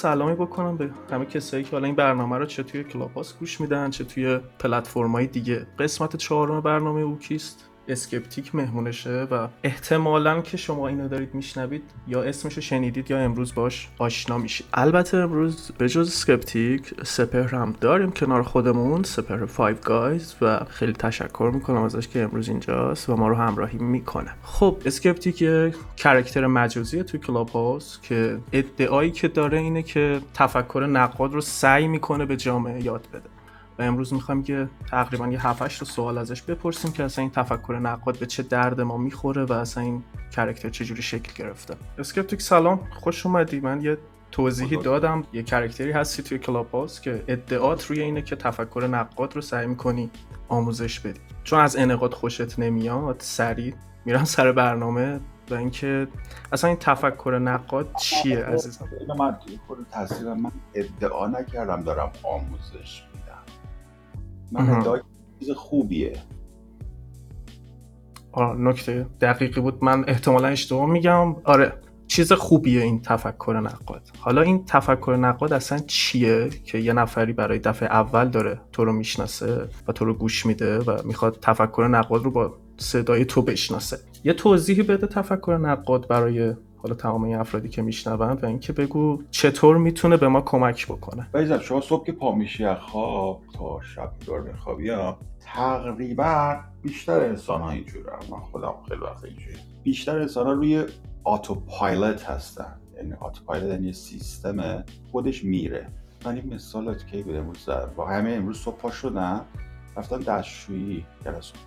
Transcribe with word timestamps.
سلامی 0.00 0.34
بکنم 0.34 0.76
به 0.76 0.90
همه 1.10 1.24
کسایی 1.24 1.64
که 1.64 1.70
حالا 1.70 1.86
این 1.86 1.96
برنامه 1.96 2.38
رو 2.38 2.46
چه 2.46 2.62
توی 2.62 2.84
کلاب 2.84 3.15
هاوس 3.15 3.38
گوش 3.38 3.60
میدن 3.60 3.90
چه 3.90 4.04
توی 4.04 4.38
پلتفرم‌های 4.58 5.26
دیگه. 5.26 5.66
قسمت 5.78 6.16
چهارم 6.16 6.60
برنامه 6.60 7.00
او 7.00 7.12
کیست 7.12 7.69
اسکپتیک 7.88 8.54
مهمونشه 8.54 9.26
و 9.30 9.48
احتمالا 9.64 10.40
که 10.40 10.56
شما 10.56 10.88
اینو 10.88 11.08
دارید 11.08 11.34
میشنوید 11.34 11.82
یا 12.08 12.22
اسمشو 12.22 12.60
شنیدید 12.60 13.10
یا 13.10 13.18
امروز 13.18 13.54
باش 13.54 13.88
آشنا 13.98 14.38
میشید. 14.38 14.66
البته 14.74 15.16
امروز 15.16 15.70
به 15.78 15.88
جز 15.88 16.08
اسکپتیک 16.08 16.94
سپهر 17.04 17.54
هم 17.54 17.74
داریم 17.80 18.10
کنار 18.10 18.42
خودمون 18.42 19.02
سپهر 19.02 19.46
5 19.46 19.80
Guys 19.80 20.34
و 20.42 20.60
خیلی 20.68 20.92
تشکر 20.92 21.50
می‌کنم 21.54 21.82
ازش 21.82 22.08
که 22.08 22.22
امروز 22.22 22.48
اینجاست 22.48 23.08
و 23.08 23.16
ما 23.16 23.28
رو 23.28 23.34
همراهی 23.34 23.78
می‌کنه. 23.78 24.30
خب 24.42 24.76
اسکپتیک 24.84 25.42
یه 25.42 25.74
character 25.96 26.46
مجازیه 26.46 27.02
توی 27.02 27.20
کلاب 27.20 27.48
هاوس 27.48 27.98
که 28.02 28.38
ادعایی 28.52 29.10
که 29.10 29.28
داره 29.28 29.58
اینه 29.58 29.82
که 29.82 30.20
تفکر 30.34 30.86
نقاد 30.86 31.32
رو 31.34 31.40
سعی 31.40 31.88
می‌کنه 31.88 32.24
به 32.24 32.36
جامعه 32.36 32.84
یاد 32.84 33.06
بده. 33.12 33.29
و 33.80 33.82
امروز 33.82 34.14
می‌خوایم 34.14 34.42
که 34.42 34.68
تقریبا 34.90 35.28
یه 35.28 35.46
7 35.46 35.78
رو 35.78 35.86
سوال 35.86 36.18
ازش 36.18 36.42
بپرسیم 36.42 36.92
که 36.92 37.04
اصلا 37.04 37.22
این 37.22 37.30
تفکر 37.30 37.78
نقاد 37.78 38.18
به 38.18 38.26
چه 38.26 38.42
درد 38.42 38.80
ما 38.80 38.96
می‌خوره 38.96 39.44
و 39.44 39.52
اصلا 39.52 39.82
این 39.82 40.02
character 40.30 40.68
چجوری 40.68 41.02
شکل 41.02 41.44
گرفته. 41.44 41.74
اسکپتیک 41.98 42.42
سلام 42.42 42.80
خوش 42.90 43.26
اومدی. 43.26 43.60
من 43.60 43.82
یه 43.82 43.98
توضیحی 44.30 44.76
دادم. 44.76 45.24
یه 45.32 45.42
character 45.42 45.87
ی 45.87 45.92
هستی 45.92 46.22
توی 46.22 46.38
کلاب 46.38 46.73
هاوس 46.73 47.00
که 47.00 47.24
ادعات 47.28 47.86
روی 47.86 48.00
اینه 48.00 48.22
که 48.22 48.36
تفکر 48.36 48.88
نقاد 48.90 49.36
رو 49.36 49.40
سعی 49.40 49.66
می‌کنی 49.66 50.10
آموزش 50.48 51.00
بدی. 51.00 51.20
چون 51.44 51.60
از 51.60 51.76
انقاد 51.76 52.14
خوشت 52.14 52.58
نمیاد 52.58 53.16
سریع 53.18 53.74
میرم 54.04 54.24
سر 54.24 54.52
برنامه 54.52 55.20
و 55.50 55.54
اینکه 55.54 56.08
اصلا 56.52 56.68
این 56.68 56.78
تفکر 56.80 57.38
نقاد 57.38 57.94
چیه 57.96 58.44
عزیزم؟ 58.44 58.88
من 59.18 59.36
خود 59.66 59.86
تصویر 59.90 60.34
من 60.34 60.52
ادعا 60.74 61.26
نکردم 61.26 61.82
دارم 61.82 62.10
آموزش 62.22 63.04
من 64.52 64.70
ادعای 64.70 65.00
چیز 65.40 65.50
خوبیه. 65.50 66.12
آره 68.32 68.60
نکته 68.60 69.06
دقیقی 69.20 69.60
بود. 69.60 69.84
من 69.84 70.04
احتمالا 70.08 70.48
اشتباه 70.48 70.90
میگم. 70.90 71.36
آره 71.44 71.72
چیز 72.06 72.32
خوبیه 72.32 72.82
این 72.82 73.02
تفکر 73.02 73.60
نقاد. 73.60 74.02
حالا 74.18 74.42
این 74.42 74.64
تفکر 74.64 75.16
نقاد 75.20 75.52
اصلا 75.52 75.78
چیه 75.78 76.48
که 76.64 76.78
یه 76.78 76.92
نفری 76.92 77.32
برای 77.32 77.58
دفعه 77.58 77.88
اول 77.88 78.28
داره 78.28 78.60
تو 78.72 78.84
رو 78.84 78.92
می‌شناسه 78.92 79.68
و 79.88 79.92
تو 79.92 80.04
رو 80.04 80.14
گوش 80.14 80.46
میده 80.46 80.78
و 80.78 80.98
می‌خواد 81.04 81.38
تفکر 81.42 81.88
نقاد 81.88 82.24
رو 82.24 82.30
با 82.30 82.54
صدای 82.76 83.24
تو 83.24 83.42
بشناسه؟ 83.42 83.98
یه 84.24 84.32
توضیحی 84.32 84.82
بده 84.82 85.06
تفکر 85.06 85.56
نقاد 85.56 86.08
برای 86.08 86.54
حالا 86.82 86.94
تمام 86.94 87.24
این 87.24 87.36
افرادی 87.36 87.68
که 87.68 87.82
میشنوند 87.82 88.44
و 88.44 88.46
اینکه 88.46 88.72
بگو 88.72 89.22
چطور 89.30 89.76
می‌تونه 89.76 90.16
به 90.16 90.28
ما 90.28 90.40
کمک 90.40 90.86
بکنه. 90.86 91.28
بیزم 91.34 91.58
شما 91.58 91.80
صبح 91.80 92.06
که 92.06 92.12
پا 92.12 92.34
میشی 92.34 92.74
خواب 92.74 93.42
تا 93.54 93.80
شب 93.80 94.12
دار 94.26 94.42
بخوابی 94.42 94.90
تقریبا 95.40 96.60
بیشتر 96.82 97.20
انسان 97.20 97.60
ها 97.60 97.70
اینجوره 97.70 98.12
من 98.30 98.40
خودم 98.40 98.74
خیلی 98.88 99.00
وقت 99.00 99.24
اینجوری 99.24 99.56
بیشتر 99.82 100.18
انسان 100.18 100.46
ها 100.46 100.52
روی 100.52 100.84
آتو 101.24 101.54
پایلت 101.54 102.24
هستن. 102.24 102.80
یعنی 102.96 103.12
آتو 103.12 103.44
پایلت 103.44 103.68
یعنی 103.68 103.92
سیستم 103.92 104.84
خودش 105.12 105.44
میره. 105.44 105.86
من 106.24 106.34
این 106.34 106.54
مثالت 106.54 107.06
که 107.06 107.22
بود 107.22 107.36
امروز 107.36 107.68
با 107.96 108.06
همه 108.06 108.30
امروز 108.30 108.58
صبح 108.58 108.76
پا 108.76 108.90
شدم 108.90 109.44
رفتم 109.96 110.22
دستشویی 110.22 111.06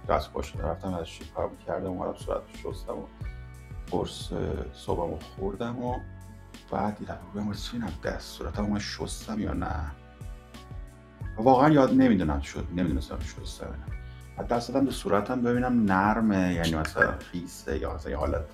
دست 0.09 0.31
پا 0.33 0.41
شدم 0.41 0.65
رفتم 0.65 0.99
دستشویی 0.99 1.29
کار 1.35 1.49
کردم 1.67 1.89
اومدم 1.89 2.13
صورت 2.13 2.41
شستم 2.63 2.93
و 2.93 3.03
قرص 3.93 4.29
صبحمو 4.73 5.19
خوردم 5.19 5.83
و 5.83 5.99
بعد 6.71 6.97
دیدم 6.97 7.17
بگم 7.35 7.53
سینم 7.53 7.93
دست 8.03 8.37
صورتم 8.37 8.65
من 8.65 8.79
شستم 8.79 9.39
یا 9.39 9.53
نه؟ 9.53 9.91
واقعا 11.37 11.69
یاد 11.69 11.93
نمی‌دونم 11.93 12.41
شد 12.41 12.67
نمی‌دونستم 12.75 13.19
شستم 13.19 13.73
بعد 14.37 14.47
دست 14.47 14.71
دادم 14.71 14.85
به 14.85 14.91
صورتم 14.91 15.41
ببینم 15.41 15.91
نرمه 15.91 16.53
یعنی 16.53 16.75
مثلا 16.75 17.17
خیسه 17.17 17.79
یا 17.79 17.93
مثلا 17.93 18.11
یه 18.11 18.17
حالت 18.17 18.45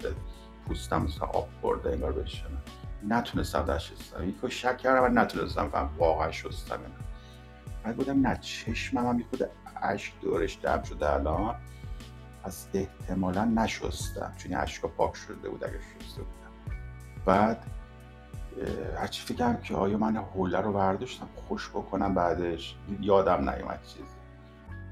پوستم 0.67 1.01
مثلا 1.01 1.27
آب 1.27 1.47
برده 1.61 1.89
انگار 1.89 2.11
بشنم 2.11 2.61
نتونستم 3.07 3.61
دست 3.61 3.85
شستم. 3.85 4.29
یکو 4.29 4.49
شک 4.49 4.77
کردم 4.77 5.03
و 5.03 5.07
نتونستم 5.07 5.69
فهم 5.69 5.89
واقعا 5.97 6.31
شستم 6.31 6.75
نه. 6.75 6.81
بعد 7.83 7.95
بودم 7.95 8.27
نه 8.27 8.37
چشمم 8.41 9.07
هم 9.07 9.23
خود 9.29 9.49
عشق 9.83 10.13
دورش 10.21 10.59
دم 10.63 10.83
شده 10.83 11.13
الان. 11.13 11.55
پس 12.43 12.67
احتمالا 12.73 13.45
نشستم 13.45 14.33
چون 14.37 14.53
اشکا 14.53 14.87
پاک 14.87 15.15
شده 15.15 15.49
بود 15.49 15.63
اگر 15.63 15.73
شسته 15.73 16.21
بودم. 16.21 16.75
بعد 17.25 17.63
هرچی 18.97 19.25
فکرم 19.25 19.61
که 19.61 19.75
آیا 19.75 19.97
من 19.97 20.15
حوله 20.15 20.57
رو 20.61 20.73
برداشتم 20.73 21.27
خوش 21.47 21.69
بکنم 21.69 22.13
بعدش 22.13 22.75
یادم 23.01 23.49
نیومد 23.49 23.79
چیزی. 23.87 24.03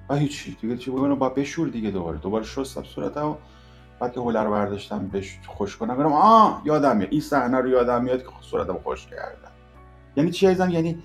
و 0.09 0.15
هیچی 0.15 0.57
دیگه 0.61 0.77
چی 0.77 0.91
بگم 0.91 1.15
با 1.15 1.29
بشور 1.29 1.67
دیگه 1.67 1.91
دوباره. 1.91 2.17
دوباره 2.17 2.45
شستم 2.45 2.83
صورتم 2.83 3.38
بعد 3.99 4.13
که 4.13 4.19
حوله 4.19 4.39
رو 4.39 4.51
برداشتم 4.51 5.07
بش 5.07 5.39
خوش 5.47 5.77
کنم 5.77 5.95
گفتم 5.95 6.13
آه 6.13 6.61
یادم 6.65 6.97
میاد. 6.97 7.11
این 7.11 7.21
صحنه 7.21 7.57
رو 7.57 7.69
یادم 7.69 8.03
میاد 8.03 8.23
که 8.23 8.29
صورتم 8.41 8.79
خوش 8.83 9.07
کردم. 9.07 9.51
یعنی 10.15 10.31
چی 10.31 10.47
عزیزم؟ 10.47 10.69
یعنی 10.69 11.03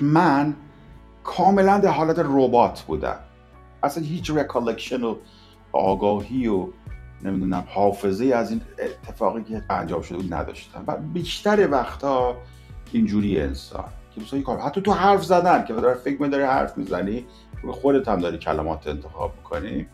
من 0.00 0.54
کاملا 1.24 1.78
در 1.78 1.90
حالت 1.90 2.18
ربات 2.18 2.82
بودم. 2.82 3.18
اصلا 3.82 4.04
هیچ 4.04 4.30
recollection 4.30 5.02
و 5.02 5.16
آگاهی 5.72 6.46
و 6.46 6.66
نمی‌دونم 7.24 7.64
حافظه 7.66 8.24
از 8.24 8.50
این 8.50 8.60
اتفاقی 8.78 9.42
که 9.42 9.62
انجام 9.70 10.02
شده 10.02 10.18
بود 10.18 10.34
نداشتم 10.34 10.84
و 10.86 10.96
بیشتر 10.96 11.68
وقتا 11.70 12.36
اینجوری 12.92 13.40
انسان 13.40 13.84
که 14.14 14.20
مثلا 14.20 14.40
کار 14.40 14.58
حتی 14.58 14.80
تو 14.80 14.92
حرف 14.92 15.24
زدن 15.24 15.64
که 15.64 15.72
داره 15.72 15.94
فکر 15.94 16.26
داری 16.26 16.44
حرف 16.44 16.78
می‌زنی 16.78 17.26
خودت 17.70 18.08
هم 18.08 18.20
داری 18.20 18.38
کلمات 18.38 18.86
انتخاب 18.86 19.34
می‌کنی 19.36 19.86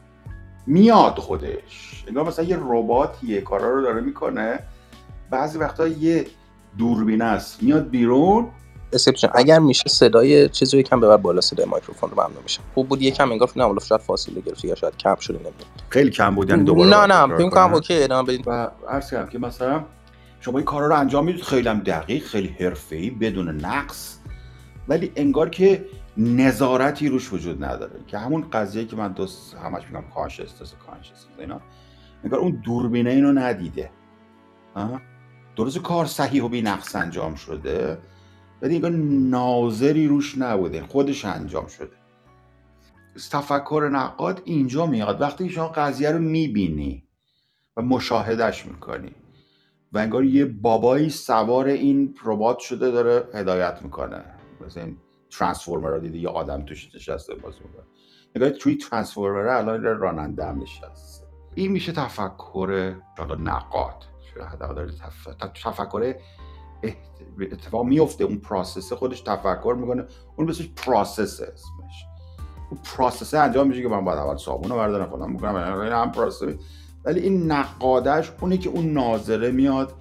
میاد 0.66 1.18
خودش. 1.18 2.04
انگار 2.08 2.24
مثلا 2.24 2.44
یه 2.44 2.58
رباتیه 2.60 3.40
کارا 3.40 3.70
رو 3.70 3.82
داره 3.82 4.00
می‌کنه. 4.00 4.58
بعضی 5.30 5.58
وقتا 5.58 5.86
یه 5.86 6.26
دوربین 6.78 7.22
است. 7.22 7.62
میاد 7.62 7.90
بیرون 7.90 8.46
اسکپتیک 8.92 9.28
اگر 9.34 9.58
میشه 9.58 9.88
صدای 9.88 10.48
چیزی 10.48 10.76
رو 10.76 10.80
یکم 10.80 11.00
ببر 11.00 11.16
بالا 11.16 11.40
صدای 11.40 11.66
میکروفون 11.66 12.10
رو 12.10 12.16
ممنون 12.16 12.42
میشه. 12.42 12.60
خوب 12.74 12.88
بود 12.88 13.02
یکم 13.02 13.32
انگار 13.32 13.50
نه 13.56 13.64
حالا 13.64 13.78
شاید 13.80 14.00
فاصله 14.00 14.40
گرفتی 14.40 14.68
یا 14.68 14.74
شاید 14.74 14.96
کم 14.96 15.16
شده 15.16 15.34
نمی‌دونم. 15.34 15.70
خیلی 15.88 16.10
کم 16.10 16.34
بود 16.34 16.50
یعنی 16.50 16.64
دوباره 16.64 16.90
نه 16.90 17.06
نه 17.06 17.36
فکر 17.36 17.50
کنم 17.50 17.74
okay 17.74 18.02
ادامه 18.02 18.28
بدید 18.28 18.48
و 18.48 18.70
عرض 18.88 19.10
کردم 19.10 19.28
که 19.28 19.38
مثلا 19.38 19.84
شما 20.40 20.58
این 20.58 20.64
کارا 20.64 20.86
رو 20.86 20.96
انجام 20.96 21.24
می‌دید 21.24 21.42
خیلی 21.42 21.68
هم 21.68 21.78
دقیق 21.80 22.24
خیلی 22.24 22.48
حرفه‌ای 22.48 23.10
بدون 23.10 23.48
نقص 23.48 24.18
ولی 24.88 25.12
انگار 25.16 25.48
که 25.48 25.84
نظارتی 26.16 27.08
روش 27.08 27.32
وجود 27.32 27.64
نداره. 27.64 28.00
که 28.06 28.18
همون 28.18 28.50
قضیه 28.52 28.84
که 28.84 28.96
من 28.96 29.12
دوست 29.12 29.54
همش 29.54 29.82
میگم 29.90 30.04
consciousness 30.14 30.74
consciousness 30.86 31.26
اینا. 31.38 31.60
انگار 32.24 32.40
اون 32.40 32.62
دوربینه 32.64 33.10
اینو 33.10 33.32
ندیده. 33.32 33.90
درست 35.56 35.78
کار 35.78 36.06
صحیح 36.06 36.44
و 36.44 36.48
بی 36.48 36.62
نقص 36.62 36.96
انجام 36.96 37.34
شده. 37.34 37.98
ولی 38.62 38.74
انگار 38.74 38.90
ناظری 39.30 40.08
روش 40.08 40.38
نبوده 40.38 40.82
خودش 40.82 41.24
انجام 41.24 41.66
شده. 41.66 41.96
تفکر 43.32 43.88
نقاد 43.92 44.42
اینجا 44.44 44.86
میاد. 44.86 45.20
وقتی 45.20 45.48
شما 45.48 45.68
قضیه 45.68 46.10
رو 46.10 46.18
می‌بینی 46.18 47.04
و 47.76 47.82
مشاهدش 47.82 48.66
می‌کنی 48.66 49.14
و 49.92 49.98
انگار 49.98 50.24
یه 50.24 50.44
بابایی 50.44 51.10
سوار 51.10 51.66
این 51.66 52.14
ربات 52.24 52.58
شده 52.58 52.90
داره 52.90 53.28
هدایت 53.34 53.78
می‌کنه. 53.82 54.24
مثل 54.66 54.80
این 54.80 54.96
ترانسفورمر 55.30 55.88
رو 55.88 56.00
دیدی 56.00 56.18
یه 56.18 56.28
آدم 56.28 56.64
توش 56.64 56.94
نشسته 56.94 57.34
بازی 57.34 57.58
می‌کنه. 57.64 57.84
نگاه 58.36 58.50
توی 58.50 58.76
transformer 58.76 59.48
الان 59.48 59.82
راننده 59.82 60.44
هم 60.44 60.62
نشسته. 60.62 61.26
این 61.54 61.72
میشه 61.72 61.92
تفکر 61.92 62.94
نقاد. 63.38 64.04
تفکر 65.64 66.14
اتفاق 67.40 67.84
میفته. 67.84 68.24
اون 68.24 68.36
process 68.36 68.92
خودش 68.92 69.20
تفکر 69.20 69.76
می‌کنه. 69.80 70.04
اون 70.36 70.46
بسش 70.46 70.68
process 70.68 71.40
اسمش. 71.40 72.04
اون 72.70 72.80
process 72.84 73.34
انجام 73.34 73.68
میشه 73.68 73.82
که 73.82 73.88
من 73.88 74.04
باید 74.04 74.18
اول 74.18 74.36
صابون 74.36 74.70
رو 74.70 74.76
بردارم 74.76 75.10
فلان 75.10 75.30
می‌کنم 75.30 75.92
هم 75.92 76.12
process. 76.12 76.42
ولی 77.04 77.20
این 77.20 77.52
نقادش 77.52 78.32
اونه 78.40 78.58
که 78.58 78.68
اون 78.68 78.92
ناظره 78.92 79.50
میاد 79.50 79.94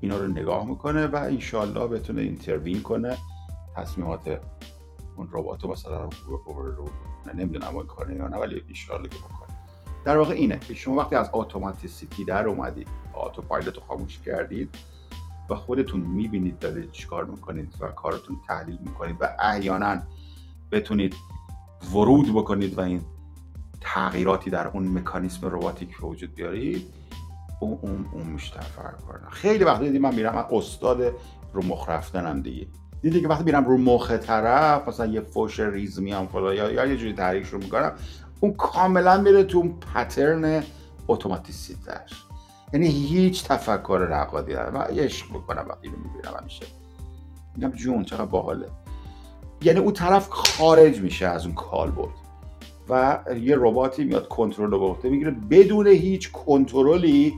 اینا 0.00 0.16
رو 0.16 0.26
نگاه 0.26 0.66
می‌کنه 0.66 1.06
و 1.06 1.16
انشالله 1.16 1.86
بتونه 1.86 2.22
intervene 2.22 2.82
کنه. 2.82 3.16
تصمیمات 3.76 4.40
اون 5.16 5.28
ربات 5.32 5.64
رو 5.64 5.70
مثلا 5.70 6.08
رو 6.56 6.88
نمی‌دونم 7.34 7.76
اون 7.76 7.86
کار 7.86 8.10
یا 8.10 8.28
نه 8.28 8.36
ولی 8.36 8.62
انشالله 8.68 9.08
که 9.08 9.16
بکنه. 9.18 9.56
در 10.04 10.18
واقع 10.18 10.34
اینه 10.34 10.58
که 10.58 10.74
شما 10.74 10.96
وقتی 10.96 11.16
از 11.16 11.30
اتوماتیسیتی 11.32 12.24
در 12.24 12.46
اومدید 12.46 12.88
آتو 13.14 13.42
رو 13.50 13.80
خاموش 13.88 14.18
کردید 14.18 14.74
و 15.50 15.54
خودتون 15.54 16.00
می‌بینید 16.00 16.58
دارید 16.58 16.92
چیکار 16.92 17.24
می‌کنید 17.24 17.74
و 17.80 17.86
کارتون 17.88 18.36
تحلیل 18.48 18.78
می‌کنید 18.80 19.16
و 19.20 19.28
احیانا 19.40 19.96
بتونید 20.72 21.14
ورود 21.92 22.34
بکنید 22.34 22.78
و 22.78 22.80
این 22.80 23.00
تغییراتی 23.80 24.50
در 24.50 24.68
اون 24.68 24.88
مکانیسم 24.88 25.46
رباتیک 25.46 26.00
به 26.00 26.06
وجود 26.06 26.34
بیارید 26.34 26.86
اون 27.60 27.78
اون 27.82 28.06
اون 28.12 28.26
میشه 28.26 28.60
خیلی 29.30 29.64
وقت 29.64 29.80
دیدیم 29.80 30.02
من 30.02 30.14
میرم 30.14 30.34
من 30.34 30.44
استاد 30.50 31.14
رو 31.52 31.64
مخ 31.64 31.88
رفتنم 31.88 32.42
دیگه. 32.42 32.66
دیدی 33.02 33.20
که 33.20 33.28
وقتی 33.28 33.44
میرم 33.44 33.64
رو 33.64 33.78
مخ 33.78 34.10
طرف 34.10 34.88
مثلا 34.88 35.06
یه 35.06 35.20
فوش 35.20 35.60
ریز 35.60 36.00
میام 36.00 36.26
فلا 36.26 36.54
یا, 36.54 36.72
یا 36.72 36.86
یه 36.86 36.96
جوری 36.96 37.12
تحریک 37.12 37.46
رو 37.46 37.58
می‌کنم 37.58 37.92
اون 38.40 38.52
کاملا 38.52 39.20
میره 39.20 39.44
تو 39.44 39.58
اون 39.58 39.74
pattern 39.94 40.62
automaticity 41.08 42.08
ش 42.08 42.25
یعنی 42.72 42.86
هیچ 42.86 43.44
تفکر 43.44 44.06
نقادی 44.10 44.52
نداره 44.52 44.70
من 44.70 44.80
عشق 44.80 45.32
می‌کنم 45.32 45.66
وقتی 45.68 45.88
رو 45.88 45.96
می‌بینم 45.96 46.34
همیشه. 46.40 46.66
میگم 47.56 47.70
جون 47.70 48.04
چقدر 48.04 48.24
باحاله. 48.24 48.68
یعنی 49.62 49.78
اون 49.78 49.92
طرف 49.92 50.28
خارج 50.28 51.00
میشه 51.00 51.26
از 51.26 51.44
اون 51.46 51.54
کال 51.54 51.90
بود 51.90 52.10
و 52.88 53.18
یه 53.40 53.56
رباتی 53.58 54.04
میاد 54.04 54.28
کنترل 54.28 54.70
رو 54.70 54.94
به 54.94 55.08
می‌گیره. 55.08 55.30
بدون 55.30 55.86
هیچ 55.86 56.32
کنترلی 56.32 57.34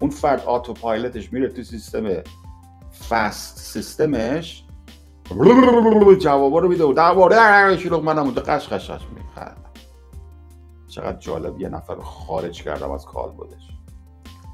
اون 0.00 0.10
فرد 0.10 0.40
آتو 0.40 0.72
پایلتش 0.72 1.32
میره 1.32 1.48
تو 1.48 1.62
سیستم 1.62 2.08
فست 3.08 3.58
سیستمش. 3.58 4.64
جوابا 6.20 6.58
رو 6.58 6.68
میده 6.68 6.84
و 6.84 6.92
درباره 6.92 7.76
شلوغ 7.76 8.04
منم 8.04 8.22
اونجا 8.22 8.42
قش 8.42 8.68
قش 8.68 8.90
قش 8.90 9.06
میخند 9.14 9.56
چقدر 10.88 11.18
جالب 11.18 11.60
یه 11.60 11.68
نفر 11.68 11.96
خارج 12.00 12.62
کردم 12.62 12.90
از 12.90 13.04
کال 13.04 13.30
بودش 13.30 13.69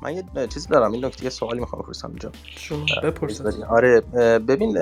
من 0.03 0.17
یه 0.17 0.47
چیزی 0.47 0.69
دارم 0.69 0.93
این 0.93 1.05
نکته 1.05 1.25
یه 1.25 1.31
سوالی 1.31 1.61
می‌خوام 1.61 1.83
بپرسم 1.83 2.09
اینجا. 2.09 2.33
شما 2.57 2.85
بپرسید. 3.03 3.47
آره 3.69 4.01
ببین 4.39 4.79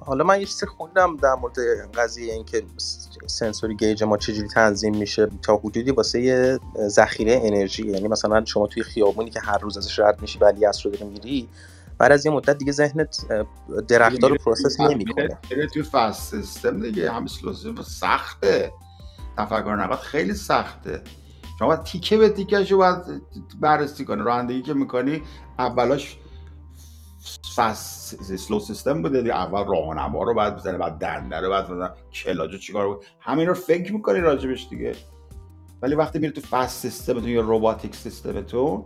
حالا 0.00 0.24
من 0.24 0.40
یه 0.40 0.46
چیزی 0.46 0.66
خوندم 0.66 1.16
در 1.16 1.34
مورد 1.34 1.56
قضیه 1.94 2.32
اینکه 2.32 2.62
سنسوری 3.26 3.76
گیج 3.76 4.02
ما 4.02 4.16
چجوری 4.16 4.48
تنظیم 4.48 4.96
میشه. 4.96 5.28
تا 5.42 5.56
حدودی 5.56 5.90
واسه 5.90 6.58
ذخیره 6.88 7.40
انرژی 7.44 7.86
یعنی 7.86 8.08
مثلا 8.08 8.44
شما 8.44 8.66
توی 8.66 8.82
خیابونی 8.82 9.30
که 9.30 9.40
هر 9.40 9.58
روز 9.58 9.78
ازش 9.78 9.98
رد 9.98 10.20
میشی 10.20 10.38
ولی 10.38 10.66
از 10.66 10.86
رو 10.86 10.90
داری 10.90 11.04
میری 11.04 11.48
بعد 11.98 12.12
از 12.12 12.26
یه 12.26 12.32
مدت 12.32 12.58
دیگه 12.58 12.72
ذهنت 12.72 13.16
درختار 13.88 14.30
رو 14.30 14.36
process 14.36 14.80
نمی‌کنه. 14.80 15.38
توی 15.72 15.82
fast 15.82 16.30
system 16.30 16.80
دیگه 16.82 17.12
همه 17.12 17.28
سخته. 17.84 18.72
تفکر 19.36 19.76
نقد 19.76 19.98
خیلی 19.98 20.34
سخته. 20.34 21.02
شما 21.58 21.68
باید 21.68 21.82
تیکه 21.82 22.16
به 22.16 22.28
تیکه 22.28 22.64
رو 22.64 22.78
باید 22.78 23.22
بررسی 23.60 24.04
کنی. 24.04 24.22
رانندگی 24.22 24.62
که 24.62 24.74
می‌کنی 24.74 25.22
اولاش 25.58 26.18
fast 27.56 28.36
slow 28.36 28.60
system 28.60 29.02
بوده 29.02 29.22
دی 29.22 29.30
اول 29.30 29.64
راهنما 29.64 30.22
رو 30.22 30.34
بعد 30.34 30.56
بزنه 30.56 30.78
بعد 30.78 30.92
دنده 30.92 31.40
رو 31.40 31.50
بعد 31.50 31.64
مثلا 31.64 31.94
کلاجو 32.12 32.58
چیکار 32.58 32.88
بود؟ 32.88 33.04
همین 33.20 33.46
رو 33.46 33.54
فکر 33.54 33.92
می‌کنی 33.92 34.20
راجبش 34.20 34.68
دیگه. 34.70 34.96
ولی 35.82 35.94
وقتی 35.94 36.18
میری 36.18 36.32
تو 36.32 36.40
فست 36.40 36.82
سیستم 36.82 37.20
تو 37.20 37.28
یا 37.28 37.40
روباتیک 37.40 37.94
سیستم 37.94 38.40
تو 38.40 38.84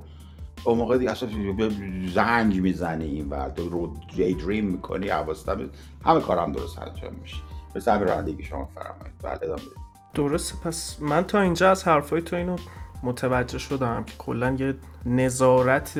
اون 0.64 0.78
موقع 0.78 0.98
دیگه 0.98 1.10
اصلا 1.10 1.28
زنگ 2.14 2.60
می‌زنی 2.60 3.04
این 3.04 3.48
تو 3.56 3.68
رو 3.68 3.96
دی 4.16 4.34
دریم 4.34 4.64
می‌کنی 4.64 5.08
حواست 5.08 5.48
همه 6.04 6.20
کارم 6.20 6.52
درست 6.52 6.78
انجام 6.78 7.14
میشه. 7.22 7.36
مثل 7.76 7.92
همین 7.92 8.08
رانندگی 8.08 8.44
شما 8.44 8.68
فرمایید 8.74 9.14
بله 9.22 9.32
ادامه 9.42 9.62
درسته 10.14 10.54
پس 10.64 10.96
من 11.00 11.24
تا 11.24 11.40
اینجا 11.40 11.70
از 11.70 11.84
حرفای 11.84 12.22
تو 12.22 12.36
اینو 12.36 12.56
متوجه 13.02 13.58
شدم 13.58 14.04
که 14.04 14.12
کلا 14.18 14.56
یه 14.58 14.74
نظارت 15.06 15.98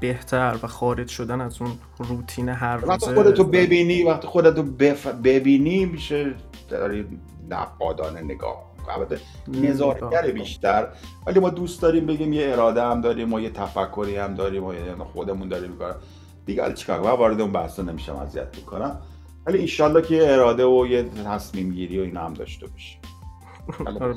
بهتر 0.00 0.56
و 0.62 0.66
خارج 0.66 1.08
شدن 1.08 1.40
از 1.40 1.62
اون 1.62 1.70
روتین 1.98 2.48
هر 2.48 2.76
روزه 2.76 2.88
وقتی 2.88 3.14
خودتو 3.14 3.44
ببینی 3.44 4.02
وقتی 4.02 4.26
خودتو 4.26 4.62
بف... 4.62 5.06
ببینی 5.06 5.84
میشه 5.84 6.34
داری 6.68 7.06
نقادانه 7.50 8.20
نگاه 8.20 8.68
البته 8.96 9.20
نظارتگر 9.48 10.30
بیشتر. 10.30 10.88
ولی 11.26 11.40
ما 11.40 11.50
دوست 11.50 11.82
داریم 11.82 12.06
بگیم 12.06 12.32
یه 12.32 12.52
اراده 12.52 12.82
هم 12.82 13.00
داریم 13.00 13.28
ما 13.28 13.40
یه 13.40 13.50
تفکری 13.50 14.16
هم 14.16 14.34
داریم 14.34 14.64
و 14.64 14.72
خودمون 15.12 15.48
داریم 15.48 15.70
می‌کنم 15.70 15.94
دیگه 16.46 16.72
چیکار 16.74 17.00
من 17.00 17.10
وارد 17.10 17.40
اون 17.40 17.52
بحثا 17.52 17.82
نمیشم 17.82 18.16
اذیت 18.16 18.56
می‌کنم. 18.56 19.00
ولی 19.46 19.58
انشالله 19.58 20.02
که 20.02 20.14
یه 20.14 20.32
اراده 20.32 20.64
و 20.64 20.86
یه 20.86 21.02
تصمیم 21.02 21.72
گیری 21.72 21.98
و 21.98 22.02
اینا 22.02 22.24
هم 22.24 22.34
داشته 22.34 22.66
باشیم. 22.66 23.00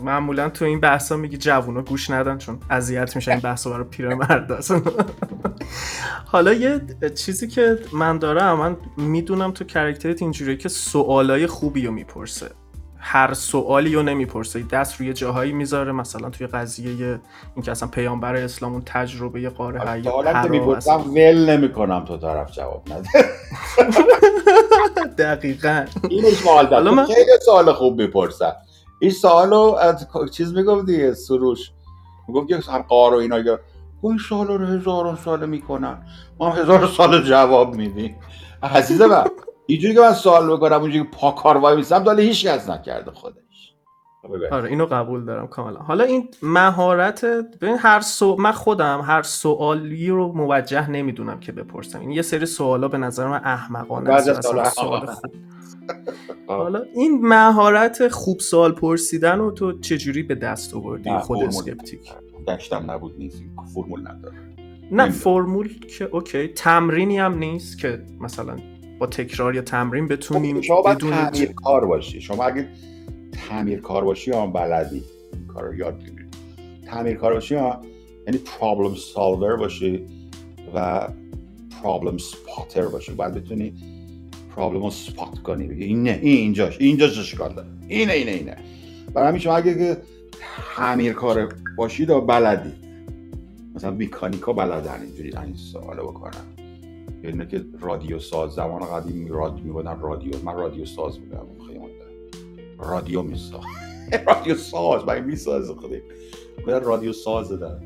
معمولا 0.03 0.49
تو 0.49 0.65
این 0.65 0.79
بحثا 0.79 1.17
میگی 1.17 1.37
جوونا 1.37 1.81
گوش 1.81 2.09
ندن 2.09 2.37
چون 2.37 2.59
اذیت 2.69 3.15
میشه 3.15 3.31
این 3.31 3.39
بحثا 3.39 3.69
برای 3.69 3.83
پیرمرد 3.83 4.63
حالا 6.25 6.53
یه 6.53 6.81
چیزی 7.15 7.47
که 7.47 7.79
من 7.93 8.17
دارم 8.17 8.57
من 8.57 8.77
می‌دونم 8.97 9.51
تو 9.51 9.63
کرکترت 9.63 10.21
اینجوریه 10.21 10.57
که 10.57 10.69
سوالای 10.69 11.47
خوبی 11.47 11.85
رو 11.85 11.93
می‌پرسه. 11.93 12.49
هر 13.03 13.33
سوالی 13.33 13.95
رو 13.95 14.03
نمی‌پرسه. 14.03 14.63
دست 14.71 14.99
روی 14.99 15.13
جاهایی 15.13 15.53
می‌ذاره 15.53 15.91
مثلا 15.91 16.29
توی 16.29 16.47
قضیه 16.47 17.19
اینکه 17.55 17.71
اصلا 17.71 17.89
پیامبر 17.89 18.35
اسلام 18.35 18.73
اون 18.73 18.81
تجربه 18.85 19.49
قاره 19.49 19.81
حیات 19.81 20.07
حالا 20.07 20.47
می‌پرسم 20.47 21.11
ول 21.11 21.49
نمی‌کنم 21.49 22.05
تو 22.05 22.17
طرف 22.17 22.51
جواب 22.51 22.83
نده. 22.91 23.09
دقیقا. 25.17 25.85
اینش 26.09 26.45
مال 26.45 26.89
من... 26.89 27.05
خیلی 27.05 27.31
سوال 27.45 27.73
خوب 27.73 28.01
می‌پرسن 28.01 28.51
این 29.01 29.11
سوالو 29.11 29.77
چیز 30.31 30.53
می‌گفت 30.53 30.85
دیگه 30.85 31.13
سروش. 31.13 31.71
می‌گفت 32.27 32.47
که 32.47 32.71
هم 32.71 32.81
قار 32.81 33.13
و 33.13 33.17
اینا 33.17 33.39
یا 33.39 33.59
این 34.03 34.17
سوال 34.17 34.47
رو 34.47 34.65
هزاران 34.65 35.15
ساله 35.15 35.45
می‌کنن. 35.45 36.03
ما 36.39 36.49
هم 36.49 36.61
هزار 36.61 36.87
سال 36.87 37.23
جواب 37.23 37.75
میدیم. 37.75 38.15
عزیز 38.63 39.01
من 39.01 39.23
اینجوری 39.67 39.93
که 39.93 39.99
من 39.99 40.13
سوال 40.13 40.57
بکنم 40.57 40.81
اونجوری 40.81 41.03
پا 41.03 41.31
کار 41.31 41.57
وای 41.57 41.75
میسم 41.75 42.03
داله 42.03 42.23
هیچ 42.23 42.47
کس 42.47 42.69
نکرده 42.69 43.11
خودش. 43.11 43.37
آره 44.51 44.69
اینو 44.69 44.85
قبول 44.85 45.25
دارم 45.25 45.47
کاملا. 45.47 45.79
حالا 45.79 46.03
این 46.03 46.29
مهارت 46.41 47.25
ببین 47.61 47.77
هر 47.77 47.99
سو... 47.99 48.35
من 48.35 48.51
خودم 48.51 49.01
هر 49.01 49.21
سوالی 49.21 50.09
رو 50.09 50.31
موجه 50.33 50.89
نمی‌دونم 50.89 51.39
که 51.39 51.51
بپرسم. 51.51 51.99
این 51.99 52.11
یه 52.11 52.21
سری 52.21 52.45
سوالا 52.45 52.87
به 52.87 52.97
نظر 52.97 53.27
من 53.27 53.41
احمقانه 53.43 54.09
است. 54.09 54.55
حالا 56.47 56.83
این 56.95 57.27
مهارت 57.27 58.07
خوب 58.07 58.39
سوال 58.39 58.71
پرسیدن 58.71 59.39
رو 59.39 59.51
تو 59.51 59.79
چجوری 59.79 60.23
به 60.23 60.35
دست 60.35 60.73
آوردی؟ 60.73 61.17
خود 61.17 61.43
اسکپتیک 61.43 62.11
داشتم 62.47 62.91
نبود 62.91 63.15
نیست. 63.17 63.43
فرمول 63.73 64.07
نداره. 64.07 64.37
نه 64.91 65.09
فرمول 65.09 65.79
که 65.79 66.05
اوکی. 66.05 66.47
تمرینی 66.47 67.17
هم 67.17 67.37
نیست 67.37 67.77
که 67.77 68.01
مثلا 68.19 68.57
با 68.99 69.07
تکرار 69.07 69.55
یا 69.55 69.61
تمرین 69.61 70.07
بتونیم 70.07 70.61
شما 70.61 70.81
باید 70.81 70.97
تعمیر 70.97 71.51
کار 71.51 71.85
باشی. 71.85 72.21
شما 72.21 72.43
اگه 72.43 72.67
تعمیر 73.49 73.81
کار 73.81 74.03
باشی 74.03 74.31
هم 74.31 74.53
بلدی. 74.53 75.03
این 75.33 75.47
کار 75.47 75.63
رو 75.63 75.75
یاد 75.75 75.97
بگیری. 75.97 76.25
تعمیر 76.85 77.17
کار 77.17 77.33
باشی 77.33 77.55
هم 77.55 77.81
یعنی 78.27 78.39
پرابلم 78.39 78.95
سالور 78.95 79.55
باشی 79.55 80.05
و 80.75 81.07
پرابلم 81.83 82.17
سپاتر 82.17 82.87
باشی. 82.87 83.13
باید 83.13 83.33
بتونی 83.33 83.73
پرابلم 84.55 84.83
رو 84.83 84.89
سپات 84.89 85.39
کنی. 85.39 85.67
بگی 85.67 85.83
این 85.83 86.03
نه 86.03 86.19
این 86.21 86.37
اینجاش 86.37 86.77
اینجاش 86.79 87.19
اشکال 87.19 87.53
داره؟ 87.53 87.67
اینه 87.87 88.13
اینه 88.13 88.31
اینه. 88.31 88.57
برای 89.13 89.27
همین 89.27 89.41
شما 89.41 89.55
اگه 89.55 89.73
که 89.73 89.97
تعمیر 90.75 91.13
کار 91.13 91.53
باشید 91.77 92.09
و 92.09 92.21
بلدی. 92.21 92.71
مثلا 93.75 93.91
میکانیکا 93.91 94.53
بلدن 94.53 95.01
اینجوری 95.01 95.37
این 95.45 95.55
سوالو 95.55 96.03
بکنن 96.03 96.31
یعنی 97.23 97.45
که 97.45 97.65
رادیو 97.79 98.19
ساز 98.19 98.51
زمان 98.51 98.81
قدیم 98.81 99.27
رادیو 99.27 99.63
میبودن 99.63 99.99
رادیو. 99.99 100.31
من 100.45 100.55
رادیو 100.55 100.85
ساز 100.85 101.19
میگم 101.19 101.65
خیلی 101.67 101.79
رادیو 102.79 103.21
میساز. 103.21 103.61
رادیو 104.27 104.55
ساز 104.55 105.05
من 105.05 105.19
میساز 105.19 105.69
خودی. 105.69 106.01
رادیو 106.65 107.13
ساز 107.13 107.49
دارم. 107.49 107.81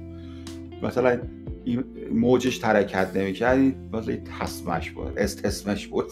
مثلا 0.84 1.19
این 1.65 1.84
موجش 2.12 2.57
ترکت 2.57 3.15
نمی‌کرد 3.15 3.60
مثلا 3.93 4.17
تسمش 4.39 4.91
بود 4.91 5.17
استسمش 5.17 5.88
بود. 5.88 6.05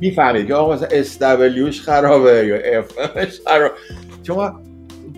می‌فهمید 0.00 0.46
که 0.46 0.54
آقا 0.54 0.74
مثلا 0.74 0.88
SWش 1.02 1.80
خرابه 1.80 2.46
یا 2.46 2.82
FMش 2.82 3.40
خرابه. 3.46 3.74
شما 4.22 4.60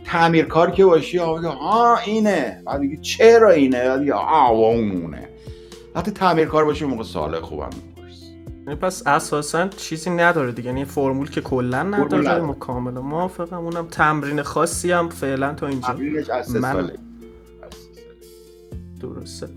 تعمیرکار 0.05 0.71
که 0.71 0.85
باشی 0.85 1.19
آقا 1.19 1.49
آه 1.49 2.03
اینه. 2.07 2.63
بعد 2.67 2.81
میگه 2.81 2.97
چرا 2.97 3.51
اینه؟ 3.51 3.89
بعد 3.89 4.01
میگه 4.01 4.15
آه 4.15 4.51
اونه 4.51 5.29
وقتی 5.95 6.11
تعمیرکار 6.11 6.65
باشی 6.65 6.85
موقع 6.85 7.03
سال 7.03 7.41
خوبم 7.41 7.71
یعنی 8.67 8.81
پس 8.81 9.07
اساسا 9.07 9.69
چیزی 9.69 10.11
نداره 10.11 10.53
دیگه. 10.53 10.69
یعنی 10.69 10.85
فرمول 10.85 11.31
که 11.31 11.41
کلا 11.41 11.83
نداره 11.83 12.41
ما 12.41 12.53
کاملا. 12.53 13.03
موافقم 13.03 13.57
اونم 13.57 13.87
تمرین 13.87 14.43
خاصی 14.43 14.93
هم 14.93 15.09
فعلا 15.09 15.55
تا 15.55 15.67
اینجا. 15.67 15.97
من 16.61 16.91
درسته. 19.01 19.49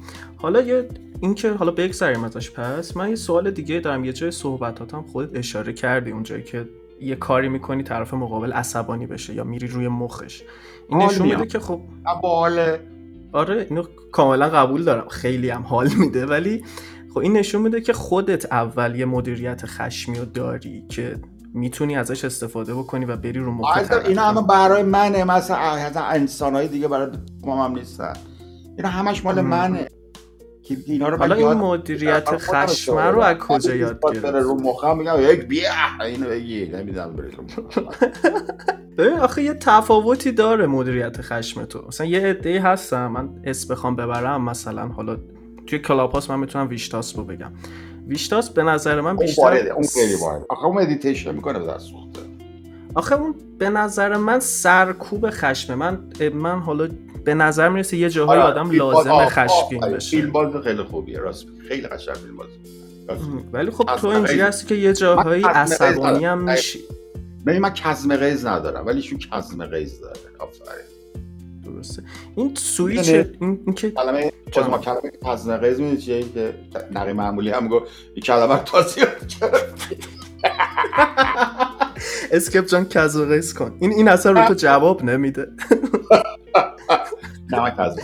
حالا 0.43 0.61
یه 0.61 0.89
اینکه 1.21 1.51
حالا 1.51 1.71
بگذریم 1.71 2.23
ازش 2.23 2.51
پس 2.51 2.97
من 2.97 3.09
یه 3.09 3.15
سوال 3.15 3.51
دیگه 3.51 3.79
دارم. 3.79 4.05
یه 4.05 4.13
جای 4.13 4.31
صحبتاتم 4.31 5.01
خودت 5.01 5.37
اشاره 5.37 5.73
کردی 5.73 6.11
اونجایی 6.11 6.43
که 6.43 6.65
یه 7.01 7.15
کاری 7.15 7.49
می‌کنی 7.49 7.83
طرف 7.83 8.13
مقابل 8.13 8.51
عصبانی 8.51 9.07
بشه 9.07 9.33
یا 9.33 9.43
میری 9.43 9.67
روی 9.67 9.87
مخش. 9.87 10.41
این 10.89 11.01
نشون 11.01 11.27
میده 11.27 11.45
که 11.45 11.59
خب 11.59 11.81
باله 12.21 12.79
آره 13.31 13.67
اینو 13.69 13.83
کاملا 14.11 14.49
قبول 14.49 14.83
دارم. 14.83 15.07
خیلی 15.07 15.49
هم 15.49 15.61
حال 15.61 15.89
میده. 15.99 16.25
ولی 16.25 16.63
خب 17.13 17.17
این 17.17 17.37
نشون 17.37 17.61
میده 17.61 17.81
که 17.81 17.93
خودت 17.93 18.53
اول 18.53 18.95
یه 18.95 19.05
مدیریت 19.05 19.65
خشمی 19.65 20.19
رو 20.19 20.25
داری 20.25 20.85
که 20.89 21.15
می‌تونی 21.53 21.97
ازش 21.97 22.25
استفاده 22.25 22.73
بکنی 22.73 23.05
و 23.05 23.17
بری 23.17 23.39
رو 23.39 23.51
مخ 23.51 23.77
اینا 24.05 24.21
همه 24.21 24.41
برای 24.41 24.83
منه. 24.83 25.23
مثلا 25.23 25.57
انسانهای 26.05 26.67
دیگه 26.67 26.87
برای 26.87 27.17
هم 27.43 27.75
نیستن. 27.75 28.13
اینا 28.77 28.89
همش 28.89 29.25
مال 29.25 29.41
منه. 29.41 29.87
که 30.63 30.77
اینا 30.85 31.09
رو 31.09 31.17
حالا 31.17 31.35
این 31.35 31.53
مدیریت 31.53 32.37
خشم 32.37 32.97
رو 32.97 33.19
از. 33.19 33.37
کجا 33.37 33.75
یاد 33.75 33.99
گرفتی؟ 34.13 34.27
رو 34.27 34.61
مخم 34.61 34.97
میگم 34.97 35.21
یک 35.21 35.47
بیا 35.47 35.71
اینو 36.01 36.29
بگی. 36.29 36.65
نمی‌دونم. 36.65 37.15
ببین 38.97 39.19
آخه 39.19 39.43
یه 39.43 39.53
تفاوتی 39.53 40.31
داره 40.31 40.67
مدیریت 40.67 41.21
خشم 41.21 41.65
تو. 41.65 41.85
مثلا 41.87 42.07
یه 42.07 42.19
عده 42.19 42.61
هستم 42.61 43.07
من 43.07 43.29
اسم 43.43 43.73
بخوام 43.73 43.95
ببرم 43.95 44.43
مثلا 44.49 44.87
حالا 44.87 45.17
توی 45.67 45.79
کلاپاس 45.79 46.29
من 46.29 46.39
می‌تونم 46.39 46.69
ویشتاس 46.69 47.17
رو 47.17 47.23
بگم. 47.23 47.51
ویشتاس 48.07 48.49
به 48.49 48.63
نظر 48.63 49.01
من 49.01 49.07
اون 49.07 49.15
بیشتر 49.15 49.41
وارده 49.41 49.73
اون 49.73 49.87
خیلی 49.87 50.15
وارده 50.15 50.45
آخه 50.49 50.65
اون 50.65 50.81
مدیتیشن 50.81 51.35
می‌کنه 51.35 51.59
به 51.59 51.65
دست 51.65 51.89
آخه 52.95 53.15
اون 53.15 53.35
به 53.57 53.69
نظر 53.69 54.17
من 54.17 54.39
سرکوب 54.39 55.29
خشمه. 55.29 55.75
من 55.75 55.99
من 56.33 56.59
حالا 56.59 56.89
به 57.25 57.33
نظر 57.33 57.69
می‌رسه 57.69 57.97
یه 57.97 58.09
جاهای 58.09 58.39
آره، 58.39 58.51
آدم 58.51 58.71
لازم 58.71 59.25
خشمگین 59.25 59.83
آفرین. 59.83 59.95
بشه. 59.95 60.17
فیلم 60.17 60.31
باز 60.31 60.55
خیلی 60.63 60.83
خوبیه 60.83 61.19
راست. 61.19 61.45
خیلی 61.67 61.87
قشنگ 61.87 62.15
فیلم. 62.15 62.37
ولی 63.53 63.71
خب 63.71 63.85
تو 63.95 64.07
اینجوری 64.07 64.41
هستی 64.41 64.65
که 64.65 64.75
یه 64.75 64.93
جاهایی 64.93 65.43
عصبانی 65.43 66.25
هم. 66.25 66.51
میشی. 66.51 66.79
ببین 67.45 67.61
من 67.61 67.73
کزم 67.73 68.15
قیز 68.15 68.45
ندارم 68.45 68.85
ولی 68.85 69.01
شو 69.01 69.17
کزم 69.17 69.65
قیز 69.65 70.01
داره. 70.01 70.19
آفرین. 70.39 70.85
درسته. 71.65 72.03
این 72.35 72.55
سویچ؟ 72.55 73.09
این, 73.09 73.59
این 73.65 73.73
که 73.75 73.91
کلمه 73.91 74.31
ما 74.69 74.77
کلمه 74.77 75.11
کزم 75.25 75.57
قیز 75.57 75.79
می‌دونی 75.79 76.01
چیه؟ 76.01 76.15
این 76.15 76.33
که 76.33 76.53
نقی 76.91 77.13
معمولی 77.13 77.49
هم 77.49 77.67
گفت 77.67 77.91
این 78.13 78.23
کلمه 78.23 78.59
کرد. 78.63 79.31
اسکپ 82.31 82.65
جان 82.65 82.85
کزوقیس 82.85 83.53
کن. 83.53 83.77
این 83.79 83.91
این 83.91 84.07
اصلا 84.07 84.31
رو 84.31 84.47
تو 84.47 84.53
جواب 84.65 85.03
نمیده. 85.03 85.47
ندارم. 87.55 87.95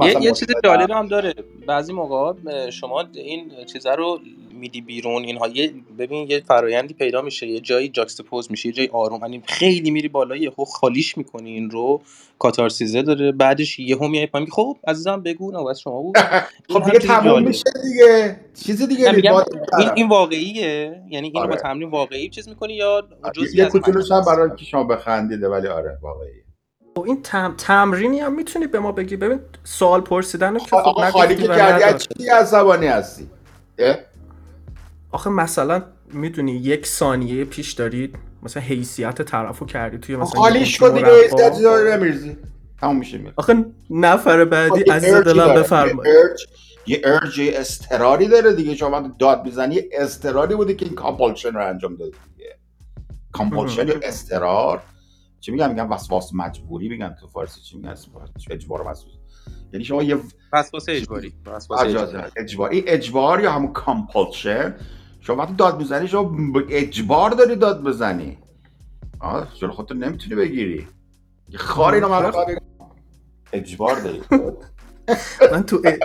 من 0.00 0.06
یه, 0.06 0.22
یه 0.22 0.32
چیز. 0.32 0.48
جالب 0.64 0.90
هم 0.90 1.08
داره 1.08 1.34
بعضی 1.66 1.92
موقع 1.92 2.32
شما 2.70 3.04
این 3.14 3.50
چیزا 3.72 3.94
رو 3.94 4.20
میدی 4.52 4.80
بیرون 4.80 5.24
اینها 5.24 5.48
یه 5.48 5.72
ببین 5.98 6.30
یه 6.30 6.40
فرایندی 6.40 6.94
پیدا 6.94 7.22
میشه 7.22 7.46
یه 7.46 7.60
جایی 7.60 7.88
جاکستپوز 7.88 8.50
میشه 8.50 8.66
یه 8.66 8.72
جایی 8.72 8.88
آروم 8.92 9.20
یعنی 9.22 9.42
خیلی 9.46 9.90
میری 9.90 10.08
بالا 10.08 10.36
یهو 10.36 10.64
خالیش 10.64 11.18
می‌کنی 11.18 11.50
این 11.50 11.70
رو 11.70 12.02
کاتارسیزه 12.38 13.02
داره 13.02 13.32
بعدش 13.32 13.78
یهو 13.78 14.08
میای 14.08 14.26
پایین 14.26 14.48
خب 14.50 14.76
عزیزم 14.86 15.22
بگو 15.22 15.64
بس 15.64 15.78
شما 15.78 16.02
بود 16.02 16.18
خب 16.72 16.84
دیگه 16.84 16.98
تموم 16.98 17.24
جالب. 17.24 17.46
میشه 17.46 17.70
دیگه 17.82 18.40
چیز 18.64 18.82
دیگه. 18.82 19.10
این 19.78 19.90
این 19.94 20.08
واقعیه 20.08 21.02
یعنی 21.08 21.26
اینو 21.26 21.32
با 21.32 21.40
آره. 21.40 21.56
تمرین 21.56 21.90
واقعی 21.90 22.28
چیز 22.28 22.48
می‌کنی 22.48 22.74
یا 22.74 23.08
جزئی 23.36 23.58
یه 23.58 23.64
از 23.64 23.72
کوچولوش 23.72 24.12
هم 24.12 24.22
برای؟ 24.26 24.50
که 24.56 24.64
شما 24.64 24.84
بخندیده 24.84 25.48
ولی 25.48 25.66
آره 25.66 25.98
واقعی 26.02 26.47
خب 26.98 27.04
این 27.04 27.22
تم... 27.22 27.54
تمرینی 27.58 28.20
هم 28.20 28.34
می‌تونی 28.34 28.66
به 28.66 28.78
ما 28.78 28.92
بگی. 28.92 29.16
ببین 29.16 29.40
سوال 29.64 30.00
پرسیدن 30.00 30.54
رو 30.54 30.60
که 30.60 30.76
خب 30.76 31.10
خالی 31.10 31.36
که 31.36 31.46
کردی. 31.46 31.84
از 31.84 32.02
چی 32.02 32.28
عصبانی 32.28 32.86
هستی؟ 32.86 33.30
آخه 35.10 35.30
مثلا 35.30 35.82
می‌دونی 36.12 36.52
یک 36.52 36.86
ثانیه 36.86 37.44
پیش 37.44 37.72
دارید 37.72 38.14
مثلا 38.42 38.62
حیثیت 38.62 39.22
طرفو 39.22 39.66
کردی 39.66 39.98
توی 39.98 40.16
مثلا 40.16 40.40
خالیش 40.40 40.78
کن 40.78 40.88
دیگه 40.88 41.00
مربا. 41.06 41.16
حیثیتی 41.16 41.62
داره 41.62 41.96
نمیرزی 41.96 42.36
تموم 42.80 42.98
میشه 42.98 43.20
آخه 43.36 43.64
نفر 43.90 44.44
بعدی 44.44 44.84
یه 44.86 44.92
عزیز 44.92 45.14
دلم. 45.14 45.54
بفرمایید. 45.54 46.14
یه 46.86 47.00
urge 47.04 47.40
اضطراری 47.40 48.28
داره 48.28 48.52
دیگه. 48.52 48.74
شما 48.74 49.10
داد 49.18 49.44
می‌زنی 49.44 49.80
اضطراری 49.92 50.54
بوده 50.54 50.74
که 50.74 50.84
این 50.86 50.94
compulsion 50.94 51.54
رو 51.54 51.66
انجام 51.66 51.96
داده 51.96 52.12
دیگه. 52.36 52.56
compulsion 53.32 53.86
اضطرار 54.02 54.82
چی 55.40 55.52
میگن؟ 55.52 55.68
میگن 55.68 55.86
وسواس 55.86 56.34
مجبوری 56.34 56.88
میگن 56.88 57.16
تو 57.20 57.26
فارسی 57.26 57.60
چی 57.60 57.76
میگن؟ 57.76 57.94
اجبار 58.50 58.80
وسواس. 58.80 59.14
یعنی 59.72 59.84
شما 59.84 60.02
یه 60.02 60.18
وسواس 60.52 60.88
اجباری. 60.88 61.34
وسواس 61.46 61.80
اجباری. 61.80 62.08
اجازه 62.08 62.32
اجبار. 62.36 62.70
این 62.70 62.84
اجبار 62.86 63.40
یا 63.40 63.52
همون 63.52 63.72
compulsion 63.72 64.74
شما 65.20 65.36
وقتی 65.36 65.54
داد 65.54 65.78
می‌زنی 65.78 66.08
شما 66.08 66.34
اجبار 66.70 67.30
داری 67.30 67.56
داد 67.56 67.82
بزنی. 67.82 68.38
آه 69.20 69.54
جلو 69.54 69.72
خودتو 69.72 69.94
نمی‌تونی 69.94 70.34
بگیری. 70.34 70.88
یه 71.48 71.58
خار 71.58 71.94
اینا 71.94 72.08
من 72.08 72.32
اجبار 73.52 74.00
داری. 74.00 74.22
من 75.52 75.62
تو 75.62 75.82
ا- 75.84 75.98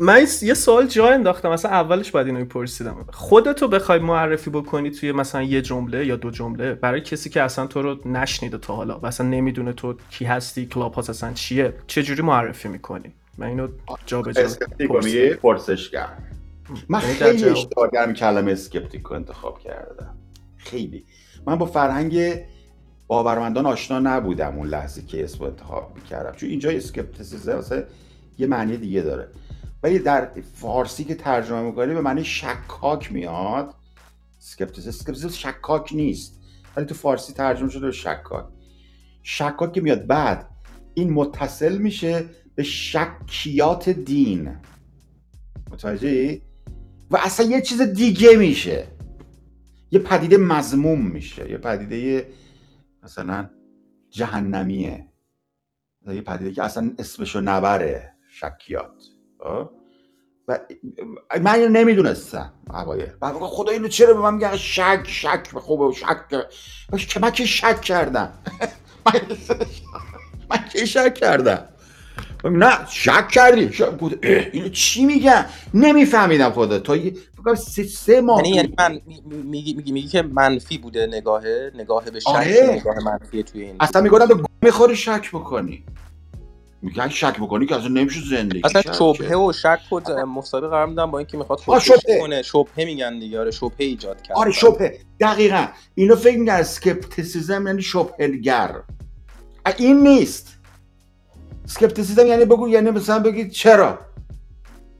من 0.00 0.26
یه 0.42 0.54
سوال 0.54 0.86
جا 0.86 1.08
انداختم. 1.08 1.50
مثلا 1.50 1.70
اولش 1.70 2.10
باید 2.10 2.26
اینو 2.26 2.44
پرسیدم 2.44 3.04
خودتو 3.12 3.68
بخوای 3.68 3.98
معرفی 3.98 4.50
بکنی 4.50 4.90
توی 4.90 5.12
مثلا 5.12 5.42
یه 5.42 5.62
جمله 5.62 6.06
یا 6.06 6.16
دو 6.16 6.30
جمله 6.30 6.74
برای 6.74 7.00
کسی 7.00 7.30
که 7.30 7.42
اصلا 7.42 7.66
تو 7.66 7.82
رو 7.82 8.08
نشنیده 8.08 8.58
تا 8.58 8.76
حالا 8.76 8.98
و 8.98 9.06
اصلا 9.06 9.26
نمی‌دونه 9.26 9.72
تو 9.72 9.94
کی 10.10 10.24
هستی 10.24 10.66
کلاب 10.66 10.94
هاست 10.94 11.10
اصلا 11.10 11.32
چیه 11.32 11.74
چجوری 11.86 12.22
معرفی 12.22 12.68
می‌کنی؟ 12.68 13.12
من 13.38 13.46
اینو 13.46 13.68
جا 14.06 14.22
به 14.22 14.32
جا 14.32 14.42
پرسشگر 15.42 16.08
من 16.88 17.00
یعنی 17.00 17.14
خیلی. 17.14 17.44
اشتباه 17.44 17.90
کردم 17.92 18.12
کلمه 18.12 18.52
اسکپتیک 18.52 19.02
رو 19.02 19.12
انتخاب 19.16 19.58
کردم. 19.58 20.14
خیلی. 20.56 21.04
من 21.46 21.56
با 21.56 21.66
فرهنگ 21.66 22.40
باورمندان 23.06 23.66
آشنا 23.66 23.98
نبودم 23.98 24.56
اون 24.56 24.66
لحظه 24.68 25.02
که 25.02 25.24
اسم 25.24 25.44
انتخاب 25.44 25.92
می‌کردم. 25.94 26.32
چون 26.32 26.48
اینجا 26.48 26.70
skepticism 26.70 27.84
یه 28.38 28.46
معنی 28.46 28.76
دیگه 28.76 29.02
داره. 29.02 29.28
ولی 29.82 29.98
در 29.98 30.30
فارسی 30.54 31.04
که 31.04 31.14
ترجمه 31.14 31.62
می‌کنی 31.62 31.94
به 31.94 32.00
معنی 32.00 32.24
شکاک 32.24 33.12
میاد. 33.12 33.74
skepticism 34.38 34.88
skepticism 34.88 35.28
شکاک 35.28 35.92
نیست. 35.92 36.40
ولی 36.76 36.86
تو 36.86 36.94
فارسی 36.94 37.32
ترجمه 37.32 37.70
شده 37.70 37.86
به 37.86 37.92
شکاک. 37.92 38.46
شکاک 39.22 39.72
که 39.72 39.80
میاد 39.80 40.06
بعد 40.06 40.50
این 40.94 41.12
متصل 41.12 41.78
میشه 41.78 42.24
به 42.54 42.62
شکیات 42.62 43.88
دین. 43.88 44.56
متوجهی؟ 45.70 46.42
و 47.10 47.16
اصلا 47.16 47.46
یه 47.46 47.60
چیز 47.60 47.80
دیگه 47.80 48.36
میشه. 48.36 48.86
یه 49.90 49.98
پدیده 49.98 50.36
مضموم 50.36 51.06
میشه. 51.06 51.50
یه 51.50 51.58
پدیده 51.58 52.28
مثلا 53.02 53.50
جهنمیه. 54.10 55.06
یه 56.06 56.20
پدیده 56.20 56.52
که 56.52 56.62
اصلا 56.62 56.90
اسمشو 56.98 57.40
نبره. 57.40 58.17
شکیات؟ 58.40 59.04
و 60.48 60.58
من 61.42 61.58
نمی‌دونستم. 61.58 62.52
اوایل. 62.70 63.06
بعد 63.20 63.34
میگم 63.34 63.46
خدا 63.46 63.72
اینو 63.72 63.88
چرا 63.88 64.14
به 64.14 64.20
من 64.20 64.34
میگه؟ 64.34 64.56
شک 64.56 65.00
شک 65.06 65.48
خوبه 65.54 65.94
شک 65.94 66.28
که 67.08 67.20
من 67.20 67.30
که 67.30 67.46
شک 67.46 67.80
کردم. 67.80 68.32
من- 70.50 70.64
که 70.72 70.84
شک 70.86 71.14
کردم. 71.14 71.68
نه 72.44 72.86
شک 72.90 73.28
کردی. 73.28 73.70
اینو 74.52 74.68
چی 74.68 75.04
میگن 75.04 75.46
نمیفهمیدم 75.74 76.50
خدا. 76.52 76.78
تا 76.78 76.96
کنم 77.44 77.54
سه, 77.54 77.82
سه 77.84 78.20
ماه 78.20 78.36
یعنی 78.38 78.56
یعنی 78.56 78.74
من 78.78 79.00
می- 79.06 79.22
میگی 79.26 79.74
میگی 79.74 79.92
میگی 79.92 80.08
که 80.08 80.22
منفی 80.22 80.78
بوده 80.78 81.06
نگاهه 81.06 81.72
نگاه 81.74 82.04
به 82.10 82.20
شک 82.20 82.26
آره. 82.28 82.70
نگاه 82.72 82.94
منفی 83.04 83.42
توی 83.42 83.62
این. 83.62 83.76
اصلا 83.80 84.02
میگن 84.02 84.26
تو 84.26 84.42
می‌خوری 84.62 84.96
شک 84.96 85.30
بکنی. 85.32 85.84
میگن 86.82 87.08
شک 87.08 87.36
بکنی 87.40 87.66
که 87.66 87.76
اصلا 87.76 87.88
نمیشه 87.88 88.20
زندگی 88.30 88.62
اصلا 88.64 88.82
شبهه. 88.82 89.36
و 89.36 89.52
شک 89.52 89.78
و 89.92 90.00
مسابقه 90.26 90.68
قرار 90.68 90.86
میدن 90.86 91.10
با 91.10 91.18
اینکه 91.18 91.36
می‌خواد 91.38 91.58
شبهه. 91.80 92.20
کنه. 92.20 92.42
شبهه 92.42 92.84
میگن 92.84 93.18
دیگه. 93.18 93.40
آره 93.40 93.50
شبهه 93.50 93.74
ایجاد 93.78 94.22
کرد. 94.22 94.36
آره 94.36 94.52
شبهه. 94.52 94.98
دقیقا. 95.20 95.66
اینو 95.94 96.16
فکر 96.16 96.38
میگن 96.38 96.62
سکپتیسیزم 96.62 97.66
یعنی 97.66 97.82
شبهگر 97.82 98.82
این 99.78 100.00
نیست. 100.08 100.54
skepticism 101.66 102.26
یعنی 102.26 102.44
بگو 102.44 102.68
یعنی 102.68 102.90
مثلا 102.90 103.18
بگی 103.18 103.50
چرا؟ 103.50 103.98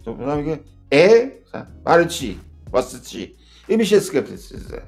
تو 0.05 0.15
مثلا 0.15 0.37
میگه 0.37 0.61
اه 0.93 1.25
مثلا 1.49 1.67
برای 1.85 2.07
چی؟ 2.07 2.41
واسه 2.73 2.99
چی؟ 3.01 3.37
این 3.67 3.79
میشه 3.79 4.01
skepticism 4.01 4.83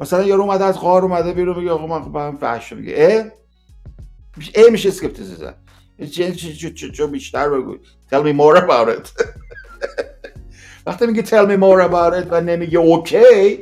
مثلا 0.00 0.22
یارو 0.22 0.42
اومده 0.42 0.64
از 0.64 0.80
غار 0.80 1.02
اومده 1.02 1.32
بیرون 1.32 1.58
میگه 1.58 1.70
آقا 1.70 2.08
من 2.08 2.36
فحش 2.36 2.72
میگه 2.72 2.94
اه 2.96 3.24
میشه- 4.36 4.52
اه 4.54 4.70
میشه 4.70 4.90
skepticism 4.90 5.54
چه 6.06 7.06
بیشتر 7.06 7.48
بگو. 7.48 7.76
Tell 8.10 8.22
me 8.22 8.32
more 8.32 8.56
about 8.56 8.88
it. 8.88 9.12
وقتی 10.86 11.06
میگه 11.06 11.22
tell 11.22 11.46
me 11.46 11.56
more 11.60 11.90
about 11.90 12.24
it 12.24 12.26
و 12.30 12.40
نمیگه 12.40 12.78
okay 12.78 13.58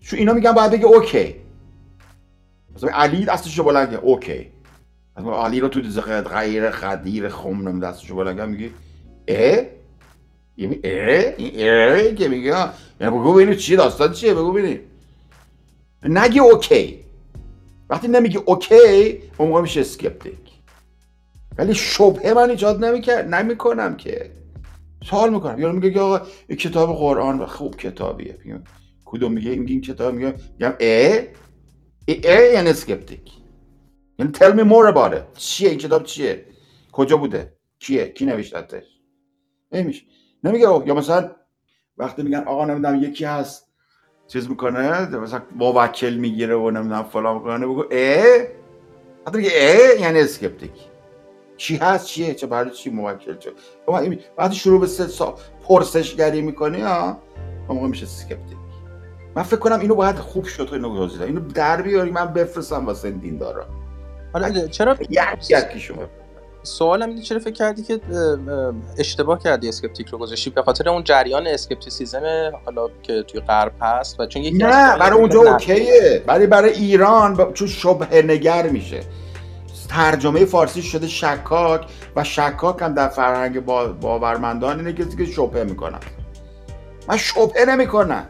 چون 0.00 0.18
اینا 0.18 0.32
میگن 0.32 0.52
باید 0.52 0.72
بگه 0.72 0.84
okay 0.84 1.34
مثلا 2.76 2.90
علی 2.90 3.24
دستشو 3.24 3.64
بلند 3.64 3.90
کرد 3.90 4.00
okay 4.02 4.52
علی 5.16 5.60
رو 5.60 5.68
تو 5.68 5.80
غدیر 6.28 6.70
غدیر 6.70 7.28
خم 7.28 7.80
دستشو 7.80 8.16
بلند 8.16 8.36
کرد 8.36 8.48
میگه 8.48 8.70
اه؟ 9.28 9.64
یعنی 10.56 10.80
اه؟ 10.84 11.34
اه 11.38 12.14
که 12.14 12.28
میگه 12.28 12.50
یعنی 13.00 13.18
بگو 13.18 13.32
ببینیم 13.32 13.54
چیه 13.54 13.76
داستان 13.76 14.12
چیه 14.12 14.34
بگو 14.34 14.52
ببینیم 14.52 14.80
نگه 16.02 16.42
okay 16.42 17.04
وقتی 17.90 18.08
نمیگه 18.08 18.42
okay 18.44 19.22
اون 19.38 19.48
موقع 19.48 19.60
میشه 19.60 19.80
skeptic 19.80 20.45
ولی 21.58 21.74
شبهه 21.74 22.32
من 22.34 22.50
ایجاد 22.50 22.84
نمی‌کرد 22.84 23.34
نمی‌کنم 23.34 23.96
که. 23.96 24.32
سوال 25.04 25.34
می‌کنم. 25.34 25.58
یارو 25.58 25.74
میگه 25.74 25.90
که 25.90 26.00
آقا 26.00 26.20
این 26.48 26.58
کتاب 26.58 26.96
قرآن 26.96 27.46
خوب 27.46 27.76
کتابیه. 27.76 28.38
میگم 28.44 28.62
کدوم 29.04 29.32
میگه؟ 29.32 29.50
این 29.50 29.80
کتاب 29.80 30.14
میگه. 30.14 30.34
میگم 30.58 30.74
اه 30.80 31.18
اه 32.08 32.52
یعنی 32.52 32.70
اسکپتیک 32.70 33.32
یعنی 34.18 34.32
tell 34.32 34.52
me 34.52 34.62
more 34.72 34.94
about 34.94 35.14
it. 35.14 35.38
چیه؟ 35.38 35.68
این 35.70 35.78
کتاب 35.78 36.04
چیه؟ 36.04 36.44
کجا 36.92 37.16
بوده؟ 37.16 37.52
کیه؟ 37.78 38.08
کی 38.08 38.26
نوشتتش 38.26 38.84
نمیشه. 39.72 40.02
نمیگه 40.44 40.64
یا 40.86 40.94
مثلا 40.94 41.30
وقتی 41.96 42.22
میگن 42.22 42.44
آقا 42.46 42.64
نمی‌دونم 42.64 43.02
یکی 43.02 43.24
هست 43.24 43.66
چیز 44.28 44.48
می‌کنه 44.50 45.16
مثلا 45.16 45.42
موکل 45.56 46.14
می‌گیره 46.14 46.54
و 46.54 46.70
نمی‌دونم 46.70 47.02
فلان 47.02 47.36
می‌کنه 47.36 47.66
بگو 47.66 47.84
اه 47.90 48.46
حتی 49.26 49.38
میگه 49.38 49.50
یعنی 50.00 50.20
اسکپتیک 50.20 50.72
چی 51.56 51.76
هست 51.76 52.06
چیه 52.06 52.34
چه 52.34 52.46
برای 52.46 52.70
چی 52.70 52.90
موکل 52.90 53.36
چه؟ 53.38 53.50
وقتی 54.38 54.56
شروع 54.56 54.80
به 54.80 54.86
سا... 54.86 55.34
پرسشگری 55.68 56.42
می‌کنی 56.42 56.80
ها 56.80 57.18
موقع 57.68 57.86
میشه 57.86 58.06
skeptic 58.06 58.56
من 59.34 59.42
فکر 59.42 59.56
کنم 59.56 59.80
اینو 59.80 59.94
باید 59.94 60.16
خوب 60.16 60.44
شد 60.44 60.68
اینو 60.72 60.90
گذاشته 60.90 61.24
اینو 61.24 61.40
در 61.40 61.82
بیاری 61.82 62.10
من 62.10 62.32
بفرستم 62.32 62.86
واسه 62.86 63.10
دین 63.10 63.38
دارا 63.38 63.66
حالا 64.32 64.66
چرا 64.66 64.96
یکی 65.50 65.80
شما 65.80 66.02
سوالم 66.62 67.08
اینه 67.08 67.22
چرا 67.22 67.38
فکر 67.38 67.50
کردی 67.50 67.82
که 67.82 68.00
اشتباه 68.98 69.38
کردی 69.38 69.68
skeptic 69.68 70.08
رو 70.08 70.18
گذاشتی؟ 70.18 70.50
به 70.50 70.62
خاطر 70.62 70.88
اون 70.88 71.04
جریان 71.04 71.46
skepticism 71.46 72.52
حالا 72.64 72.88
که 73.02 73.22
توی 73.22 73.40
غرب 73.40 73.72
هست 73.80 74.20
و 74.20 74.26
چون 74.26 74.42
یکی 74.42 74.56
نه 74.56 74.98
برای 74.98 75.18
اونجا 75.18 75.40
okay 75.40 75.95
ه. 75.95 76.22
برای 76.26 76.46
برای 76.46 76.72
ایران 76.72 77.34
با... 77.34 77.52
چون 77.52 77.68
شبهه 77.68 78.22
نگر 78.22 78.68
میشه. 78.68 79.00
ترجمه 79.96 80.44
فارسی 80.44 80.82
شده 80.82 81.06
شکاک 81.06 81.86
و 82.16 82.24
شکاک 82.24 82.82
هم 82.82 82.94
در 82.94 83.08
فرهنگ 83.08 83.60
با... 83.60 83.86
باورمندان 83.88 84.78
اینه 84.78 84.92
که 84.92 85.24
شبهه 85.24 85.64
می‌کنن. 85.64 86.00
من 87.08 87.16
شبهه 87.16 87.64
نمی‌کنم. 87.68 88.26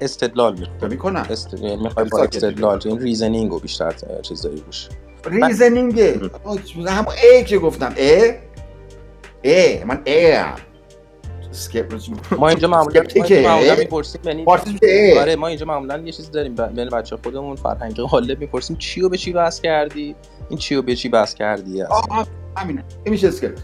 استدلال 0.00 0.66
می‌کنم. 0.90 1.26
است... 1.30 1.54
می‌خوای 1.54 2.08
با 2.08 2.22
استدلال 2.22 2.80
این 2.84 2.98
reasoning 2.98 3.50
رو 3.50 3.58
بیشتر 3.58 3.94
چیز 4.22 4.42
داری 4.42 4.62
روش 4.66 4.88
reasoning 5.24 6.03
ه. 6.03 6.20
هم 6.86 7.06
ای 7.22 7.44
که 7.44 7.58
گفتم. 7.58 7.94
ای؟ 7.96 8.34
ای 9.42 9.84
من 9.84 10.02
ای 10.04 10.30
هم 10.30 10.54
ما 12.38 12.48
اینجا 12.48 12.68
معمولا 12.68 13.02
می‌پرسیم 13.78 14.20
یعنی 14.24 14.44
آره 15.18 15.36
ما 15.36 15.46
اینجا 15.46 15.66
معمولا 15.66 15.98
یه 15.98 16.12
چیزی 16.12 16.30
داریم. 16.30 16.54
بین 16.54 16.88
بچه 16.88 17.16
خودمون 17.16 17.56
فرهنگ 17.56 17.96
غالب 17.96 18.40
می‌پرسیم 18.40 18.76
چی 18.76 19.00
رو 19.00 19.08
به 19.08 19.16
چی 19.16 19.32
بحث 19.32 19.60
کردی؟ 19.60 20.16
این 20.48 20.58
چی 20.58 20.74
رو 20.76 20.82
به 20.82 20.96
چی 20.96 21.08
بحث 21.08 21.34
کردی 21.34 21.82
آه 21.82 22.26
همینه. 22.56 22.84
این 23.04 23.12
میشه 23.12 23.28
اسکیپ 23.28 23.58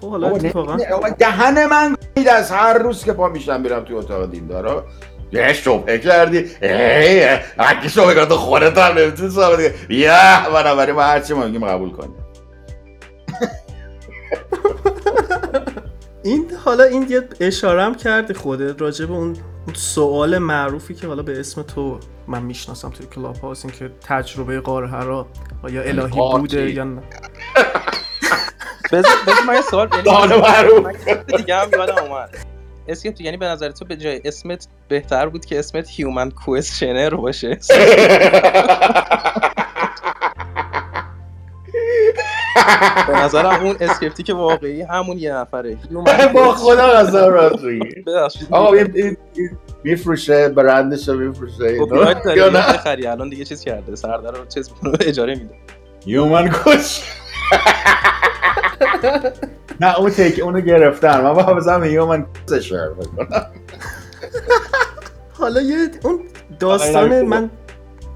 خب 0.00 0.10
حالا 0.10 0.28
اتفاقا. 0.28 0.76
دهن 1.18 1.66
من 1.66 1.96
از 2.30 2.50
هر 2.50 2.78
روز 2.78 3.04
که 3.04 3.12
پا 3.12 3.28
میشم 3.28 3.60
میرم 3.60 3.84
توی 3.84 3.96
اتاق 3.96 4.30
دیندارا. 4.30 4.84
یه 5.32 5.52
شبه 5.52 5.98
کردی. 5.98 6.38
ای 6.62 7.28
اگه 7.58 7.88
شبه 7.88 8.14
کردی 8.14 8.34
خودت 8.34 8.78
هم 8.78 8.98
نمی‌تونی 8.98 9.30
ثابت 9.30 9.56
کنی 9.56 9.98
یه 9.98 10.48
بنابراین 10.54 10.94
ما 10.94 11.02
هرچی 11.02 11.34
ما 11.34 11.46
میگیم 11.46 11.66
قبول 11.66 11.90
کنیم. 11.90 12.14
این 16.22 16.50
حالا 16.64 16.84
این 16.84 17.06
یه 17.08 17.22
اشارم 17.40 17.94
کردی 17.94 18.34
خودت 18.34 18.82
راجع 18.82 19.06
به 19.06 19.12
اون 19.12 19.36
سوال 19.74 20.38
معروفی 20.38 20.94
که 20.94 21.06
حالا 21.06 21.22
به 21.22 21.40
اسم 21.40 21.62
تو 21.62 22.00
من 22.26 22.42
می‌شناسم 22.42 22.90
توی 22.90 23.06
کلاب 23.06 23.36
هاوس 23.36 23.64
این 23.64 23.74
که 23.74 23.90
تجربه 24.08 24.60
قاره 24.60 24.88
هرا 24.88 25.26
یا 25.68 25.82
الهی 25.82 26.38
بوده 26.38 26.70
یا 26.70 26.84
نه؟ 26.84 27.02
بذار 28.92 29.12
من 29.46 29.54
یه 29.54 29.62
سوال 29.62 29.88
دانه 30.04 30.36
معروف. 30.36 31.08
دیگه 31.36 31.56
هم 31.56 31.68
یادم 31.72 31.98
اومد. 31.98 32.36
Skep 32.88 33.20
یعنی 33.20 33.36
به 33.36 33.46
نظر 33.46 33.70
تو 33.70 33.84
به 33.84 33.96
جای 33.96 34.20
اسمت 34.24 34.68
بهتر 34.88 35.28
بود 35.28 35.44
که 35.44 35.58
اسمت 35.58 35.88
human 35.90 36.30
questioner 36.30 37.14
باشه؟ 37.14 37.58
به 43.06 43.12
نظرم 43.24 43.64
اون 43.66 43.76
skeptic 43.80 44.28
واقعی 44.34 44.82
همون 44.82 45.18
یه 45.18 45.34
نفره. 45.34 45.76
با 46.34 46.52
خدا 46.52 46.86
قسم 46.86 47.16
راست 47.32 48.38
آقا 48.50 48.76
میفروشه 49.84 50.48
برندش 50.48 51.08
رو 51.08 51.14
میفروشه 51.18 51.78
خب 51.78 51.94
خری 52.76 53.06
الان 53.06 53.28
دیگه 53.28 53.44
چیز 53.44 53.60
کرده. 53.60 53.96
سردار 53.96 54.36
رو 54.38 54.44
چیز 54.54 54.70
اجاره 55.00 55.34
میده. 55.34 55.54
human 56.06 56.48
ques 56.48 57.00
نه 59.80 59.98
اون 59.98 60.10
تیک 60.10 60.40
اونو 60.42 60.60
گرفتن 60.60 61.20
من 61.20 61.82
human 61.82 62.26
questioner 62.48 62.88
بکنم 62.88 63.46
حالا 65.38 65.60
یه 65.62 65.90
اون 66.04 66.20
داستان 66.60 67.22
من 67.22 67.50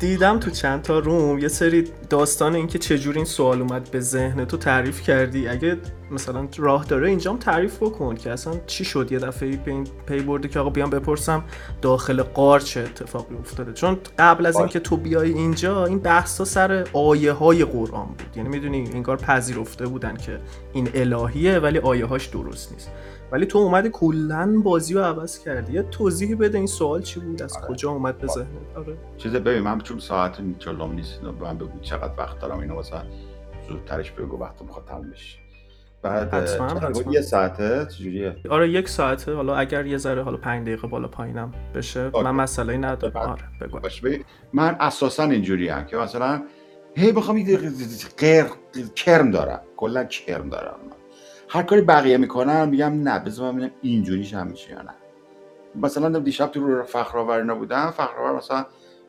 دیدم 0.00 0.38
تو 0.38 0.50
چند 0.50 0.82
تا 0.82 0.98
room 0.98 1.38
یه 1.38 1.48
سری 1.48 1.84
داستان 2.10 2.54
اینکه 2.54 2.78
چجور 2.78 3.14
این 3.14 3.24
سوال 3.24 3.60
اومد 3.60 3.90
به 3.90 4.00
ذهن 4.00 4.44
تو 4.44 4.56
تعریف 4.56 5.02
کردی. 5.02 5.48
اگه 5.48 5.76
مثلا 6.10 6.48
راه 6.56 6.84
داره 6.84 7.08
اینجام 7.08 7.38
تعریف 7.38 7.76
بکن 7.76 8.14
که 8.14 8.30
اصلا 8.30 8.54
چی 8.66 8.84
شد؟ 8.84 9.12
یه 9.12 9.18
دفعه 9.18 9.56
پی, 9.56 9.84
پی 10.06 10.20
برده 10.20 10.48
که 10.48 10.58
آقا 10.58 10.70
بیام 10.70 10.90
بپرسم 10.90 11.44
داخل 11.82 12.22
قار 12.22 12.60
چه 12.60 12.80
اتفاقی 12.80 13.34
افتاده. 13.34 13.72
چون 13.72 13.98
قبل 14.18 14.46
از 14.46 14.56
اینکه 14.56 14.80
تو 14.80 14.96
بیای 14.96 15.32
اینجا 15.32 15.84
این 15.86 15.98
بحثا 15.98 16.44
سر 16.44 16.86
آیه 16.92 17.32
های 17.32 17.64
قرآن 17.64 18.06
بود. 18.06 18.36
یعنی 18.36 18.48
می‌دونی 18.48 18.90
انگار 18.94 19.16
پذیرفته 19.16 19.86
بودن 19.86 20.16
که 20.16 20.40
این 20.72 20.88
الهیه 20.94 21.58
ولی 21.58 21.78
آیه 21.78 22.06
هاش 22.06 22.26
درست 22.26 22.72
نیست. 22.72 22.90
ولی 23.32 23.46
تو 23.46 23.58
اومدی 23.58 23.90
کلا 23.92 24.60
بازی 24.64 24.94
رو 24.94 25.00
عوض 25.00 25.38
کردی. 25.38 25.72
یه 25.72 25.82
توضیحی 25.82 26.34
بده 26.34 26.58
این 26.58 26.66
سوال 26.66 27.02
چی 27.02 27.20
بود؟ 27.20 27.42
از 27.42 27.56
آره. 27.56 27.66
کجا 27.66 27.90
اومد 27.90 28.18
به 28.18 28.26
ذهنت؟ 28.26 28.76
آره. 28.76 28.96
چیز 29.16 29.32
ببین 29.32 29.62
من 29.62 29.80
چون 29.80 29.98
ساعت 29.98 30.58
جلوم 30.58 30.92
نیست 30.92 31.20
من 31.40 31.58
بگو 31.58 31.80
چقدر 31.80 32.12
وقت 32.18 32.38
دارم 32.38 32.58
اینو 32.58 32.74
واسه 32.74 32.96
زودترش 33.68 34.10
بگو 34.10 34.38
وقت 34.38 34.62
می‌خواد 34.62 34.84
تموم 34.84 35.10
بشه. 35.10 35.38
بعد 36.02 36.34
حتما, 36.34 36.66
حتما. 36.66 37.12
یه 37.12 37.20
ساعته 37.20 37.86
چجوریه؟ 37.90 38.36
آره 38.50 38.70
یک 38.70 38.88
ساعته. 38.88 39.34
حالا 39.34 39.56
اگر 39.56 39.86
یه 39.86 39.96
ذره 39.96 40.22
حالا 40.22 40.36
5 40.36 40.66
دقیقه 40.66 40.88
بالا 40.88 41.08
پایینم 41.08 41.52
بشه 41.74 42.10
آره. 42.12 42.24
من 42.24 42.30
مسئله 42.30 42.76
ندارم 42.76 43.16
آره 43.16 43.42
بگو. 43.60 43.78
من 44.52 44.76
اساسا 44.80 45.24
اینجوری 45.24 45.68
هم 45.68 45.86
که 45.86 45.96
مثلا 45.96 46.42
هی 46.96 47.12
بخوام 47.12 47.36
یه 47.36 47.70
کرم 48.94 49.30
دارم. 49.30 49.60
کلا 49.76 50.04
کرم 50.04 50.48
دارم. 50.48 50.74
هر 51.52 51.62
کاری 51.62 51.80
بقیه 51.80 52.16
می‌کنن 52.16 52.68
میگم 52.68 53.02
نه 53.02 53.18
بذار 53.18 53.50
من 53.50 53.58
ببینم 53.58 53.72
اینجوریش 53.82 54.34
هم 54.34 54.46
میشه 54.46 54.70
یا 54.70 54.82
نه. 54.82 54.94
مثلا 55.74 56.18
دیشب 56.18 56.46
تو 56.46 56.66
رو 56.66 56.82
فخرآوری 56.82 57.46
نبودم 57.46 57.90
فخرآور 57.90 58.36
مثلا 58.36 58.66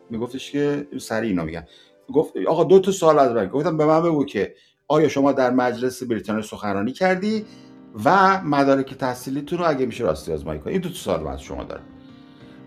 میگفتش 0.10 0.51
که 0.51 0.88
سری 0.99 1.27
اینا 1.27 1.43
میگن. 1.43 1.65
گفت 2.13 2.34
آقا 2.47 2.63
دو 2.63 2.80
تا 2.80 2.91
سوال 2.91 3.19
از 3.19 3.32
من. 3.32 3.47
گفتم 3.47 3.77
به 3.77 3.86
من 3.86 4.04
بگو 4.04 4.25
که 4.25 4.56
آیا 4.88 5.08
شما 5.08 5.32
در 5.32 5.49
مجلس 5.49 6.04
بریتانیا 6.04 6.41
سخنرانی 6.41 6.91
کردی 6.91 7.45
و 8.06 8.41
مدارک 8.43 8.93
تحصیلیتون 8.93 9.60
رو 9.60 9.69
اگه 9.69 9.86
میشه 9.86 10.04
راستی 10.04 10.34
آزمایی 10.34 10.60
کنید 10.60 10.73
این 10.73 10.82
دو 10.82 10.89
تا 10.89 10.95
سوال 10.95 11.23
من 11.23 11.32
از 11.32 11.41
شما 11.41 11.63
دارم. 11.63 11.84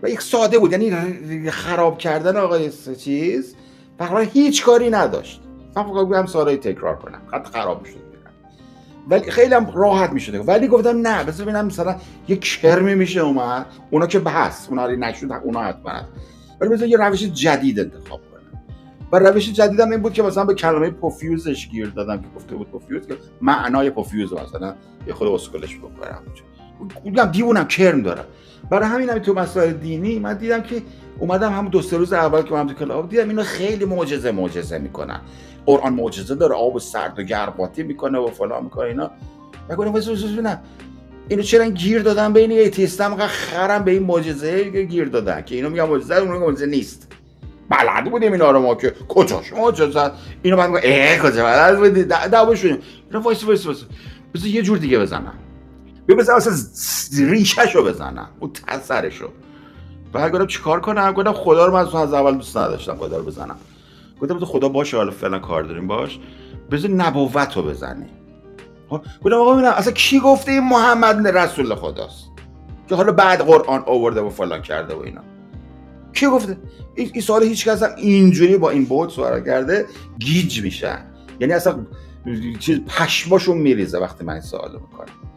و 0.03 0.09
یک 0.09 0.21
ساده 0.21 0.59
بود 0.59 0.71
یعنی 0.71 1.51
خراب 1.51 1.97
کردن 1.97 2.37
آقای 2.37 2.71
چیز 2.99 3.55
فقط 3.97 4.27
هیچ 4.27 4.65
کاری 4.65 4.89
نداشت. 4.89 5.41
فقط 5.73 5.87
هم 5.87 6.25
سوالای 6.25 6.57
تکرار 6.57 6.95
کنم. 6.95 7.21
خط 7.31 7.47
خراب 7.47 7.81
می‌شد 7.81 8.04
ولی 9.09 9.31
خیلی 9.31 9.53
هم 9.53 9.71
راحت 9.75 10.09
می‌شده. 10.09 10.39
ولی 10.39 10.67
گفتم 10.67 11.07
نه 11.07 11.23
بذار 11.23 11.45
ببینم 11.45 11.65
مثلا 11.65 11.95
یه 12.27 12.35
کرمی 12.35 12.95
میشه 12.95 13.19
اومد 13.19 13.65
اونا 13.91 14.07
که 14.07 14.19
بحث 14.19 14.69
اونا 14.69 14.85
رو 14.85 14.95
نشد 14.95 15.31
اونا 15.43 15.61
حتما. 15.61 16.01
ولی 16.61 16.69
بذار 16.69 16.87
یه 16.87 16.97
روش 16.97 17.23
جدید 17.23 17.79
انتخاب 17.79 18.21
کنم. 18.31 18.61
و 19.11 19.19
روش 19.19 19.51
جدیدم 19.53 19.91
این 19.91 20.01
بود 20.01 20.13
که 20.13 20.23
مثلا 20.23 20.45
به 20.45 20.53
کلمه 20.53 20.89
پوفیوزش 20.89 21.67
گیر 21.67 21.87
دادم 21.87 22.21
که 22.21 22.27
گفته 22.35 22.55
بود 22.55 22.71
پوفیوز 22.71 23.07
که 23.07 23.17
معنای 23.41 23.89
پوفیوز 23.89 24.33
مثلا 24.33 24.75
یه 25.07 25.13
خود 25.13 25.27
اسکلش 25.27 25.77
بکنم. 25.77 26.21
دیدم 27.03 27.25
دیوونم 27.25 27.67
کرم 27.67 28.01
دارم. 28.01 28.25
برای 28.69 28.89
همین 28.89 29.09
هم 29.09 29.19
تو 29.19 29.33
مسائل 29.33 29.73
دینی 29.73 30.19
من 30.19 30.37
دیدم 30.37 30.61
که 30.61 30.81
اومدم 31.19 31.51
هم 31.53 31.69
دو 31.69 31.81
سه 31.81 31.97
روز 31.97 32.13
اول 32.13 32.41
که 32.41 32.53
من 32.53 32.67
تو 32.67 32.73
کلاب 32.73 33.09
دیدم 33.09 33.29
اینو 33.29 33.43
خیلی 33.43 33.85
معجزه 33.85 34.31
معجزه 34.31 34.77
می‌کنن. 34.77 35.21
قرآن 35.65 35.93
معجزه 35.93 36.35
داره 36.35 36.55
آب 36.55 36.79
سرد 36.79 37.19
و 37.19 37.23
گرباتی 37.23 37.83
می‌کنه 37.83 38.17
و 38.19 38.27
فلان 38.27 38.63
می‌کنه 38.63 38.87
اینا. 38.87 39.11
نکنه 39.69 39.91
ببینم. 39.91 40.59
اینو 41.27 41.41
چرا 41.41 41.65
گیر 41.65 42.01
دادن 42.01 42.33
بین 42.33 42.51
ایتیستم 42.51 43.17
خرم 43.17 43.83
به 43.83 43.91
این 43.91 44.03
معجزه 44.03 44.63
گیر 44.63 45.05
دادن 45.05 45.41
که 45.41 45.55
اینو 45.55 45.69
میگن 45.69 45.83
معجزه 45.83 46.15
اون 46.15 46.37
معجزه 46.37 46.65
نیست. 46.65 47.11
بلد 47.69 48.11
بودیم 48.11 48.31
اینا 48.31 48.51
رو 48.51 48.59
ما 48.59 48.75
که 48.75 48.93
کجاش 49.07 49.53
معجزه. 49.53 50.11
اینو 50.41 50.57
بعد 50.57 50.69
میگم 50.69 50.81
اه 50.83 51.17
کجا 51.17 51.43
بلد 51.43 51.77
بودی؟ 51.77 52.03
دعوا 52.03 52.55
شدیم. 52.55 52.77
اینا 53.09 53.21
وایس 53.21 53.43
وایس 53.43 53.85
یه 54.45 54.61
جور 54.61 54.77
دیگه 54.77 54.99
بزنم. 54.99 55.33
بیا 56.05 56.15
بزنم 56.15 56.35
اصلا 56.35 56.53
ریشهشو 57.31 57.83
بزنم. 57.83 58.29
اون 58.39 58.51
تسرشو 58.53 59.29
بعد 60.13 60.31
گفتم 60.31 60.47
چیکار 60.47 60.81
کنم؟ 60.81 61.11
گفتم 61.11 61.33
خدا 61.33 61.65
رو 61.65 61.73
من 61.73 61.79
از 61.79 62.13
اول 62.13 62.35
دوست 62.35 62.57
نداشتم 62.57 62.95
خدا 62.95 63.17
رو 63.17 63.23
بزنم. 63.23 63.55
گفتم 64.21 64.39
تو 64.39 64.45
خدا 64.45 64.69
باشه 64.69 64.97
حالا 64.97 65.11
فعلا 65.11 65.39
کار 65.39 65.63
داریم 65.63 65.87
باش. 65.87 66.19
بذار 66.71 66.91
نبوت 66.91 67.57
رو 67.57 67.63
بزنی 67.63 68.05
خب، 68.89 69.01
گفتم 69.23 69.35
آقا 69.35 69.53
ببینم 69.53 69.71
اصلا 69.71 69.93
کی 69.93 70.19
گفته 70.19 70.51
این 70.51 70.63
محمد 70.63 71.27
رسول 71.27 71.75
خداست؟ 71.75 72.25
که 72.89 72.95
حالا 72.95 73.11
بعد 73.11 73.39
قرآن 73.39 73.83
آورده 73.85 74.21
و 74.21 74.29
فلان 74.29 74.61
کرده 74.61 74.93
و 74.93 74.99
اینا. 74.99 75.21
کی 76.13 76.27
گفته؟ 76.27 76.57
این 76.95 77.21
سوال 77.21 77.43
هیچ 77.43 77.67
کس 77.67 77.83
هم 77.83 77.89
اینجوری 77.97 78.57
با 78.57 78.69
این 78.69 78.85
بود 78.85 79.09
سوال 79.09 79.43
کرده 79.43 79.85
گیج 80.19 80.61
میشن 80.61 80.99
یعنی 81.39 81.53
اصلا 81.53 81.85
چیز 82.59 82.79
پشماشون 82.79 83.57
میریزه 83.57 83.99
وقتی 83.99 84.25
من 84.25 84.33
این 84.33 84.41
سوال 84.41 84.71
می‌کنم. 84.71 85.34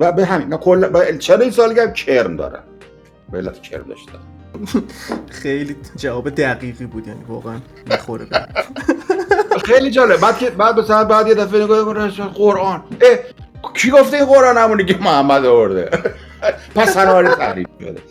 و 0.00 0.12
به 0.12 0.24
همین 0.26 0.56
کلا 0.56 0.88
با- 0.88 1.04
چرا 1.12 1.38
این 1.40 1.50
سال 1.50 1.78
هم 1.78 1.92
کرم 1.92 2.36
دارن 2.36 2.62
به 3.32 3.38
علت 3.38 3.62
کرم 3.62 3.84
داشتن 3.88 4.18
خیلی 5.42 5.76
جواب 5.96 6.30
دقیقی 6.30 6.86
بود 6.86 7.08
یعنی 7.08 7.24
واقعا 7.28 7.56
می‌خوره 7.90 8.24
به 8.24 8.46
خیلی 9.64 9.90
جالب. 9.90 10.20
بعد 10.20 10.38
که 10.38 10.50
بعد 10.50 10.80
مثلا 10.80 11.04
بعد 11.04 11.28
یه 11.28 11.34
دفعه 11.34 11.64
نگاه 11.64 11.84
کنه 11.84 12.10
قرآن. 12.10 12.82
اه 13.00 13.18
کی 13.74 13.90
گفته 13.90 14.16
این 14.16 14.26
قرآن؟ 14.26 14.58
همونی 14.58 14.84
که 14.84 14.98
محمد 15.00 15.44
آورده. 15.44 15.90
پس 16.74 16.94
سنواری 16.94 17.28
تحریف 17.28 17.68
شده. 17.80 18.02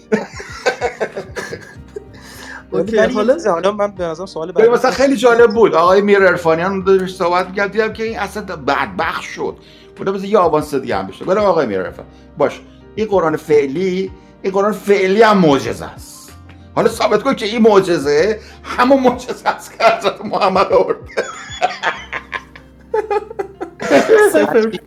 حالا؟ 3.52 3.72
من 3.72 3.92
به 3.92 4.04
نظرم 4.04 4.26
سوال 4.26 4.70
مثلا 4.72 4.92
خیلی 4.92 5.16
جالب 5.16 5.52
بود. 5.52 5.74
آقای 5.76 6.02
میر 6.02 6.24
ارفانیان 6.24 6.84
داشت 6.84 7.16
صحبت 7.18 7.48
می‌کرد 7.48 7.72
دیدم 7.72 7.94
که 7.94 8.04
این 8.04 8.20
اصلا 8.20 8.44
بدبخت 8.44 9.22
شد. 9.22 9.56
مثلا 10.00 10.26
یه 10.26 10.38
آوانس 10.38 10.76
دیگه 10.76 10.96
هم 10.96 11.08
بشه. 11.08 11.26
برم 11.26 11.44
آقای 11.44 11.66
میر 11.66 11.82
ارفان 11.82 12.06
باش. 12.38 12.62
این 12.96 13.08
قرآن 13.08 13.36
فعلی 13.36 14.12
این 14.42 14.54
قرآن 14.54 14.72
فعلی 14.72 15.22
هم 15.22 15.38
معجزه 15.38 15.86
است. 15.86 16.34
حالا 16.76 16.90
ثابت 16.90 17.24
کن 17.24 17.36
که 17.36 17.46
این 17.46 17.62
معجزه 17.62 18.40
همون 18.64 19.04
معجزه 19.04 19.50
است 19.50 19.78
که 19.78 19.86
حضرت 19.86 20.26
محمد 20.26 20.74
آورده 20.74 21.24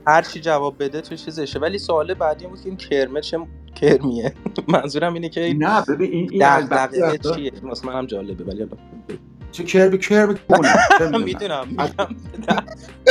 هر 0.07 0.23
چی 0.23 0.41
جواب 0.41 0.85
بده 0.85 1.01
تو 1.01 1.17
چیزشه 1.17 1.59
ولی 1.59 1.79
سوال 1.79 2.15
بعدی 2.15 2.47
بود 2.47 2.61
که 2.61 2.69
این 2.69 2.77
کرمه 2.77 3.21
چه 3.21 3.39
کرمیه. 3.75 4.35
منظورم 4.69 5.15
اینه 5.15 5.29
که 5.29 5.55
نه 5.59 5.85
ببین 5.89 6.13
این 6.13 6.29
چیه؟ 7.35 7.53
واسه 7.63 7.87
منم 7.87 8.07
جالبه 8.07 8.45
ولی 8.45 8.67
چه 9.53 9.65
کربی 9.65 9.99
کربی 9.99 10.35
کنه 10.49 10.69
چه 10.99 11.09
من 11.09 11.23
می‌دونم. 11.23 11.69
میگم 11.69 12.07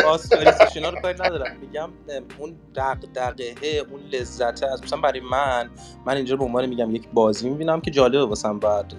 آسپاریسش 0.08 0.76
اینا 0.76 0.90
رو 0.90 1.02
کاری 1.02 1.18
ندارم. 1.20 1.58
میگم 1.62 1.90
اون 2.38 2.56
دغدغه 2.76 3.46
اون 3.92 4.02
لذته 4.12 4.68
از 4.68 4.84
مثلا 4.84 5.02
برای 5.02 5.20
من 5.32 5.70
من 6.06 6.16
اینجا 6.16 6.36
به 6.36 6.44
عنوان 6.44 6.66
میگم 6.66 6.96
یک 6.96 7.08
بازی 7.14 7.50
می‌بینم 7.50 7.82
که 7.82 7.92
جالبه 7.92 8.26
واسم 8.26 8.60
بعد 8.60 8.94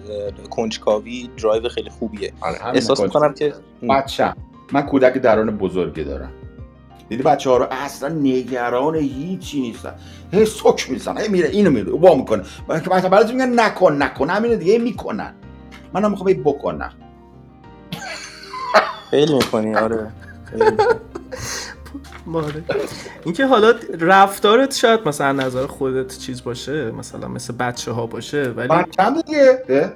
کنجکاوی 0.49 1.29
درایو 1.37 1.69
خیلی 1.69 1.89
خوبیه. 1.89 2.33
آره، 2.41 2.67
احساس. 2.67 2.99
می‌کنم 2.99 3.33
که 3.33 3.53
بچم 3.89 4.35
من 4.71 4.81
کودک 4.81 5.13
درون 5.13 5.57
بزرگی 5.57 6.03
دارم. 6.03 6.31
دیدی 7.09 7.23
بچه 7.23 7.49
ها 7.49 7.57
رو؟ 7.57 7.67
اصلا 7.71 8.09
نگران 8.09 8.95
هیچی 8.95 9.61
نیستن. 9.61 9.95
هی 10.31 10.45
سک 10.45 10.89
میزن 10.89 11.17
هی 11.17 11.27
میره 11.27 11.49
اینو 11.49 11.71
میره 11.71 11.91
وا 11.91 12.15
می‌کنه. 12.15 12.43
مثلا 12.69 13.09
برای 13.09 13.31
میگن 13.31 13.59
نکن 13.59 14.03
نکن. 14.03 14.29
همینه 14.29 14.55
دیگه 14.55 14.77
می‌کنن. 14.77 15.33
منم 15.93 16.11
می‌خوام 16.11 16.33
بکنم. 16.33 16.93
خیلی 19.13 19.33
می‌کنی 19.33 19.75
آره. 19.75 20.07
آره. 22.33 22.63
اینکه 23.25 23.45
حالا 23.45 23.73
رفتارت 23.99 24.75
شاید 24.75 25.07
مثلا 25.07 25.31
نظر 25.31 25.65
خودت 25.67 26.17
چیز 26.17 26.43
باشه 26.43 26.91
مثلا 26.91 27.27
مثل 27.27 27.53
بچه 27.53 27.91
ها 27.91 28.07
باشه 28.07 28.43
ولی 28.43 28.85
چند 28.97 29.25
دیگه 29.25 29.63
اه؟ 29.69 29.91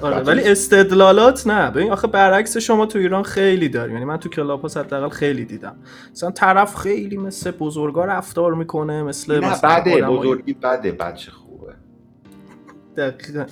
آره 0.00 0.18
ولی 0.18 0.50
استدلالات 0.50 1.46
نه. 1.46 1.70
ببین 1.70 1.92
آخه 1.92 2.06
برعکس 2.06 2.56
شما 2.56 2.86
تو 2.86 2.98
ایران 2.98 3.22
خیلی 3.22 3.68
داریم. 3.68 3.92
یعنی 3.92 4.04
من 4.04 4.16
تو 4.16 4.28
کلاب 4.28 4.66
ها 4.66 4.80
حداقل 4.80 5.08
خیلی 5.08 5.44
دیدم. 5.44 5.76
مثلا 6.12 6.30
طرفا 6.30 6.78
خیلی 6.78 7.16
مثل 7.16 7.50
بزرگا 7.50 8.04
رفتار 8.04 8.54
می‌کنه 8.54 9.02
مثل 9.02 9.40
نه 9.40 9.50
مثلا 9.50 9.80
بده 9.80 10.02
بزرگی 10.02 10.52
بده 10.52 10.92
بچه 10.92 11.30
خوبه. 11.30 11.72
دقیقا. 12.96 13.44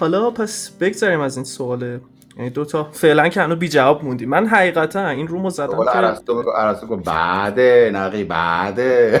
حالا 0.00 0.30
پس 0.30 0.70
بگذاریم 0.80 1.20
از 1.20 1.36
این 1.36 1.44
سواله 1.44 2.00
یعنی 2.36 2.50
دوتا 2.50 2.84
فعلا 2.92 3.28
که 3.28 3.40
هنوز 3.40 3.58
بی 3.58 3.68
جواب 3.68 4.04
موندیم. 4.04 4.28
من 4.28 4.46
حقیقتا 4.46 5.08
این 5.08 5.28
رومو 5.28 5.50
زدم 5.50 5.84
که 5.84 5.90
عرستو 5.90 6.42
عرستو 6.42 6.86
گفت 6.86 7.04
بعده 7.04 7.90
نقی 7.94 8.24
بعده. 8.24 9.20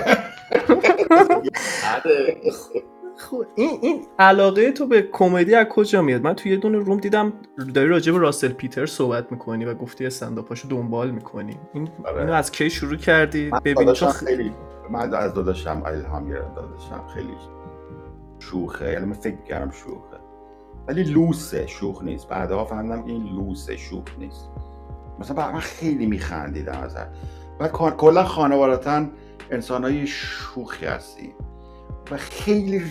بعده. 1.84 2.36
خب 3.18 3.46
این 3.54 3.78
این 3.82 4.06
علاقه 4.18 4.72
تو 4.72 4.86
به 4.86 5.02
کمدی 5.12 5.54
از 5.54 5.66
کجا 5.66 6.02
میاد؟ 6.02 6.22
من 6.22 6.34
توی 6.34 6.52
یه 6.52 6.56
دونه 6.56 6.78
روم 6.78 7.00
دیدم 7.00 7.32
داری 7.74 7.88
راجع 7.88 8.12
به 8.12 8.18
راسل 8.18 8.48
پیتر 8.48 8.86
صحبت 8.86 9.32
می‌کنی 9.32 9.64
و 9.64 9.74
گفتی 9.74 10.06
استنداپاشو 10.06 10.68
دنبال 10.68 11.10
می‌کنی. 11.10 11.56
این 11.74 11.88
آره. 12.04 12.20
اینو 12.20 12.32
از 12.32 12.52
کی 12.52 12.70
شروع 12.70 12.96
کردی؟ 12.96 13.50
داداشم 13.50 14.06
چون 14.06 14.12
خیلی 14.12 14.52
من 14.90 15.14
از 15.14 15.34
داداشم 15.34 15.82
الهام 15.86 16.28
گرفتم 16.28 16.54
داداشم 16.54 17.04
خیلی 17.14 17.34
شوخه. 18.38 18.92
یعنی 18.92 19.06
من 19.06 19.12
فکر 19.12 19.36
کردم 19.48 19.70
شوخه. 19.70 20.15
ولی 20.88 21.04
لوسه 21.04 21.66
شوخ 21.66 22.02
نیست. 22.02 22.28
بعدها 22.28 22.64
فهمیدم 22.64 23.02
که 23.02 23.10
این 23.10 23.24
لوسه 23.24 23.76
شوخ 23.76 24.04
نیست. 24.18 24.50
مثلا 25.18 25.52
من 25.52 25.60
خیلی 25.60 26.06
میخندیدم 26.06 26.80
از 26.82 26.96
هر 26.96 27.08
و 27.60 27.68
کلا 27.68 28.24
خانوادتا 28.24 29.06
انسان 29.50 29.84
های 29.84 30.06
شوخی 30.06 30.86
هستی 30.86 31.34
و 32.10 32.16
خیلی 32.16 32.82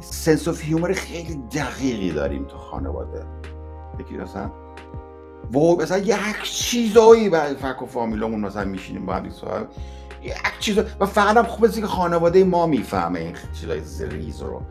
sense 0.00 0.48
of 0.48 0.62
humor 0.62 0.92
خیلی 0.92 1.42
دقیقی 1.54 2.12
داریم 2.12 2.44
تو 2.44 2.56
خانواده. 2.56 3.24
یکی 4.00 4.16
مثلا 4.16 4.50
و 5.54 5.76
مثلا 5.82 5.98
یک 5.98 6.42
چیزایی 6.42 7.28
برای 7.28 7.54
فک 7.54 7.82
و 7.82 7.86
فامیلمون 7.86 8.40
مثلا 8.40 8.64
میشینیم 8.64 9.06
با 9.06 9.14
هم 9.14 9.30
صحبت 9.30 9.66
یک 10.22 10.34
چیز 10.60 10.78
و 10.78 11.06
فقط 11.06 11.36
هم 11.36 11.44
خوبه 11.44 11.68
که 11.68 11.86
خانواده 11.86 12.44
ما 12.44 12.66
می‌فهمه 12.66 13.20
این 13.20 13.36
چیزای 13.60 13.80
ریز 13.80 14.42
رو. 14.42 14.62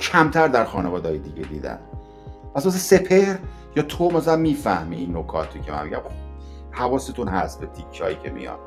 کمتر 0.00 0.48
در 0.48 0.64
خانواده 0.64 1.08
های 1.08 1.18
دیگه 1.18 1.48
دیدن. 1.48 1.78
مثلا 2.56 2.72
سپر 2.72 3.34
یا 3.76 3.82
تو 3.82 4.10
مثلا 4.10 4.36
می‌فهمی 4.36 4.96
این 4.96 5.16
نکاتی 5.16 5.60
که 5.60 5.72
من 5.72 5.84
میگم. 5.84 5.98
حواستون 6.70 7.28
هست 7.28 7.60
به 7.60 7.66
تیکایی 7.66 8.16
که 8.22 8.30
میان 8.30 8.58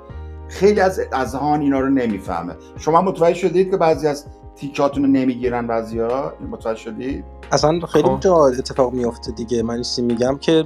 خیلی 0.47 0.79
از 0.79 1.01
اذهان 1.13 1.61
اینا 1.61 1.79
رو 1.79 1.89
نمی‌فهمه. 1.89 2.55
شما 2.77 3.01
متوجه 3.01 3.39
شدید 3.39 3.71
که 3.71 3.77
بعضی 3.77 4.07
از 4.07 4.25
تیکاتون 4.55 5.03
رو 5.03 5.09
نمی‌گیرن 5.09 5.67
بعضیا؟ 5.67 6.33
متوجه 6.51 6.79
شدید؟ 6.79 7.25
اصلا 7.51 7.79
خیلی 7.79 8.07
خب. 8.07 8.19
جا 8.19 8.47
اتفاق 8.47 8.93
میفته 8.93 9.31
دیگه. 9.31 9.63
من 9.63 9.81
چیزی 9.81 10.01
میگم 10.01 10.37
که 10.37 10.65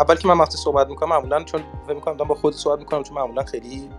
اول 0.00 0.14
که 0.14 0.28
من 0.28 0.38
وقتی 0.38 0.58
صحبت 0.58 0.88
می‌کنم 0.88 1.08
معمولا 1.08 1.44
چون 1.44 1.60
فکر 1.86 1.94
می‌کنم 1.94 2.16
با 2.16 2.34
خود 2.34 2.54
صحبت 2.54 2.78
می‌کنم 2.78 3.02
چون 3.02 3.16
معمولا 3.16 3.42
خیلی 3.42 3.90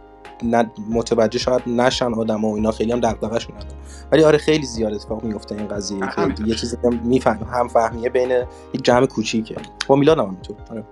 متوجه 0.89 1.39
شاید 1.39 1.61
نشن 1.67 2.13
آدم 2.13 2.45
و 2.45 2.55
اینا 2.55 2.71
خیلی 2.71 2.91
هم 2.91 2.99
دغدغه‌شون 2.99 3.55
ندارن 3.55 3.73
ولی 4.11 4.23
آره 4.23 4.37
خیلی 4.37 4.65
زیاد 4.65 4.93
اتفاق 4.93 5.23
میفته 5.23 5.55
این 5.55 5.67
قضیه 5.67 5.99
که. 5.99 6.43
یه 6.45 6.55
چیزی 6.55 6.77
میفهم 7.03 7.47
هم 7.53 7.67
فهمیه 7.67 8.09
بین 8.09 8.31
یک 8.73 8.83
جمع 8.83 9.05
کوچیکه 9.05 9.55
با 9.87 9.95
میلاد 9.95 10.19
هم 10.19 10.25
همینطور 10.25 10.55
آره. 10.71 10.83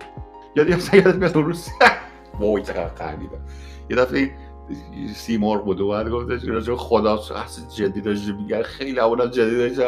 یاد 0.56 0.68
یادت 0.68 1.14
میاد 1.14 1.36
اون 1.36 1.46
روز 1.46 1.68
وای 2.40 2.62
چقدر 2.62 2.94
خندیدم 2.94 3.40
یه 3.90 3.96
دفعه 3.96 4.30
سیمور 5.14 5.58
بود 5.58 5.80
و 5.80 5.88
بعد 5.88 6.08
گفتش 6.08 6.44
که 6.44 6.50
راجع 6.50 6.74
خدا 6.74 7.20
جدی 7.76 8.00
داشت 8.00 8.28
میگن 8.28 8.62
خیلی 8.62 9.00
اولا 9.00 9.26
جدی 9.26 9.58
داشت. 9.58 9.80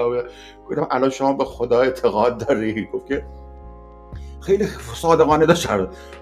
گفتم 0.71 0.87
الان 0.91 1.11
شما 1.11 1.33
به 1.33 1.45
خدا 1.45 1.81
اعتقاد 1.81 2.47
داری 2.47 2.89
گفت 2.93 3.07
که 3.07 3.25
خیلی 4.41 4.67
صادقانه 4.95 5.47
داشت. 5.47 5.69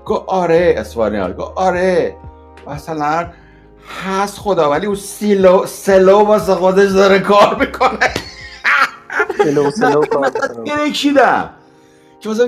گفت 0.04 0.24
آره 0.26 0.74
اسپانیال 0.76 1.32
گفت 1.32 1.52
آره 1.56 2.16
مثلا 2.66 3.30
هست 4.04 4.38
خدا 4.38 4.70
ولی 4.70 4.86
اون 4.86 4.96
سیلو 4.96 5.66
سلو 5.66 6.18
واسه 6.18 6.54
خودش 6.54 6.90
داره 6.90 7.18
کار 7.18 7.54
می‌کنه. 7.60 8.14
سلو 9.38 9.70
سلو 9.80 10.00
کار 10.00 10.04
که 10.04 10.18
مثلا 10.18 10.64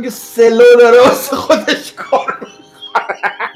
که 0.02 0.10
سلو 0.10 0.64
داره 0.78 1.00
واسه 1.00 1.36
خودش 1.36 1.92
کار 1.92 2.38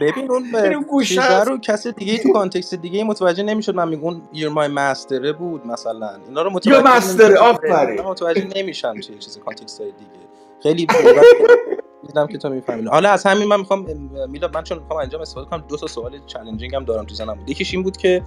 ببین 0.01 0.31
اون 0.31 0.45
یعنی 0.55 0.75
اون 0.75 0.85
گوشه. 0.85 1.43
رو 1.43 1.59
کسی 1.59 1.93
دیگه 1.93 2.19
تو 2.19 2.33
کانتکست 2.33 2.75
دیگه 2.75 3.05
متوجه 3.05 3.43
نمی‌شد. 3.43 3.75
من 3.75 3.89
میگم 3.89 4.23
یور 4.33 4.53
مای 4.53 4.69
ماستره 4.69 5.33
بود 5.33 5.67
مثلا. 5.67 6.11
اینا 6.29 6.43
رو 6.43 6.51
متوجه 6.51 6.77
یا 6.77 6.83
مستره، 6.83 7.27
نمی‌شدن. 7.27 7.47
آفرین. 7.47 8.01
متوجه 8.01 8.49
نمیشن 8.57 9.01
توی 9.01 9.19
چیز 9.19 9.39
کانتکست 9.39 9.81
های 9.81 9.91
دیگه. 9.93 10.26
خیلی 10.67 10.87
دیدم 12.07 12.27
که 12.27 12.39
تو 12.39 12.49
می‌فهمی. 12.49 12.89
حالا 12.89 13.11
از 13.11 13.27
همین 13.27 13.49
من 13.49 13.61
می‌خوام 13.61 13.87
میلاد 14.29 14.57
من 14.57 14.63
چون 14.63 14.79
می‌خوام 14.79 15.01
انجام 15.01 15.21
استفاده 15.21 15.51
کنم 15.51 15.65
دو 15.69 15.77
تا 15.77 15.87
سوال 15.87 16.21
چالنجینگ 16.27 16.75
هم 16.75 16.85
دارم 16.85 17.05
تو 17.05 17.15
ذهنم. 17.15 17.35
بود 17.35 17.51
یکیش 17.51 17.75
این 17.75 17.83
بود 17.83 17.97
که 17.97 18.23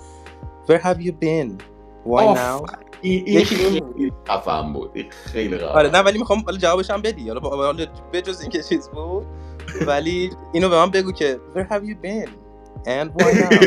where 0.67 0.81
have 0.81 0.97
you 0.97 1.11
been? 1.11 1.63
Why 2.05 2.37
now? 2.37 2.75
یکی 3.03 4.11
خفن 4.29 4.73
بود. 4.73 4.91
خیلی 5.09 5.55
آره 5.55 5.89
نه 5.89 5.99
ولی 5.99 6.19
می‌خوام 6.19 6.39
حالا 6.45 6.57
جوابش 6.57 6.89
هم 6.89 7.01
بدی. 7.01 7.29
حالا 7.29 7.73
بجز 8.13 8.41
اینکه 8.41 8.63
چیز 8.63 8.89
بود. 8.89 9.25
ولی 9.87 10.29
اینو 10.53 10.69
به 10.69 10.75
من 10.75 10.91
بگو 10.91 11.11
که 11.11 11.39
where 11.55 11.73
have 11.73 11.83
you 11.83 12.05
been? 12.05 12.29
And 12.85 13.21
why 13.21 13.33
now 13.33 13.65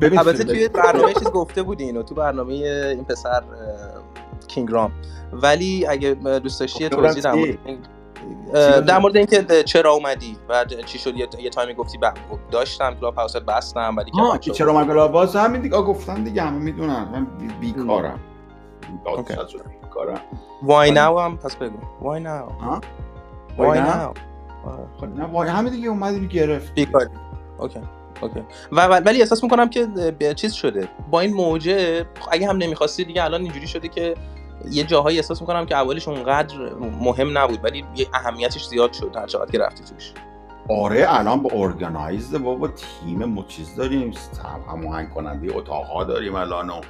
ببین 0.00 0.18
البته 0.20 0.44
توی 0.44 0.68
برنامه 0.68 1.12
چیز 1.14 1.28
گفته 1.30 1.62
بودی 1.62 1.84
اینو 1.84 2.02
تو 2.02 2.14
برنامه 2.14 2.52
این 2.54 3.04
پسر 3.04 3.42
کینگ 4.48 4.70
رام. 4.72 4.92
ولی 5.32 5.86
اگه 5.86 6.14
دوست 6.14 6.60
داشتی 6.60 6.88
توضیح 6.88 7.22
در 7.22 7.32
مورد؟ 7.32 7.58
در 8.86 8.98
مورد 8.98 9.16
اینکه 9.16 9.62
چرا 9.62 9.92
اومدی 9.92 10.36
بعد 10.48 10.84
چی 10.84 10.98
شد؟ 10.98 11.14
یه 11.16 11.50
تایمی 11.50 11.74
گفتی 11.74 11.98
ب- 11.98 12.12
داشتم 12.50 12.94
کلاب 12.94 13.14
هاوست 13.14 13.36
بستم 13.38 13.94
ولی 13.96 14.10
ها 14.10 14.38
که 14.38 14.50
که 14.50 14.56
چرا 14.56 14.72
من 14.72 14.86
گلاباز 14.88 15.36
همین 15.36 15.60
دیگه. 15.60 15.76
گفتن 15.76 16.24
دیگه 16.24 16.42
همه 16.42 16.58
می‌دونن. 16.58 17.08
من 17.12 17.24
بی- 17.60 17.72
بیکارم. 17.72 18.20
بیکارم. 19.82 20.20
Why 20.66 20.90
now 20.94 20.98
هم؟ 21.20 21.36
پس 21.38 21.56
بگو. 21.56 21.78
Why 22.00 22.20
now 22.22 22.62
ها؟ 22.62 22.80
Why 23.56 23.60
وای 23.60 23.80
نه؟ 23.80 23.92
now 23.92 24.18
آره. 24.66 24.86
خب 25.00 25.06
نه 25.06 25.24
وای 25.24 25.48
همین 25.48 25.72
دیگه 25.72 25.88
اومدی 25.88 26.28
گرفت 26.28 26.74
بیکاری. 26.74 27.10
اوکی 27.62 27.80
اوکی. 28.20 28.42
و 28.72 28.86
ولی 28.86 29.20
احساس 29.20 29.42
می‌کنم 29.42 29.68
که 29.68 29.86
به 30.18 30.34
چیز 30.34 30.52
شده. 30.52 30.88
با 31.10 31.20
این 31.20 31.34
موجه 31.34 32.06
اگه 32.30 32.48
هم 32.48 32.56
نمی‌خواستی 32.56 33.04
دیگه 33.04 33.24
الان 33.24 33.42
اینجوری 33.42 33.66
شده 33.66 33.88
که 33.88 34.14
یه 34.70 34.84
جاهایی 34.84 35.16
احساس 35.16 35.40
می‌کنم 35.40 35.66
که 35.66 35.76
اولش 35.76 36.08
اونقدر 36.08 36.56
مهم 37.00 37.38
نبود 37.38 37.64
ولی 37.64 37.84
یه 37.96 38.06
اهمیتش 38.14 38.66
زیاد 38.66 38.92
شد 38.92 39.16
هر 39.16 39.26
چقدر 39.26 39.50
که 39.50 39.58
رفتی 39.58 39.84
توش. 39.84 40.12
آره 40.68 41.04
الان 41.08 41.42
با 41.42 41.50
organized 41.52 42.38
بابا 42.38 42.68
تیم 42.68 43.24
ما 43.24 43.44
چیز 43.48 43.74
داریم 43.76 44.14
هماهنگ 44.68 45.10
کننده 45.10 45.56
اتاقها 45.56 46.04
داریم 46.04 46.34
الان 46.34 46.70
و 46.70 46.80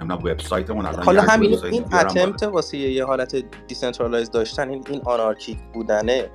نمی‌دونم 0.00 0.24
وبسایتمون 0.24 0.86
الان 0.86 1.02
حالا 1.02 1.22
همین 1.22 1.58
این 1.64 1.84
attempt 1.94 2.42
واسه 2.42 2.78
یه 2.78 3.04
حالت 3.04 3.36
decentralized 3.66 4.30
داشتن 4.30 4.68
این 4.68 4.84
این 4.88 5.02
anarchic 5.04 5.58
بودنه 5.72 6.30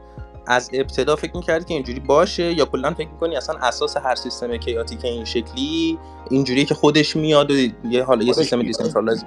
از 0.48 0.70
ابتدا 0.74 1.16
فکر 1.16 1.36
می‌کردی 1.38 1.66
که 1.66 1.74
اینجوری 1.74 2.00
باشه 2.00 2.54
یا 2.54 2.66
کلا 2.66 2.94
فکر 2.94 3.10
می‌کنی 3.10 3.38
اصلا 3.38 3.56
اساس 3.62 3.98
هر 3.98 4.16
سیستم 4.16 4.58
chaotic 4.58 5.06
این 5.06 5.26
شکلی 5.26 6.00
اینجوری 6.30 6.66
که 6.66 6.74
خودش 6.74 7.16
میاد 7.16 7.52
و 7.52 7.54
یه 7.90 8.04
حالا 8.04 8.24
یه 8.24 8.34
سیستم 8.34 8.62
decentralized 8.62 9.26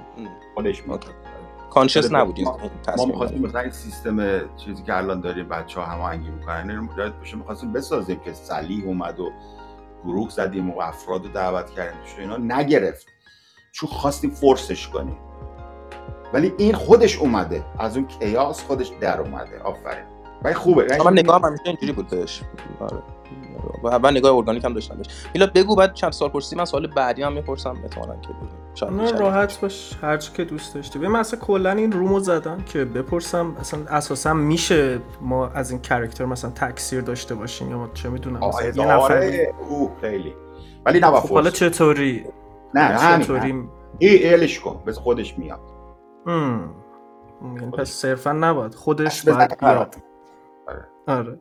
خودش 0.53 0.87
میاد. 0.87 1.05
conscious 1.69 2.11
نبودیم 2.11 2.47
ما 2.97 3.05
می‌خواستیم 3.05 3.41
مثلا 3.41 3.61
این 3.61 3.71
سیستم 3.71 4.41
چیزی 4.57 4.83
که 4.83 4.97
الان 4.97 5.21
داریم 5.21 5.49
بچه‌ها 5.49 5.85
هماهنگی 5.85 6.29
می‌کنن 6.29 6.69
اینو 6.69 6.87
یاد 6.97 7.21
بشه 7.21 7.37
می‌خواستیم 7.37 7.73
بسازیم 7.73 8.19
که 8.19 8.33
صلیح 8.33 8.85
اومد 8.85 9.19
و 9.19 9.31
گروه 10.03 10.29
زدیم 10.29 10.69
و 10.69 10.81
افراد 10.81 11.25
رو 11.25 11.31
دعوت 11.31 11.71
کردیم 11.71 11.99
اینا 12.17 12.37
نگرفت. 12.37 13.07
چون 13.71 13.89
خواستیم 13.89 14.29
فورسش 14.29 14.87
کنیم. 14.87 15.17
ولی 16.33 16.53
این 16.57 16.73
خودش 16.73 17.17
اومده. 17.17 17.63
از 17.79 17.97
اون 17.97 18.07
کیاس 18.07 18.63
خودش 18.63 18.91
در 19.01 19.21
اومده. 19.21 19.59
آفرین. 19.59 20.05
ولی 20.43 20.53
خوبه. 20.53 20.87
من 20.89 20.97
یعنی 21.05 21.19
نگاه 21.19 21.41
همیشه 21.41 21.63
اینجوری 21.65 21.91
بود 21.91 22.07
بهش. 22.07 22.41
آره. 22.79 22.97
و 23.83 23.99
من 23.99 24.11
نگاه 24.11 24.35
ارگانیک 24.35 24.65
هم 24.65 24.73
داشتم 24.73 24.95
بهش. 24.95 25.07
میلاد 25.33 25.53
بگو 25.53 25.75
بعد 25.75 25.93
چند 25.93 26.11
سال 26.11 26.29
پرسی 26.29 26.55
من 26.55 26.65
سوال 26.65 26.87
بعدی 26.87 27.23
هم 27.23 27.33
می‌پرسم 27.33 27.77
احتمالاً 27.83 28.15
که 28.75 28.85
نه 28.85 29.11
راحت 29.11 29.61
باش. 29.61 29.97
هر 30.01 30.17
چی 30.17 30.31
که 30.33 30.43
دوست 30.43 30.75
داشتی. 30.75 30.99
ببین 30.99 31.11
مثلا 31.11 31.39
کلا 31.39 31.71
این 31.71 31.91
رومو 31.91 32.19
زدم 32.19 32.61
که 32.61 32.85
بپرسم 32.85 33.55
اصلا 33.59 33.79
اساسا 33.89 34.33
میشه 34.33 34.99
ما 35.21 35.47
از 35.47 35.71
این 35.71 35.81
کرکتر 35.81 36.25
مثلا 36.25 36.51
تکثیر 36.51 37.01
داشته 37.01 37.35
باشیم 37.35 37.69
یا 37.69 37.77
ما 37.77 37.89
چه 37.93 38.09
می‌دونم 38.09 38.39
مثلا 38.47 38.67
یه 38.67 38.85
نفر 38.85 39.47
او 39.69 39.91
خیلی. 40.01 40.33
ولی 40.85 40.99
نه 40.99 41.11
خب 41.11 41.29
حالا 41.29 41.49
چطوری؟ 41.49 42.25
نه 42.73 43.19
چطوری؟ 43.19 43.69
ای 43.99 44.33
الش 44.33 44.59
کن. 44.59 44.83
بس 44.87 44.97
خودش 44.97 45.37
میاد. 45.37 45.59
یعنی 46.27 47.71
پس 47.77 47.89
صرفا 47.89 48.31
نباید. 48.31 48.75
خودش 48.75 49.29
باید 49.29 49.57
بیاد. 49.59 49.95
آره. 51.07 51.39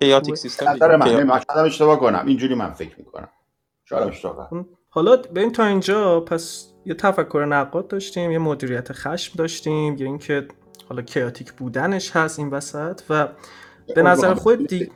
کیاتیک 0.00 0.34
سیستم 0.34 0.68
نظر 0.72 0.96
من 0.96 1.42
اشتباه 1.64 2.00
کنم 2.00 2.24
اینجوری 2.26 2.54
من 2.54 2.72
فکر 2.72 2.98
می‌کنم. 2.98 3.28
شاید 3.84 4.08
اشتباه. 4.08 4.50
حالا 4.90 5.16
ببین 5.16 5.52
تا 5.52 5.64
اینجا. 5.64 6.20
پس 6.20 6.72
یه 6.84 6.94
تفکر 6.94 7.44
نقاد 7.44 7.88
داشتیم 7.88 8.30
یه 8.30 8.38
مدیریت 8.38 8.92
خشم 8.92 9.32
داشتیم 9.36 9.96
یا 9.96 10.06
اینکه 10.06 10.48
حالا 10.88 11.02
کیاتیک 11.02 11.52
بودنش 11.52 12.16
هست 12.16 12.38
این 12.38 12.50
وسط 12.50 13.00
و 13.10 13.28
به 13.94 14.02
نظر 14.02 14.34
خود 14.34 14.66
دی 14.66 14.90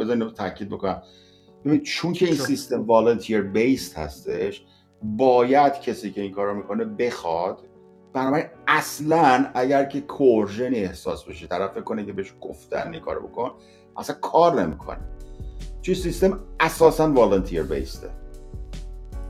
بذارید 0.00 0.28
تاکید 0.34 0.68
بکنم. 0.68 1.02
ببین 1.64 1.82
چون 1.82 2.12
که 2.12 2.26
این 2.26 2.34
سیستم 2.34 2.82
والنتیر 2.82 3.42
بیسد 3.42 3.98
هستش 3.98 4.64
باید 5.02 5.80
کسی 5.80 6.10
که 6.10 6.20
این 6.20 6.32
کارو 6.32 6.54
می‌کنه 6.54 6.84
بخواد 6.84 7.68
بنابراین 8.12 8.46
اصلا 8.68 9.46
اگر 9.54 9.84
که 9.84 10.00
کورژن 10.00 10.74
احساس 10.74 11.24
بشه 11.24 11.46
طرف 11.46 11.78
کنه 11.78 12.06
که 12.06 12.12
بهش 12.12 12.34
گفتن 12.40 12.92
این 12.92 13.00
کارو 13.00 13.28
بکن 13.28 13.50
اصلا 13.96 14.16
کار 14.20 14.62
نمی‌کنه. 14.62 14.98
چون 15.82 15.94
سیستم 15.94 16.40
اساسا 16.60 17.12
volunteer 17.12 17.62
based 17.62 17.96
ه. 17.96 18.10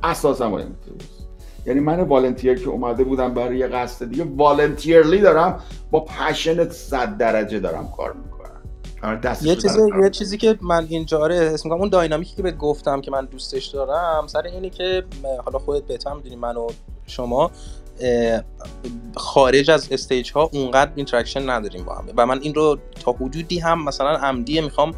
اساسا 0.02 0.50
volunteer 0.50 0.94
یعنی 1.66 1.80
من 1.80 2.00
volunteer 2.00 2.58
که 2.58 2.68
اومده 2.68 3.04
بودم 3.04 3.34
برای 3.34 3.58
یه 3.58 3.66
قصد 3.66 4.08
دیگه 4.08 4.24
voluntarily 4.36 5.18
دارم 5.18 5.60
با 5.90 6.00
passion 6.00 6.68
صد 6.68 7.16
درجه 7.16 7.60
دارم 7.60 7.88
کار 7.96 8.12
می‌کنم. 8.12 8.32
آره، 9.02 9.36
یه 9.42 9.56
چیزی 9.56 9.80
یه 10.02 10.10
چیزی 10.10 10.38
که 10.38 10.58
من 10.60 10.86
اینجا 10.88 11.20
آره 11.20 11.36
اسم 11.36 11.72
اون 11.72 11.88
dynamic 11.88 12.30
ی 12.30 12.36
که 12.36 12.42
بهت 12.42 12.56
گفتم 12.56 13.00
که 13.00 13.10
من 13.10 13.24
دوستش 13.24 13.66
دارم 13.66 14.26
سر 14.26 14.42
اینه 14.42 14.70
که 14.70 15.04
حالا 15.44 15.58
خودت 15.58 15.82
بهتر 15.82 16.12
می‌دونی 16.12 16.36
من 16.36 16.56
و 16.56 16.68
شما 17.06 17.50
خارج 19.16 19.70
از 19.70 19.88
stage 19.92 20.32
ها 20.32 20.50
اونقدر 20.52 20.90
interaction 20.94 21.50
نداریم 21.50 21.84
با 21.84 21.94
هم. 21.94 22.04
و 22.16 22.26
من 22.26 22.40
این 22.40 22.54
رو 22.54 22.78
تا 23.04 23.12
حدودی 23.12 23.58
هم 23.58 23.84
مثلا 23.84 24.16
عمدیه 24.16 24.60
می‌خوام 24.60 24.94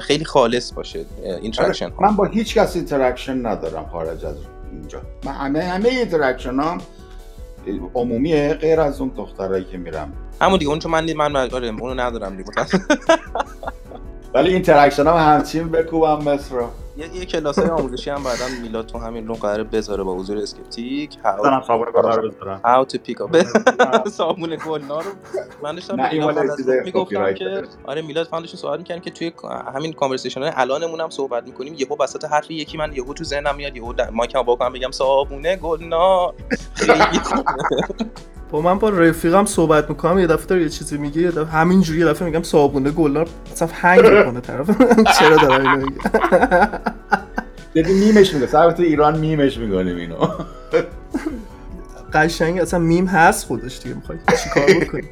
خیلی 0.00 0.24
خالص 0.24 0.72
باشه 0.72 1.04
interaction 1.42 1.90
ها. 1.90 2.08
من 2.10 2.16
با 2.16 2.24
هیچ 2.24 2.54
کس 2.54 2.76
interaction 2.76 3.46
ندارم 3.46 3.86
خارج 3.92 4.24
از 4.24 4.36
اینجا. 4.72 5.00
من 5.24 5.32
همه 5.32 5.62
همه 5.62 5.88
interaction 5.88 6.54
هم 6.60 6.78
عمومیه 7.94 8.54
غیر 8.54 8.80
از 8.80 9.00
اون 9.00 9.12
دخترایی 9.16 9.64
که 9.64 9.78
میرم. 9.78 10.12
همون 10.40 10.58
دیگه 10.58 10.70
اون 10.70 10.78
چون 10.78 10.92
من 10.92 11.12
من 11.12 11.36
آره 11.36 11.68
اونو 11.68 11.94
ندارم 11.94 12.36
دیگه 12.36 12.50
ولی 14.34 14.52
interaction 14.52 15.06
هم 15.06 15.34
همچین 15.34 15.68
بکوبم 15.68 16.18
مصر 16.18 16.56
یه 16.96 17.16
یه 17.16 17.24
کلاس 17.24 17.58
آموزشی 17.58 18.10
هم 18.10 18.22
بعدا 18.22 18.44
میلاد 18.62 18.86
تو 18.86 18.98
همین 18.98 19.28
room 19.28 19.34
قرار 19.34 19.62
بذاره 19.62 20.02
با 20.02 20.14
حضور 20.14 20.38
Skeptic. 20.38 21.10
How 21.24 21.66
صابون 21.66 21.88
گلنا 21.94 22.14
رو 22.14 22.30
بذارم. 22.30 22.60
How 22.64 22.92
to 22.92 22.96
pick 22.96 23.16
up 23.16 24.08
صابون 24.18 24.56
گلنا 24.66 25.00
رو. 25.00 25.10
من 25.62 25.74
داشتم 25.74 25.96
می‌گفتم 26.84 27.34
که 27.34 27.62
آره 27.84 28.02
میلاد 28.02 28.26
فاندشون 28.26 28.60
صحبت 28.60 28.78
می‌کنن 28.78 29.00
که 29.00 29.10
توی 29.10 29.32
همین 29.74 29.92
conversation 29.92 30.42
های 30.42 30.52
الانمون 30.54 31.00
هم 31.00 31.10
صحبت 31.10 31.44
می‌کنیم. 31.46 31.74
یهو 31.78 31.96
وسط 32.02 32.24
حرف 32.24 32.50
یکی 32.50 32.78
من 32.78 32.92
یهو 32.92 33.14
تو 33.14 33.24
ذهنم 33.24 33.56
میاد 33.56 33.76
یهو 33.76 33.94
mic 34.12 34.35
م 34.35 34.42
وا 34.42 34.56
کنم 34.56 34.72
بگم 34.72 34.90
صابونه 34.90 35.56
گلنا 35.56 36.34
خیلی 36.74 37.04
با 38.54 38.60
من 38.60 38.78
با 38.78 38.88
رفیقم 38.88 39.44
صحبت 39.44 39.90
می‌کنم 39.90 40.18
یه 40.18 40.26
دفعه 40.26 40.62
یه 40.62 40.68
چیزی 40.68 40.98
میگه 40.98 41.22
یه 41.22 41.30
دفعه 41.30 41.44
همینجوری 41.44 41.98
یه 41.98 42.06
دفعه 42.06 42.28
میگم 42.28 42.42
صابونه 42.42 42.90
گلنار 42.90 43.28
اصلا 43.52 43.68
هنگ 43.72 44.00
می‌کنه 44.00 44.40
طرف. 44.40 44.70
چرا 45.18 45.36
دارم 45.36 45.66
اینو 45.66 45.86
میگه 45.86 45.98
دیگه 47.74 47.88
میمش 48.06 48.34
میگه. 48.34 48.56
البته 48.58 48.82
ایران 48.82 49.18
میمش 49.18 49.58
می‌کنیم 49.58 49.96
اینو. 49.96 50.16
قشنگ 52.14 52.58
اصلا 52.60 52.78
میم 52.78 53.06
هست 53.06 53.46
خودش 53.46 53.78
دیگه 53.82 53.94
می‌خوای 53.94 54.18
چیکار 54.44 54.84
بکنی؟ 54.84 55.08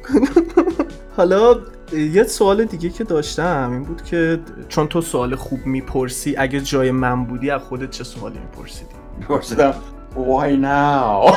حالا 1.17 1.59
یه 1.93 2.23
سوال 2.23 2.65
دیگه 2.65 2.89
که 2.89 3.03
داشتم 3.03 3.69
این 3.71 3.83
بود 3.83 4.03
که 4.03 4.39
چون 4.69 4.87
تو 4.87 5.01
سوال 5.01 5.35
خوب 5.35 5.65
می‌پرسی 5.65 6.35
اگه 6.37 6.61
جای 6.61 6.91
من 6.91 7.25
بودی 7.25 7.49
از 7.49 7.61
خودت 7.61 7.89
چه 7.89 8.03
سوالی 8.03 8.39
میپرسیدی؟ 8.39 8.95
میپرسیدم 9.19 9.73
why 10.15 10.55
now? 10.61 11.35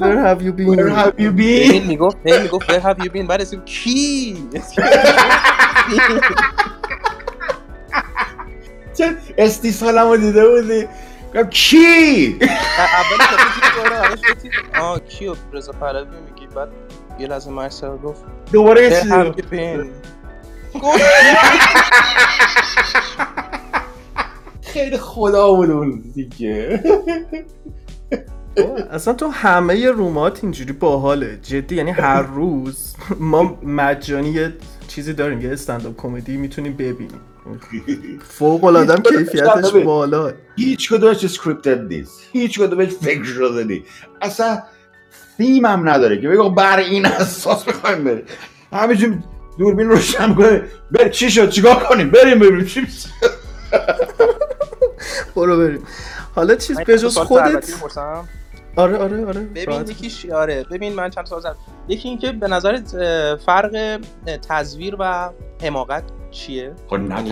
Where 0.00 0.18
have 0.18 0.42
you 0.42 0.52
been? 0.52 0.68
Where 0.68 0.88
have 0.88 1.14
you 1.18 1.32
been? 1.32 1.70
این 1.72 1.86
می‌گفت 1.86 2.16
این 2.24 2.42
می‌گفت 2.42 2.72
Where 2.72 2.82
have 2.82 2.98
you 3.04 3.08
been? 3.10 3.26
بعد 3.26 3.40
اسم 3.40 3.60
کی؟ 3.64 4.36
چه 8.98 9.16
استیصالمو 9.38 10.16
دیده 10.16 10.48
بودی؟ 10.48 10.88
گفت 11.34 11.50
کی؟ 11.50 12.38
اولی 12.40 13.24
که 14.42 14.80
آه 14.80 15.00
کیو 15.00 15.34
رضا 15.52 15.72
پهلوی 15.72 16.06
میگی 16.30 16.46
بعد 16.54 16.68
یه 17.18 17.26
لحظه 17.26 17.50
مرسل 17.50 17.96
گفت 17.96 18.24
دوباره 18.52 18.82
یه 18.82 18.90
چیزی 19.00 19.10
گفت 20.82 21.02
خیلی 24.62 24.98
خدا 24.98 25.52
بود 25.52 25.70
اون 25.70 26.02
دیگه 26.14 26.82
اصلا 28.90 29.14
تو 29.14 29.28
همه 29.28 29.90
رومات 29.90 30.38
اینجوری 30.42 30.72
باحاله. 30.72 31.38
جدی 31.42 31.76
یعنی 31.76 31.90
هر 31.90 32.22
روز 32.22 32.94
ما 33.18 33.58
مجانی 33.62 34.30
یه 34.30 34.52
چیزی 34.88 35.12
داریم 35.12 35.40
یه 35.40 35.52
stand-up 35.52 35.96
comedy 35.96 36.36
می‌تونیم 36.36 36.72
ببینیم. 36.72 37.20
فوق 38.28 38.64
العاده 38.64 39.02
کیفیتش 39.02 39.72
بالا. 39.72 40.32
هیچ 40.56 40.92
کدومش 40.92 41.24
scripted 41.24 41.92
نیست. 41.92 42.20
هیچ 42.32 42.58
کدومش 42.60 42.88
فکر 42.88 43.24
شده 43.24 43.64
نیست. 43.64 43.84
اصلا 44.22 44.62
تیم 45.36 45.66
هم 45.66 45.88
نداره 45.88 46.20
که 46.20 46.28
بگو 46.28 46.50
بر 46.50 46.78
این 46.78 47.06
اساس 47.06 47.64
بخوایم 47.64 48.04
بریم. 48.04 48.24
همینجور 48.72 49.18
دوربین 49.58 49.88
روشن 49.88 50.34
کنه 50.34 50.62
بر 50.90 51.08
چی 51.08 51.30
شد؟ 51.30 51.50
چیکار 51.50 51.74
کنیم؟ 51.74 52.10
بریم 52.10 52.38
بریم 52.38 52.64
چی 52.64 52.86
برو 55.36 55.58
بریم. 55.58 55.82
حالا 56.34 56.54
چیز 56.54 56.80
به 56.80 56.98
جز 56.98 57.18
خودت؟ 57.18 57.70
آره 58.78 58.96
آره 58.96 59.26
آره 59.26 59.40
ببین. 59.40 59.80
یکیش 59.80 60.26
آره 60.26 60.64
ببین 60.70 60.92
من 60.92 61.10
چند 61.10 61.26
سال 61.26 61.54
یکی 61.88 62.08
اینکه 62.08 62.32
به 62.32 62.48
نظرت 62.48 62.94
اه، 62.94 63.36
فرق 63.36 64.00
تزویر 64.48 64.96
و 64.98 65.30
حماقت 65.62 66.02
چیه؟ 66.30 66.72
خب 66.88 66.96
نه 66.96 67.22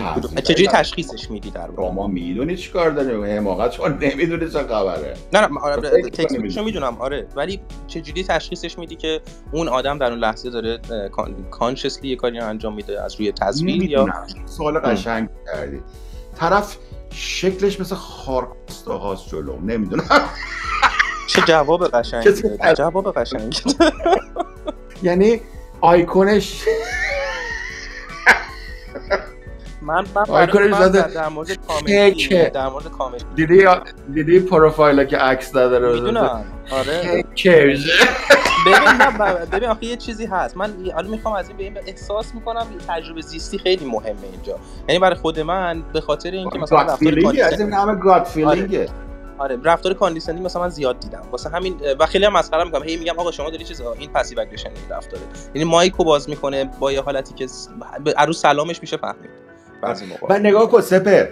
چجوری 0.41 0.65
کردن. 0.65 0.79
تشخیصش 0.79 1.31
میدی 1.31 1.51
در 1.51 1.69
واقع؟ 1.69 1.89
شما 1.89 2.07
می‌دونی 2.07 2.55
چی 2.55 2.71
کار 2.71 2.89
داریم 2.91 3.25
حماقت 3.25 3.71
شما 3.71 3.87
نمی‌دونی 3.87 4.49
چه 4.49 4.63
خبره. 4.63 5.13
نه 5.33 5.39
نه 5.47 5.59
آره، 5.59 5.81
فکر 5.81 6.01
کنی 6.01 6.11
تکنیکشو. 6.11 6.63
می‌دونم 6.63 6.97
آره 7.01 7.27
ولی 7.35 7.61
چجوری 7.87 8.23
تشخیصش 8.23 8.79
میدی 8.79 8.95
که 8.95 9.21
اون 9.51 9.67
آدم 9.67 9.97
در 9.97 10.09
اون 10.09 10.19
لحظه 10.19 10.49
داره 10.49 10.79
کانشسلی 11.51 12.09
یه 12.09 12.15
کاری 12.15 12.39
انجام 12.39 12.73
میده 12.73 13.01
از 13.01 13.15
روی 13.15 13.31
تصویر 13.31 13.83
یا. 13.83 14.07
سوال 14.45 14.79
قشنگ 14.79 15.29
کردی. 15.45 15.81
طرف 16.35 16.77
شکلش 17.09 17.79
مثل 17.79 17.95
خارپستا 17.95 18.97
هاست 18.97 19.27
جلو 19.29 19.59
نمی‌دونم. 19.61 20.29
چه 21.27 21.41
جواب 21.41 21.87
قشنگی 21.87 22.41
جواب 22.77 23.13
قشنگی 23.17 23.59
یعنی 25.03 25.41
آیکونش 25.81 26.63
من 29.81 30.05
من 30.15 30.23
من 30.71 30.89
زده. 30.89 31.13
در, 31.13 31.27
مورد 31.27 31.67
کامنتی 31.67 32.11
کیکه. 32.11 32.51
در 32.53 32.67
مورد 32.69 32.87
کامنت 32.91 33.23
دیدی 33.35 33.65
دیدی 34.13 34.39
پروفایل 34.39 35.03
که 35.03 35.17
عکس 35.17 35.51
داده 35.51 35.79
رو 35.79 35.93
می‌دونم. 35.93 36.45
آره. 36.71 37.23
ببین 38.65 38.89
نه 39.01 39.17
ب- 39.17 39.55
ببین 39.55 39.69
آخه 39.69 39.85
یه 39.85 39.95
چیزی 39.95 40.25
هست. 40.25 40.57
من 40.57 40.73
حالا 40.95 41.09
می‌خوام 41.09 41.35
از 41.35 41.47
این 41.47 41.57
به 41.57 41.63
این 41.63 41.77
احساس 41.87 42.35
می‌کنم 42.35 42.67
تجربه 42.87 43.21
زیستی 43.21 43.57
خیلی 43.57 43.85
مهمه 43.85 44.15
اینجا. 44.31 44.59
یعنی 44.87 44.99
برای 44.99 45.15
خود 45.15 45.39
من 45.39 45.83
به 45.93 46.01
خاطر 46.01 46.31
اینکه 46.31 46.59
مثلا 46.59 46.81
رفتار 46.81 47.43
از 47.43 47.59
این 47.59 47.73
همه 47.73 47.95
گات 47.95 48.27
فیلینگه 48.27 48.89
آره 49.37 49.57
رفتار 49.63 49.93
conditioning 49.93 50.45
مثلا 50.45 50.61
من 50.61 50.69
زیاد 50.69 50.99
دیدم. 50.99 51.21
واسه 51.31 51.49
همین 51.49 51.75
و 51.99 52.05
خیلی 52.05 52.25
هم 52.25 52.33
مسخره 52.33 52.63
می‌کنم. 52.63 52.83
هی 52.83 52.97
میگم 52.97 53.19
آقا 53.19 53.31
شما 53.31 53.49
داری 53.49 53.63
چیز 53.63 53.81
این 53.81 54.09
passive 54.09 54.39
aggressive 54.39 54.77
رفتاره. 54.89 55.23
یعنی 55.55 55.69
mic 55.69 55.94
و 55.94 56.03
باز 56.03 56.29
می‌کنه 56.29 56.69
با 56.79 56.91
یه 56.91 57.01
حالتی 57.01 57.33
که 57.33 57.47
از 58.17 58.25
رو 58.25 58.41
سلامش 58.41 58.81
میشه 58.81 58.97
فهمید. 58.97 59.29
بعضی 59.81 60.05
موقع. 60.05 60.35
و 60.35 60.39
نگاه 60.39 60.71
کن 60.71 60.81
سپر. 60.81 61.25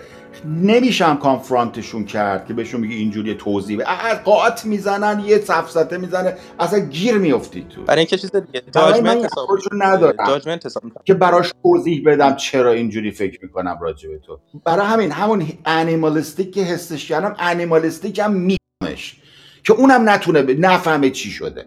نمیشم 0.46 1.18
confront 1.18 1.76
شون 1.76 2.06
کرد 2.06 2.48
که 2.48 2.54
بهشون 2.54 2.82
میگی 2.82 2.96
اینجوری 2.96 3.34
توضیح 3.36 3.80
اه، 3.86 4.14
قاط 4.14 4.66
می‌زنن 4.66 5.24
یه 5.26 5.38
سفسطه 5.38 5.98
می‌زنه 5.98 6.38
اصلا 6.60 6.80
گیر 6.80 7.18
میافتی 7.18 7.66
تو. 7.70 7.84
برای 7.84 8.00
اینکه 8.00 8.18
چیز 8.18 8.32
دیگه 8.32 8.62
judgment 8.72 9.32
ندارم. 9.74 10.28
judgment 10.28 10.66
می‌کنم. 10.84 11.04
که 11.06 11.14
براش 11.14 11.54
توضیح 11.64 12.04
بدم 12.06 12.36
چرا 12.36 12.72
اینجوری 12.72 13.12
فکر 13.12 13.40
می‌کنم 13.44 13.78
راجع 13.82 14.10
به 14.10 14.18
تو. 14.18 14.40
برای 14.66 14.86
همین 14.86 15.12
همون 15.12 15.48
انیمالیستیک 15.66 16.54
که 16.54 16.62
حسش 16.62 17.08
کردم 17.08 17.36
انیمالیستیک 17.40 18.20
هم 18.20 18.34
میمش 18.34 19.18
که 19.64 19.74
اونم 19.74 20.10
نتونه 20.10 20.42
ب... 20.42 20.66
نفهمه 20.66 21.10
چی 21.10 21.30
شده. 21.30 21.66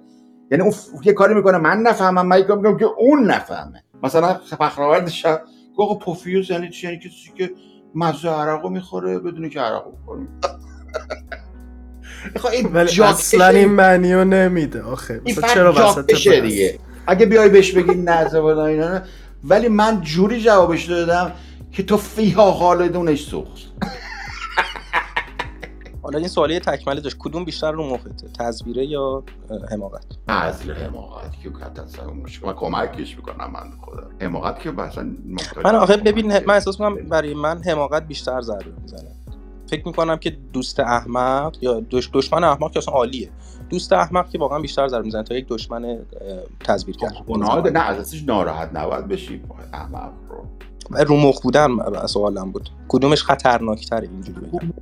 یعنی 0.51 0.63
اون 0.63 0.73
ف- 0.73 1.07
یه 1.07 1.13
کاری 1.13 1.35
می‌کنه 1.35 1.59
من 1.59 1.79
نفهمم 1.79 2.27
من 2.27 2.39
می‌کنم 2.39 2.79
که 2.79 2.85
اون 2.85 3.25
نفهمه. 3.25 3.85
مثلا 4.03 4.35
فخرآورد 4.35 5.09
شب 5.09 5.43
گفت 5.77 5.91
آقا 5.91 5.95
پوفیوز 5.95 6.51
یعنی 6.51 6.71
چی؟ 6.71 6.87
یعنی 6.87 6.99
کسی 6.99 7.33
که 7.37 7.51
مزه 7.95 8.29
عرقو 8.29 8.69
می‌خوره 8.69 9.19
بدونی 9.19 9.51
که 9.51 9.61
عرقو 9.61 9.91
این 12.53 12.73
ولی 12.73 13.03
اصلا 13.03 13.49
این 13.49 13.69
معنی 13.69 14.15
رو 14.15 14.25
نمیده 14.25 14.83
آخه 14.83 15.21
این 15.25 15.37
چرا 15.55 15.73
وسط؟ 15.73 16.11
دیگه 16.41 16.79
اگه 17.07 17.27
بیای 17.27 17.49
بهش 17.49 17.73
بگی 17.73 17.95
نه 17.95 18.35
اینا. 18.35 19.01
ولی 19.45 19.69
من 19.69 20.01
جوری 20.01 20.41
جوابش 20.41 20.85
دادم 20.85 21.33
که 21.73 21.83
تو 21.83 21.97
فیها 21.97 22.53
خالدونش 22.53 23.25
سوخت 23.25 23.68
حالا 26.09 26.19
این 26.19 26.29
سوالی 26.29 26.61
تکمله 26.61 27.01
داشت. 27.01 27.17
کدوم 27.19 27.45
بیشتر 27.45 27.73
رو 27.73 27.91
مخته 27.91 28.11
تصویره 28.39 28.87
یا 28.87 29.23
حماقت؟ 29.71 30.05
ازل 30.29 30.73
حماقت 30.73 31.41
که 31.43 31.51
من 32.47 32.53
کمکش 32.53 33.17
می‌کنم 33.17 33.51
من 33.53 33.71
خدا 33.81 34.03
حماقت 34.21 34.61
که 34.61 34.71
محتاج 34.71 35.65
من 35.65 35.75
آخه 35.75 35.97
ببین. 35.97 36.27
من 36.27 36.55
احساس 36.55 36.81
می‌کنم 36.81 37.09
برای 37.09 37.35
من 37.35 37.63
حماقت 37.63 38.07
بیشتر 38.07 38.41
ضربه 38.41 38.73
می‌زنه. 38.83 39.11
فکر 39.67 39.87
می‌کنم 39.87 40.17
که 40.17 40.37
دوست 40.53 40.81
احمق 40.81 41.57
یا 41.61 41.83
دش 41.91 42.11
دشمن 42.13 42.45
احمق 42.45 42.73
که 42.73 42.79
اصلا 42.79 42.95
عالیه. 42.95 43.31
دوست 43.71 43.93
احمق 43.93 44.31
که 44.31 44.39
واقعا 44.39 44.59
بیشتر 44.59 44.89
ضربه 44.89 45.05
می‌زنه 45.05 45.23
تا 45.23 45.35
یک 45.35 45.47
دشمن 45.49 45.99
تزویرگر 46.61 47.09
گناه 47.27 47.61
ده- 47.61 47.71
نه 47.71 47.81
ازش 47.81 48.23
ناراحت 48.23 48.71
نباید 48.75 49.09
بشی 49.09 49.43
احمق 49.73 50.11
رو. 50.29 50.45
رو 51.05 51.17
مخ 51.17 51.41
بودن 51.41 51.69
سوالم 52.07 52.51
بود. 52.51 52.71
کدومش 52.89 53.23
خطرناکتره 53.23 54.09
اینجوری 54.09 54.41
بگم؟ 54.41 54.73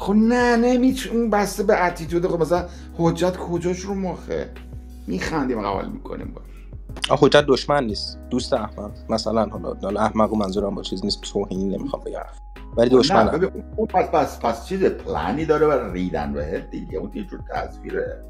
خب 0.00 0.12
نه 0.14 0.56
نمیتون 0.56 1.30
بسته 1.30 1.62
به 1.62 1.84
اتیتود 1.86 2.26
خب 2.26 2.40
مثلا 2.40 2.64
حجت 2.98 3.36
کجاش 3.36 3.80
رو 3.80 3.94
مخه؟ 3.94 4.50
میخندیم 5.06 5.62
قبول 5.62 5.88
می‌کنیم 5.92 6.34
باش. 6.34 6.44
آخه 7.10 7.26
حجت 7.26 7.44
دشمن 7.46 7.84
نیست. 7.84 8.18
دوست 8.30 8.52
احمق. 8.52 8.90
مثلا 9.08 9.46
حالا 9.46 9.74
حالا 9.82 10.00
احمق 10.00 10.32
و 10.32 10.36
منظورم 10.36 10.74
با 10.74 10.82
چیز 10.82 11.04
نیست. 11.04 11.20
توهینی 11.20 11.64
نمی‌خوام 11.76 12.02
بگم. 12.04 12.20
ولی 12.76 12.90
نه 12.90 12.96
دشمن 12.96 13.26
ببین 13.26 13.50
اون- 13.76 13.86
پس 13.86 14.08
پس 14.08 14.40
پس 14.40 14.66
چیز 14.66 14.84
پلانی 14.84 15.44
داره 15.44 15.66
برای 15.66 15.92
ریدن 15.92 16.32
بهت 16.32 16.70
دیگه. 16.70 16.98
اون 16.98 17.10
یه 17.14 17.24
جور 17.24 17.40
تصویره 17.54 18.24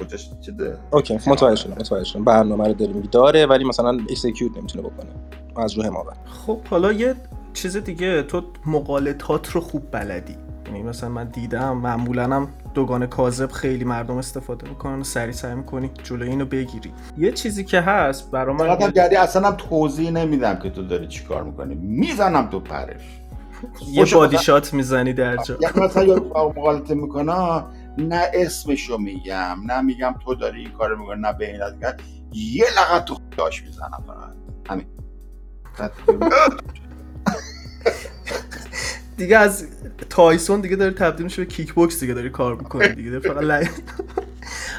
کجاش 0.00 0.30
چیزه 0.40 0.78
okay 0.90 1.14
متوجه 1.14 1.56
شدم 1.56 1.72
متوجه 1.72 2.04
شدم. 2.04 2.24
برنامه 2.24 2.66
رو 2.68 2.74
داری 2.74 2.92
میگی. 2.92 3.08
داره 3.08 3.46
ولی 3.46 3.64
مثلا 3.64 3.98
execute 4.10 4.56
نمی‌تونه 4.56 4.88
بکنه. 4.88 5.10
از 5.56 5.74
رو 5.74 5.82
حماقت 5.82 6.16
خب 6.46 6.60
حالا 6.70 6.92
یه 6.92 7.14
چیز 7.52 7.76
دیگه. 7.76 8.22
تو 8.22 8.42
مغالطات 8.66 9.48
رو 9.48 9.60
خوب 9.60 9.90
بلدی. 9.90 10.36
یعنی 10.66 10.82
مثلا 10.82 11.08
من 11.08 11.24
دیدم 11.28 11.76
معمولا 11.76 12.24
هم 12.24 12.48
دوگانه 12.74 13.06
کاذب 13.06 13.50
خیلی 13.52 13.84
مردم 13.84 14.16
استفاده 14.16 14.68
می‌کنن 14.68 15.00
و 15.00 15.04
سریع 15.04 15.32
سعی 15.32 15.54
می‌کنی 15.54 15.90
جلوی 16.02 16.28
اینو 16.28 16.44
بگیری. 16.46 16.92
یه 17.18 17.32
چیزی 17.32 17.64
که 17.64 17.80
هست 17.80 18.30
برا 18.30 18.52
من 18.52 18.92
کردی 18.92 19.16
اصلا 19.16 19.48
هم 19.48 19.54
توضیح 19.54 20.10
نمیدم 20.10 20.58
که 20.58 20.70
تو 20.70 20.82
داری 20.82 21.06
چی 21.08 21.24
کار 21.24 21.42
می‌کنی. 21.42 21.74
می‌زنم 21.74 22.50
تو 22.50 22.60
پرش. 22.60 23.00
یه 23.88 24.00
خوشم 24.00 24.16
بادی 24.16 24.34
مثلا- 24.36 24.42
شات 24.44 24.74
می‌زنی 24.74 25.12
در 25.12 25.36
جا. 25.36 25.56
یعنی 25.60 25.80
مثلا 25.80 26.04
یا 26.04 26.16
مقالطه 26.34 26.94
می‌کنه 26.94 27.62
نه 27.98 28.30
اسمشو 28.34 28.98
میگم 28.98 29.56
نه 29.66 29.80
میگم 29.80 30.14
تو 30.24 30.34
داری 30.34 30.60
این 30.60 30.70
کارو 30.70 30.98
می‌کنی 30.98 31.20
نه 31.20 31.32
به 31.32 31.50
این 31.50 31.60
یه 32.32 32.64
لغت 32.78 33.04
تو 33.04 33.16
خیاش 33.36 33.62
می‌زنم 33.62 34.04
فقط. 34.06 34.34
همین. 34.70 34.86
دیگه 39.16 39.38
از 39.38 39.66
تایسون 40.10 40.60
دیگه 40.60 40.76
داری 40.76 40.94
تبدیل 40.94 41.24
میشه 41.24 41.42
به 41.42 41.48
کیک 41.50 41.72
بوکس 41.74 42.00
دیگه 42.00 42.14
داری 42.14 42.30
کار 42.30 42.54
می‌کنی 42.56 42.88
دیگه 42.88 43.18
فقط 43.18 43.42
لع- 43.44 43.68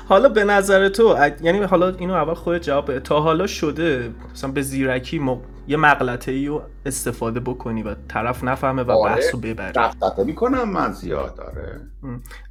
حالا 0.10 0.30
به 0.30 0.44
نظر 0.44 0.90
تو 0.90 1.18
یعنی 1.42 1.60
حالا 1.60 1.90
اینو 1.90 2.14
اول 2.14 2.34
خودت 2.34 2.62
جواب 2.64 2.92
بده. 2.92 3.00
تا 3.00 3.20
حالا 3.22 3.48
شده 3.48 4.10
مثلا 4.34 4.52
به 4.52 4.62
زیرکی 4.62 5.20
م... 5.20 5.38
یه 5.68 5.78
مغلطه 5.78 6.32
ای 6.32 6.48
رو 6.48 6.62
استفاده 6.86 7.40
بکنی 7.40 7.84
و 7.84 7.96
طرف 8.08 8.44
نفهمه 8.44 8.84
و 8.84 8.92
آره. 8.92 9.16
بحث 9.16 9.34
رو 9.34 9.40
ببری 9.40 9.74
می‌کنم 10.26 10.70
من 10.70 10.92
زیاد 10.92 11.36
داره 11.36 11.82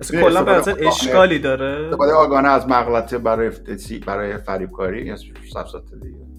اصلا 0.01 0.21
کلا 0.21 0.43
به 0.45 0.53
نظر 0.53 0.75
اشکالی 0.81 1.39
داره؟ 1.39 1.87
استفاده 1.87 2.13
آگانه 2.13 2.49
از 2.49 2.69
مغلطه 2.69 3.19
برای 3.19 3.51
برای 4.07 4.37
فریبکاری 4.39 5.07
یا 5.07 5.17
سفسات 5.17 5.83
دیگه. 6.03 6.17
و- 6.17 6.21
و 6.21 6.36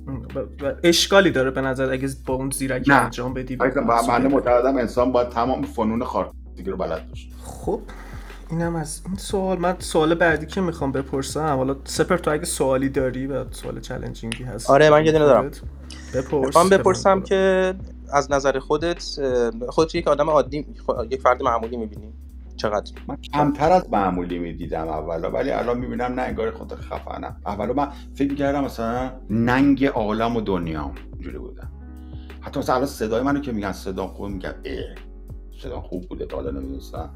اشکالی 0.84 1.32
داره 1.32 1.52
به 1.52 1.62
نظر 1.62 1.92
اگه 1.92 2.10
با 2.26 2.34
اون 2.34 2.50
زیرکی 2.50 2.92
نه. 2.92 2.98
انجام 2.98 3.34
بدی 3.34 3.56
رو 3.56 3.82
من. 4.08 4.28
معتقدم 4.28 4.78
انسان 4.78 5.12
باید 5.12 5.30
تمام 5.30 5.62
فنون 5.62 6.04
خارجی 6.04 6.64
رو 6.66 6.78
بلد 6.78 7.10
باشه 7.10 7.28
خب 7.44 7.82
اینم 8.52 8.76
از 8.76 9.02
این 9.06 9.16
سوال 9.16 9.60
من 9.60 9.76
سوال 9.80 10.16
بعدی 10.16 10.46
که 10.46 10.62
می‌خوام 10.62 10.92
بپرسم 10.92 11.56
حالا 11.56 11.76
سپر 11.84 12.18
تو 12.18 12.32
اگه 12.32 12.46
سوالی 12.46 12.90
داری 12.90 13.28
و 13.28 13.52
سوال 13.52 13.80
چالنجینگی 13.80 14.44
هست 14.44 14.70
آره، 14.70 14.90
من 14.90 15.06
یه 15.06 15.12
دونه 15.12 15.26
دارم. 15.26 15.52
بپرس 16.14 16.46
می‌خوام 16.46 16.70
به 16.70 16.78
بپرسم 16.78 17.14
من 17.14 17.24
که 17.24 17.74
از 18.14 18.32
نظر 18.32 18.60
خودت 18.60 19.04
خودت 19.70 19.96
یک 19.96 20.08
آدم 20.08 20.30
عادی 20.30 20.66
یک 21.10 21.22
فرد 21.22 21.44
معمولی 21.44 21.78
می‌بینی 21.78 22.14
چقدر 22.58 22.92
من 23.08 23.18
کمتر 23.34 23.72
از 23.72 23.90
معمولی 23.92 24.40
می‌دیدم 24.40 24.88
اولا 24.88 25.32
ولی 25.32 25.52
الان 25.52 25.78
می‌بینم 25.78 26.14
نه 26.14 26.22
انگار 26.22 26.52
خود 26.52 26.74
خفنم 26.74 27.42
اولا 27.46 27.74
من 27.74 27.88
فکر 28.14 28.36
کردم 28.36 28.64
مثلا 28.64 29.12
ننگ 29.30 29.86
عالم 29.86 30.36
و 30.36 30.42
دنیا 30.42 30.92
اینجوری 31.14 31.38
بودم 31.38 31.72
حتی 32.42 32.60
مثلا 32.60 32.76
الان 32.76 32.88
صدای 32.88 33.24
منو 33.24 33.40
که 33.40 33.52
میگن 33.52 33.72
صدا 33.72 34.08
خوب 34.08 34.28
میگم 34.28 34.54
اه 34.66 34.96
صدا 35.62 35.82
خوب 35.82 36.04
بوده 36.08 36.26
تا 36.26 36.38
حالا 36.38 36.52
نمی‌دونستم 36.52 37.10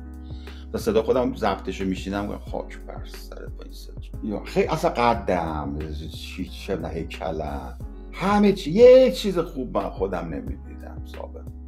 و 0.73 0.77
صدا 0.77 1.03
خودم 1.03 1.35
ضبطش 1.35 1.81
رو 1.81 1.87
میشیدم 1.87 2.25
میگم 2.25 2.37
خاک 2.37 2.77
بر 2.77 3.05
سرت 3.05 3.49
با 3.57 3.63
این 3.63 3.73
صدا 3.73 3.93
یا 4.23 4.43
خیلی 4.43 4.67
اصلا 4.67 4.91
قدم 4.91 5.79
چی 6.11 6.49
چه 6.49 6.75
نه 6.75 6.87
هیکلم 6.87 7.77
همه 8.11 8.53
چی 8.53 8.71
یه 8.71 9.11
چیز 9.11 9.39
خوب 9.39 9.77
من 9.77 9.89
خودم 9.89 10.29
نمی‌دیدم 10.29 11.01
سابق 11.05 11.60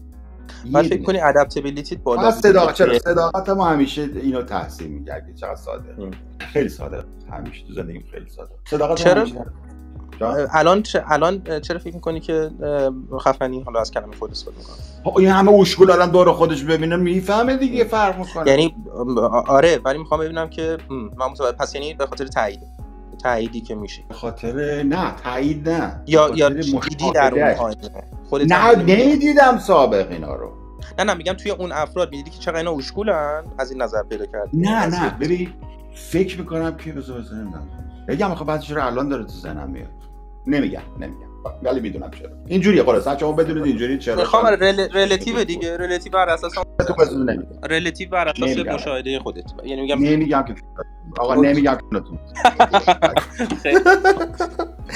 بعد 0.71 0.83
یه 0.83 0.89
فکر. 0.89 1.03
کنی 1.03 1.19
ادپتیبیلیتیت 1.19 1.99
بالا 1.99 2.31
صداقت 2.31 2.73
چرا؟ 2.75 2.99
صداقت 2.99 3.49
ما 3.49 3.65
همیشه 3.65 4.09
اینو 4.23 4.41
تحسین 4.41 4.91
میگه 4.91 5.23
که 5.27 5.33
چقدر 5.33 5.55
ساده. 5.55 5.95
ام. 5.99 6.11
خیلی 6.39 6.69
ساده. 6.69 7.03
همیشه 7.31 7.67
تو 7.67 7.73
زندگیم 7.73 8.03
خیلی 8.11 8.29
ساده. 8.29 8.51
صداقت 8.69 8.97
چرا؟ 8.97 9.21
همیشه-؟ 9.21 9.45
الان 10.51 10.83
چه 10.83 11.03
الان 11.07 11.59
چرا 11.59 11.79
فکر 11.79 11.93
می‌کنی 11.93 12.19
که 12.19 12.51
خفنی؟ 13.19 13.61
حالا 13.61 13.79
از 13.79 13.91
کلمه 13.91 14.15
خود 14.15 14.31
استفاده 14.31 14.57
می‌کنم. 14.57 14.75
خب 15.03 15.17
این 15.17 15.29
همه 15.29 15.51
اشکول 15.51 15.91
الان 15.91 16.11
دور 16.11 16.31
خودش 16.31 16.63
ببینه 16.63 16.95
می‌فهمه 16.95 17.57
دیگه 17.57 17.83
فرق 17.83 18.17
می‌کنه. 18.17 18.49
یعنی 18.49 18.75
آره 19.47 19.79
ولی 19.85 19.97
می‌خوام 19.97 20.19
ببینم 20.19 20.49
که 20.49 20.77
من 20.89 21.25
متوجه 21.31 21.51
پس 21.51 21.75
یعنی 21.75 21.93
به 21.93 22.05
خاطر 22.05 22.27
تایید. 22.27 22.59
تاییدی 23.17 23.61
که 23.61 23.75
میشه. 23.75 24.03
خاطر 24.11 24.83
نه 24.83 25.15
تایید 25.23 25.69
نه. 25.69 26.01
یا 26.07 26.31
یا 26.35 26.49
دیدی 26.49 27.11
در 27.15 27.33
اون. 27.33 27.43
آینه 27.43 28.03
خودت 28.29 28.51
نه؟ 28.51 28.75
نمی‌دیدم 28.75 29.57
سابق 29.57 30.11
اینا 30.11 30.35
رو. 30.35 30.51
نه 30.99 31.03
نه 31.03 31.13
میگم 31.13 31.33
توی 31.33 31.51
اون 31.51 31.71
افراد. 31.71 32.11
می‌دیدی 32.11 32.29
که 32.29 32.39
چقدر 32.39 32.57
اینا 32.57 32.71
اشکولن 32.71 33.43
از 33.57 33.71
این 33.71 33.81
نظر 33.81 34.03
پیدا 34.03 34.25
کردی. 34.25 34.57
نه 34.57 34.85
نه. 34.85 35.17
ببین 35.19 35.49
فکر 35.95 36.39
می‌کنم 36.39 36.77
که 36.77 36.91
بذار 36.93 37.17
نمی‌دونم. 37.17 37.67
بگم 38.07 38.31
آخه 38.31 38.45
بعضیش 38.45 38.71
رو 38.71 38.85
الان 38.85 39.09
داره 39.09 39.23
تو 39.23 39.29
ذهنم 39.29 39.69
میاد. 39.69 39.89
نمیگم 40.47 40.81
نمیگم. 40.99 41.32
ولی 41.63 41.79
می‌دونم 41.79 42.11
چرا 42.11 42.29
اینجوریه 42.47 42.83
خلاص. 42.83 43.19
شما 43.19 43.31
بدونید 43.31 43.63
اینجوری 43.63 43.97
چرا 43.97 44.15
می‌خوام 44.15 44.45
رل... 44.45 44.87
رلاتیو 44.93 45.43
دیگه. 45.43 45.77
رلاتیو 45.77 46.11
بر 46.11 46.29
اساس 46.29 46.53
تو 46.53 46.93
رلاتیو 47.69 48.09
بر 48.09 48.27
اساس. 48.27 48.57
مشاهده 48.57 49.19
خودت. 49.19 49.43
یعنی 49.63 49.81
میگم 49.81 49.99
نمیگم 50.03 50.43
که 50.47 50.55
آقا. 51.19 51.35
نمیگم 51.35 51.75
که 51.75 51.97
نتون 51.97 52.19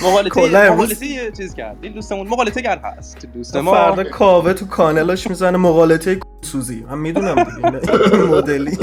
مقالطه 0.03 1.05
یه 1.05 1.31
چیز 1.37 1.55
کرد. 1.55 1.77
این 1.81 1.93
دوستمون 1.93 2.27
مقالطه 2.27 2.61
گر 2.61 2.77
هست. 2.83 3.27
دوست 3.33 3.55
ما 3.55 3.71
فردا 3.71 4.03
کاوه 4.03 4.53
تو 4.53 4.65
کانالش 4.65 5.27
می‌زنه 5.27 5.57
مقالطه 5.57 6.19
سوزی 6.41 6.85
من 6.89 6.97
می‌دونم 6.97 7.35
دیگه. 7.43 7.67
این 8.13 8.23
مدلی. 8.23 8.77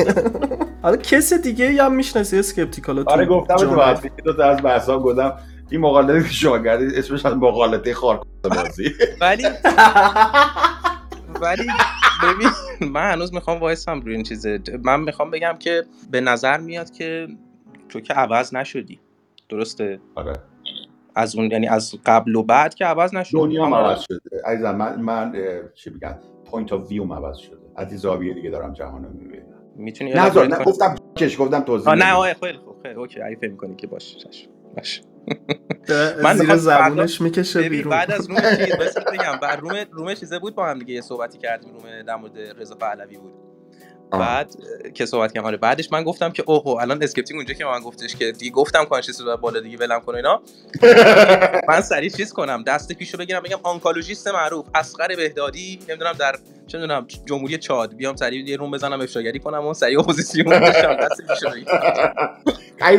حالا 0.83 0.97
کس 0.97 1.33
دیگه 1.33 1.83
هم 1.85 1.95
می‌شناسی 1.95 2.39
اسکپتیکالا 2.39 3.05
تو 3.05 3.11
آره 3.11 3.27
گفتم 3.27 3.57
تو 3.57 3.67
دو 4.25 4.33
تا 4.37 4.45
از 4.45 4.63
بحثا 4.63 4.99
گفتم. 4.99 5.33
این 5.71 5.81
مقالطه 5.81 6.29
که 6.29 6.35
شما 6.35 6.59
کردید 6.59 6.95
اسمش 6.95 7.27
از 7.27 7.37
مقالطه 7.37 7.95
خارکوسته 7.95 8.49
بازی. 8.49 8.91
ولی 9.21 9.45
ولی 11.41 11.67
ببین 12.23 12.49
من 12.93 13.13
هنوز 13.13 13.35
می‌خوام 13.35 13.61
وایسم 13.61 14.01
روی 14.01 14.15
این 14.15 14.23
چیزه. 14.23 14.61
من 14.83 15.01
می‌خوام 15.01 15.31
بگم 15.31 15.57
که 15.59 15.85
به 16.11 16.21
نظر 16.21 16.59
میاد 16.61 16.91
که 16.91 17.29
تو 17.89 18.01
که 18.01 18.15
عوض 18.15 18.55
نشدی. 18.55 19.01
درسته؟ 19.49 20.01
آره. 20.15 20.33
از 21.15 21.37
اون 21.37 21.51
یعنی 21.51 21.69
از 21.69 21.95
قبل 22.07 22.37
و 22.37 22.43
بعد 22.43 22.75
که 22.75 22.85
عوض 22.85 23.15
نشدی. 23.15 23.39
دنیا 23.39 23.65
عوض 23.65 24.01
شده. 24.01 24.43
عزیزم 24.45 24.77
من 24.77 25.01
من 25.01 25.33
چی 25.75 25.91
بگم 25.91 26.15
point 26.51 26.73
of 26.73 26.89
view 26.91 27.15
عوض 27.15 27.37
شده. 27.37 27.57
از 27.77 27.89
این 27.89 27.97
زاویه 27.97 28.35
دیگه 28.35 28.51
دارم 28.51 28.73
جهان 28.73 29.05
رو 29.05 29.11
می‌بینم. 29.11 29.45
می‌تونی 29.77 30.13
نه 30.13 30.47
نه؟ 30.47 30.65
گفتم 30.65 30.95
کش 31.17 31.41
گفتم 31.41 31.61
توضیح 31.61 31.95
نه. 31.95 32.13
آه 32.13 32.35
خیلی 32.35 32.59
خوب 32.59 32.77
خیلی 32.83 32.95
okay 32.95 33.23
اگه 33.23 33.37
فکر 33.37 33.51
می‌کنی 33.51 33.77
که 33.77 33.87
باشه. 33.87 34.19
باشه. 34.77 35.03
من 36.23 36.39
زیر 36.39 36.57
زبونش 36.57 37.21
می‌کشه 37.21 37.63
بیرون. 37.63 37.91
بعد 37.91 38.13
از 38.13 38.29
روم 38.31 38.41
بگم 39.13 39.39
بعد 39.43 39.61
روم 39.61 39.75
روم 39.93 40.15
چیزه 40.15 40.39
بود؟ 40.39 40.57
با 40.57 40.67
هم 40.67 40.79
دیگه 40.79 40.95
یه 40.95 41.01
صحبتی 41.01 41.39
کردیم 41.39 41.75
روم 41.75 42.03
در 42.03 42.17
مورد 42.17 42.39
رضا 42.39 42.77
پهلوی 42.77 43.19
بود. 43.19 43.44
آه. 44.11 44.21
بعد 44.21 44.55
که 44.95 45.07
صحبت 45.07 45.33
کردم. 45.33 45.47
آره 45.47 45.57
بعدش 45.57 45.93
من 45.93 46.05
گفتم 46.05 46.31
که 46.31 46.45
اوه 46.47 46.83
الان 46.83 47.03
اسکپتینگ 47.03 47.39
اونجا 47.39 47.55
که 47.55 47.65
من 47.65 47.81
گفتش 47.81 48.17
که 48.17 48.33
دیگه 48.33 48.51
گفتم 48.51 48.85
کانشس 48.85 49.21
رو 49.21 49.37
بالا 49.37 49.61
دیگه 49.61 49.79
ولم 49.79 50.01
کن 50.01 50.15
اینا. 50.15 50.43
من 51.69 51.81
سریع 51.81 52.11
چیز 52.11 52.33
کنم 52.33 52.63
دست 52.63 52.93
پیشو 52.93 53.19
بگیرم 53.19 53.43
بگم 53.43 53.59
آنکولوژیست 53.63 54.29
معروف 54.29 54.67
اسقر 54.75 55.17
بهدادی 55.17 55.79
نمی‌دونم 55.89 56.13
در 56.13 56.37
چه 56.67 56.79
می‌دونم 56.79 57.07
جمهوری 57.27 57.59
چاد. 57.59 57.95
بیام 57.95 58.17
سریع 58.17 58.49
یه 58.49 58.57
روم 58.57 58.71
بزنم 58.71 59.01
افشاگری 59.01 59.39
کنم 59.39 59.67
و 59.67 59.75
سریع 59.75 60.01
اپوزیسیون 60.01 60.61
بشم 60.61 60.97
دست 60.97 61.21
پیشو 61.29 61.51
بگیرم. 61.55 62.37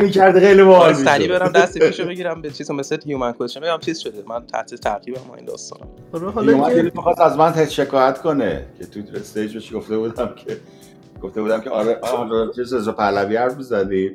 می‌کرده 0.02 0.40
خیلی 0.40 0.62
باحال 0.62 0.94
آره، 0.94 1.04
سریع. 1.04 1.28
برم 1.38 1.52
دست 1.52 1.78
پیشو 1.78 2.04
بگیرم 2.06 2.42
به 2.42 2.50
چیز 2.50 2.70
مثل 2.70 2.98
هیومن 3.06 3.32
کوشن 3.32 3.60
بگم 3.60 3.78
چیز 3.80 3.98
شده. 3.98 4.24
من 4.28 4.46
تحت 4.46 4.74
تعقیبم 4.74 5.20
ما 5.28 5.34
این 5.34 5.44
داستانم. 5.44 5.88
این 6.14 6.22
حالا 6.22 6.82
می‌خواست 6.94 7.20
از 7.20 7.36
من 7.36 7.66
شکایت 7.68 8.18
کنه 8.22 8.66
که 8.78 8.86
تو 8.86 9.00
stage 9.16 9.54
بهش 9.54 9.74
گفته 9.74 9.96
بودم 9.98 10.34
که 10.34 10.56
گفته 11.26 11.42
بودم 11.42 11.60
که 11.60 11.70
آره 11.70 12.00
چیز 12.56 12.74
رضا 12.74 12.92
پهلوی 12.92 13.36
حرف 13.36 13.56
می‌زدی 13.56 14.14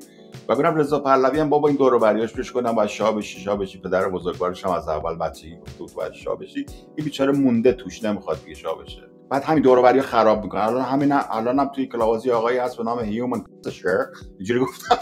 و 0.49 0.55
گفتم 0.55 0.75
رضا 0.75 0.99
پهلوی 0.99 1.39
هم 1.39 1.49
بابا 1.49 1.67
این 1.67 1.77
دور 1.77 1.93
و 1.93 1.99
بریاش 1.99 2.33
پیش 2.33 2.51
کنم 2.51 2.75
باید 2.75 2.89
شاه 2.89 3.15
بشی 3.15 3.39
شاه 3.39 3.57
بشی. 3.57 3.81
پدر 3.81 4.09
بزرگوارش 4.09 4.65
هم 4.65 4.71
از 4.71 4.87
اول 4.87 5.15
بچگی 5.15 5.57
گفته 5.79 5.95
باید 5.95 6.13
شاه 6.13 6.37
بشی. 6.37 6.65
این 6.95 7.05
بیچاره 7.05 7.31
مونده 7.31 7.73
توش 7.73 8.03
نمی‌خواد 8.03 8.43
دیگه 8.43 8.55
شاه 8.55 8.83
بشه. 8.83 9.01
بعد 9.29 9.43
همین 9.43 9.63
دور 9.63 9.79
و 9.79 10.01
خراب 10.01 10.43
می‌کنه. 10.43 10.67
الان 10.67 10.81
همین 10.81 11.11
الان 11.11 11.59
هم 11.59 11.71
توی 11.75 11.87
کلاب 11.87 12.07
هاوس 12.07 12.21
یه 12.21 12.31
آقایی 12.31 12.57
هست 12.57 12.77
به 12.77 12.83
نام 12.83 12.99
هیومن 12.99 13.43
شر 13.71 14.05
اینجوری 14.37 14.59
گفتم. 14.59 14.97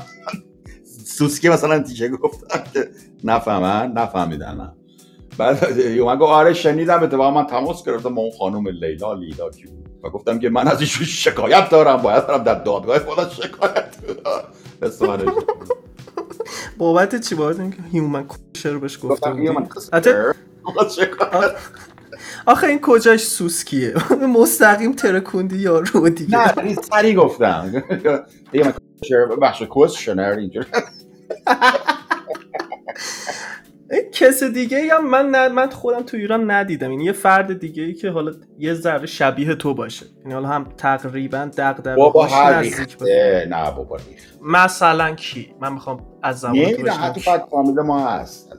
سوسکی 1.06 1.50
مثلا 1.50 1.80
تیشه 1.80 2.10
گفتم 2.10 2.64
که 2.74 2.90
نفهمن 3.24 3.92
نفهمیدن. 3.92 4.74
بعد 5.38 5.80
من 6.06 6.16
گفت 6.16 6.32
آره 6.32 6.54
شنیدم 6.54 7.04
اتفاقا 7.04 7.32
من 7.32 7.46
تماس 7.46 7.86
گرفتم 7.86 8.16
با 8.16 8.22
اون 8.22 8.32
خانم 8.40 8.68
لیلا 8.68 9.14
لیلا 9.14 9.50
کی 9.50 9.66
بود 9.66 9.89
و 10.04 10.10
گفتم 10.10 10.40
که 10.40 10.50
من 10.50 10.68
از 10.68 10.82
ایشون 10.82 11.06
شکایت 11.06 11.70
دارم 11.70 11.98
باید 11.98 12.28
برم 12.28 12.44
در 12.44 12.56
دادگاه 12.56 13.00
فلان 13.00 13.30
شکایت 13.30 13.96
شد. 14.08 14.22
بابت 16.78 17.22
چی 17.22 17.36
باید 17.36 17.60
اینکه 17.60 17.78
هیومن 17.92 18.28
کوشر 18.28 18.78
بهش 18.78 19.00
گفتم 19.04 19.68
آخه 22.46 22.68
این 22.68 22.80
کجاش 22.82 23.28
سوسکیه 23.28 23.94
مستقیم 24.38 24.94
ترکوندی 24.94 25.58
یا 25.58 25.80
رو 25.80 26.10
دیگه؟ 26.10 26.38
نه 26.38 26.48
خیلی 26.48 26.76
سری 26.92 27.14
گفتم. 27.14 27.84
هیومن 28.52 28.74
بخش 29.42 29.62
کوشنر 29.62 30.36
اینجوری. 30.40 30.68
این 30.74 30.86
کس 34.12 34.44
دیگه 34.44 34.94
هم 34.94 35.10
من 35.10 35.30
ند... 35.36 35.52
من 35.52 35.70
خودم 35.70 36.02
تو 36.04 36.18
ایران 36.18 36.52
ندیدم. 36.52 36.90
این 36.90 37.02
یه 37.02 37.12
فرد 37.12 37.60
دیگه 37.60 37.84
ای 37.84 37.94
که 37.94 38.10
حالا 38.10 38.32
یه 38.60 38.74
ذره 38.74 39.06
شبیه 39.06 39.56
تو 39.56 39.74
باشه. 39.74 40.06
یعنی 40.22 40.34
حالا 40.34 40.48
هم 40.48 40.64
تقریبا 40.78 41.50
دغدغه 41.58 41.96
بابا 41.96 42.26
هر 42.26 42.60
ریخته 42.60 43.48
نه 43.50 43.72
بابا 43.72 43.96
ریخت 43.96 44.38
مثلا 44.42 45.16
کی؟ 45.16 45.54
من 45.62 45.74
می‌خوام 45.74 46.06
از 46.24 46.40
زبان 46.40 46.56
تو 46.72 46.84
بشنوم. 46.84 46.90
حتی 47.04 47.22
فکر 47.22 47.46
فامیل 47.52 47.80
ما 47.80 48.08
هست. 48.08 48.50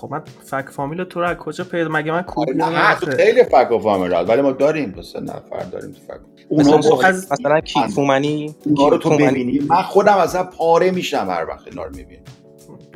خب 0.00 0.08
من 0.10 0.22
فک 0.44 0.68
فامیل 0.70 1.04
تو 1.04 1.20
رو 1.20 1.26
از 1.28 1.36
کجا 1.36 1.64
پیدا 1.64 1.88
مگه 1.92 2.12
من 2.12 2.16
آره، 2.18 2.26
کوبیانم 2.26 2.76
نه 2.76 2.94
تو؟ 2.94 3.10
خیلی 3.10 3.44
فک 3.44 3.70
و 3.72 3.78
فامیل 3.78 4.12
هست 4.12 4.28
ولی 4.30 4.42
ما 4.42 4.52
داریم 4.52 4.90
دو 4.90 5.02
سه 5.02 5.20
نفر 5.20 5.62
داریم 5.72 5.90
تو 5.92 6.00
فک. 6.14 6.20
اونا 6.48 7.00
از- 7.04 7.32
مثلا 7.32 7.60
کی؟ 7.60 7.80
فومنی؟ 7.94 8.54
اونا 8.66 8.88
رو؟ 8.88 8.98
تو؟ 8.98 9.10
ببینی 9.10 9.60
من 9.68 9.82
خودم 9.82 10.16
اصلا 10.16 10.44
پاره 10.44 10.90
میشم 10.90 11.26
هر 11.30 11.46
وقت 11.48 11.66
اینا 11.68 11.84
رو 11.84 11.96
می‌بینم 11.96 12.22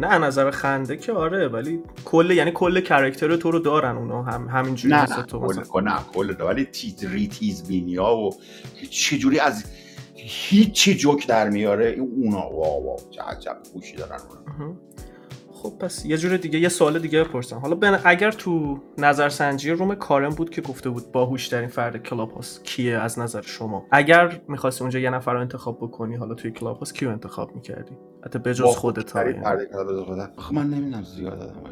نه 0.00 0.18
نظر 0.18 0.50
خنده 0.50 0.96
که 0.96 1.12
آره 1.12 1.48
ولی 1.48 1.80
کل 2.04 2.30
یعنی 2.30 2.50
کل 2.50 2.80
کرکتر 2.80 3.36
تو 3.36 3.50
رو 3.50 3.58
دارن 3.58 3.96
اونا 3.96 4.22
هم 4.22 4.48
همینجوری 4.48 4.94
نه 4.94 5.18
نه 5.18 5.22
تو 5.22 5.40
کل 5.40 5.60
مثلا 5.60 5.80
نه 5.80 5.98
کل 6.14 6.32
ده. 6.32 6.44
ولی 6.44 6.64
تیز 6.64 7.04
ریتیز 7.04 7.68
بینیا 7.68 8.16
و 8.16 8.30
چجوری 8.90 9.40
از 9.40 9.64
هیچی 10.14 10.94
جوک 10.94 11.26
در 11.26 11.50
میاره 11.50 11.86
اونا 11.86 12.50
واو 12.50 12.86
واو 12.86 13.10
چه 13.10 13.22
عجب 13.22 13.56
خوشی 13.72 13.96
دارن 13.96 14.18
اونا. 14.58 14.76
خب 15.62 15.78
پس 15.80 16.04
یه 16.04 16.16
جور 16.16 16.36
دیگه 16.36 16.58
یه 16.58 16.68
سوال 16.68 16.98
دیگه 16.98 17.24
بپرسم 17.24 17.58
حالا 17.58 17.74
بن... 17.74 18.00
اگر 18.04 18.30
تو 18.30 18.78
نظرسنجی 18.98 19.70
روم 19.70 19.94
کارم 19.94 20.30
بود 20.30 20.50
که 20.50 20.60
گفته 20.60 20.90
بود 20.90 21.12
باهوش 21.12 21.48
ترین 21.48 21.68
فرد 21.68 22.02
کلاب 22.02 22.32
هاست 22.32 22.64
کیه 22.64 22.98
از 22.98 23.18
نظر 23.18 23.42
شما 23.42 23.86
اگر 23.90 24.40
می‌خواستی 24.48 24.80
اونجا 24.80 24.98
یه 24.98 25.10
نفر 25.10 25.32
رو 25.32 25.40
انتخاب 25.40 25.78
بکنی 25.78 26.16
حالا 26.16 26.34
توی 26.34 26.50
کلاب 26.50 26.78
هاست 26.78 26.94
کیو 26.94 27.08
انتخاب 27.08 27.54
می‌کردی 27.54 27.96
حتی 28.26 28.38
به 28.38 28.54
جز 28.54 28.64
خودت 28.64 29.10
ها 29.12 29.20
آخه 30.36 30.54
من 30.54 30.66
نمی‌دونم 30.66 31.02
زیاد 31.02 31.42
آدم 31.42 31.62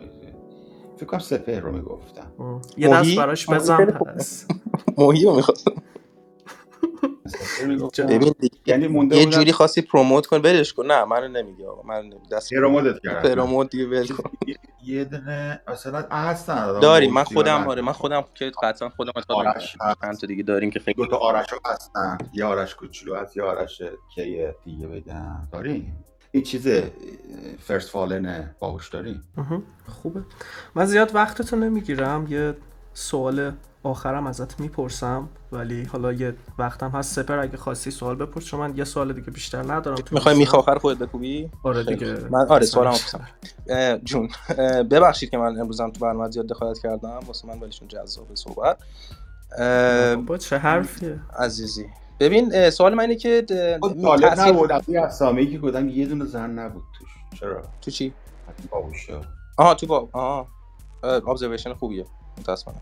فکر 0.97 1.07
کنم 1.07 1.21
سپهر 1.21 1.61
رو 1.61 1.73
می‌گفتم. 1.73 2.33
یه؟ 2.77 2.89
دست 2.89 3.17
براش 3.17 3.49
محی 3.49 3.59
بزن. 3.59 3.87
پس. 3.87 4.47
موهی 4.99 5.25
رو 5.25 5.37
می‌خواستم 5.37 5.73
دیگه 8.09 8.33
یعنی 8.67 8.87
مونده 8.89 9.17
یه 9.17 9.27
جوری 9.27 9.53
خواستی 9.53 9.83
پروموت 9.83 10.27
کن 10.27 10.37
ولش 10.37 10.73
کن. 10.73 10.87
نه 10.87 11.05
منو 11.05 11.29
نمیگی 11.29 11.65
آقا. 11.67 11.83
من 11.83 12.11
دست 12.33 12.55
پروموتت 12.55 13.01
کردم. 13.03 13.29
پروموت 13.29 13.71
دیگه 13.71 13.87
ول 13.87 14.07
کن. 14.07 14.31
یه- 14.85 15.05
دونه 15.05 15.61
مثلا 15.69 15.99
هستن 16.11 16.59
آدم 16.59 16.81
داریم. 16.81 17.13
من 17.13 17.25
خودم. 17.25 17.69
آره 17.69 17.83
من 17.83 17.93
خودم 17.93 18.25
که 18.35 18.53
قطعا 18.63 18.89
خودم 18.89 19.13
آرش. 19.29 19.77
چند 20.03 20.17
تا 20.19 20.27
دیگه 20.27 20.43
داریم 20.43 20.71
که 20.71 20.79
خیلی 20.81 20.97
دو 20.97 21.07
تا 21.07 21.17
آرش 21.17 21.47
هستن. 21.67 22.19
یه 22.33 22.45
آرش 22.45 22.75
کوچولو 22.75 23.15
هست 23.17 23.37
یه 23.37 23.43
آرش 23.43 23.83
کیه 24.15 24.55
دیگه 24.65 24.87
بگم. 24.87 25.49
داریم. 25.53 26.05
این 26.37 26.45
چیز 26.45 26.69
فرست 27.61 27.91
فالن 27.91 28.55
باهوش 28.59 28.89
داریم 28.89 29.23
مهم. 29.37 29.63
خوبه. 29.89 30.23
من 30.75 30.85
زیاد 30.85 31.15
وقتتو 31.15 31.57
نمی‌گیرم 31.57 32.27
یه 32.29 32.55
سوال 32.95 33.53
آخرم 33.83 34.27
ازت 34.27 34.61
می‌پرسم 34.61 35.29
ولی 35.53 35.85
حالا 35.85 36.13
یه 36.13 36.35
وقتم 36.59 36.91
هست. 36.91 37.23
سپر 37.23 37.39
اگه 37.39 37.57
خواستی 37.57 37.91
سوال 37.91 38.17
بپرس 38.17 38.45
چون 38.45 38.61
من 38.61 38.77
یه 38.77 38.85
سوال 38.85 39.13
دیگه 39.13 39.31
بیشتر 39.31 39.73
ندارم. 39.73 39.97
تو 39.97 40.15
می‌خوای. 40.15 40.39
میخ 40.39 40.55
آخر 40.55 40.79
خودت 40.79 40.99
بکوبی 40.99 41.51
آره 41.63 41.85
دیگه. 41.85 42.15
من 42.31 42.47
آره 42.49 42.67
سوالم. 42.67 42.99
اه، 43.69 43.99
جون. 43.99 44.29
اه، 44.49 44.83
ببخشید 44.83 45.31
که 45.31 45.39
من 45.39 45.61
امروزم 45.61 45.91
تو 45.91 46.01
برنامه 46.01 46.31
زیاد 46.31 46.47
دخالت 46.47 46.79
کردم. 46.79 47.21
واسه 47.27 47.49
من 47.49 47.59
ولیشون 47.61 47.89
جذاب 47.89 48.35
صحبت. 48.35 48.79
بابا 50.17 50.39
چه 50.39 50.59
حرفیه. 50.59 51.21
عزیزی. 51.39 51.87
ببین 52.21 52.71
سوال 52.71 52.95
من 52.95 53.01
اینه 53.01 53.15
که 53.17 53.43
تأثیر- 54.31 54.49
نبود. 54.49 54.73
از 54.73 55.19
که 55.47 55.59
گفتم 55.59 55.89
یه 55.89 56.07
دونه 56.07 56.25
زن 56.25 56.51
نبود 56.51 56.85
توش. 56.99 57.09
چرا؟ 57.41 57.63
تو 57.81 57.91
چی. 57.91 58.13
آها 59.57 59.75
تو 59.75 59.87
با 59.87 60.09
آها. 60.13 60.49
ابزرویشن 61.03 61.75
خوبیه. 61.75 62.07
متاسفانه. 62.39 62.77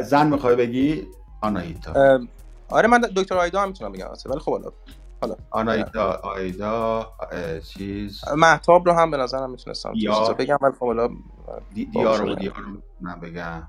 زن 0.00 0.26
می‌خوای 0.26 0.56
بگی؟ 0.56 1.06
آناهیتا 1.40 1.92
اه، 1.92 2.20
آره 2.68 2.88
من 2.88 3.00
دکتر 3.16 3.34
آیدا 3.38 3.60
هم 3.60 3.68
می‌تونم 3.68 3.92
بگم 3.92 4.06
ولی 4.26 4.38
خب 4.40 4.52
حالا 4.52 4.70
حالا. 5.22 5.36
آناهیتا 5.50 6.12
آیدا 6.12 7.06
چیز؟ 7.68 8.20
محتاب 8.36 8.88
رو 8.88 8.94
هم 8.94 9.10
به 9.10 9.16
نظرم 9.16 9.50
می‌تونستم 9.50 9.92
بگم 10.34 10.56
ولی 10.60 10.72
خب 10.72 10.86
حالا 10.86 11.08
دی- 11.74 11.84
دیار 11.84 12.18
رو 12.18 12.24
باشه. 12.26 12.40
دیار 12.40 12.54
رو 12.56 12.82
من 13.00 13.20
بگم. 13.20 13.62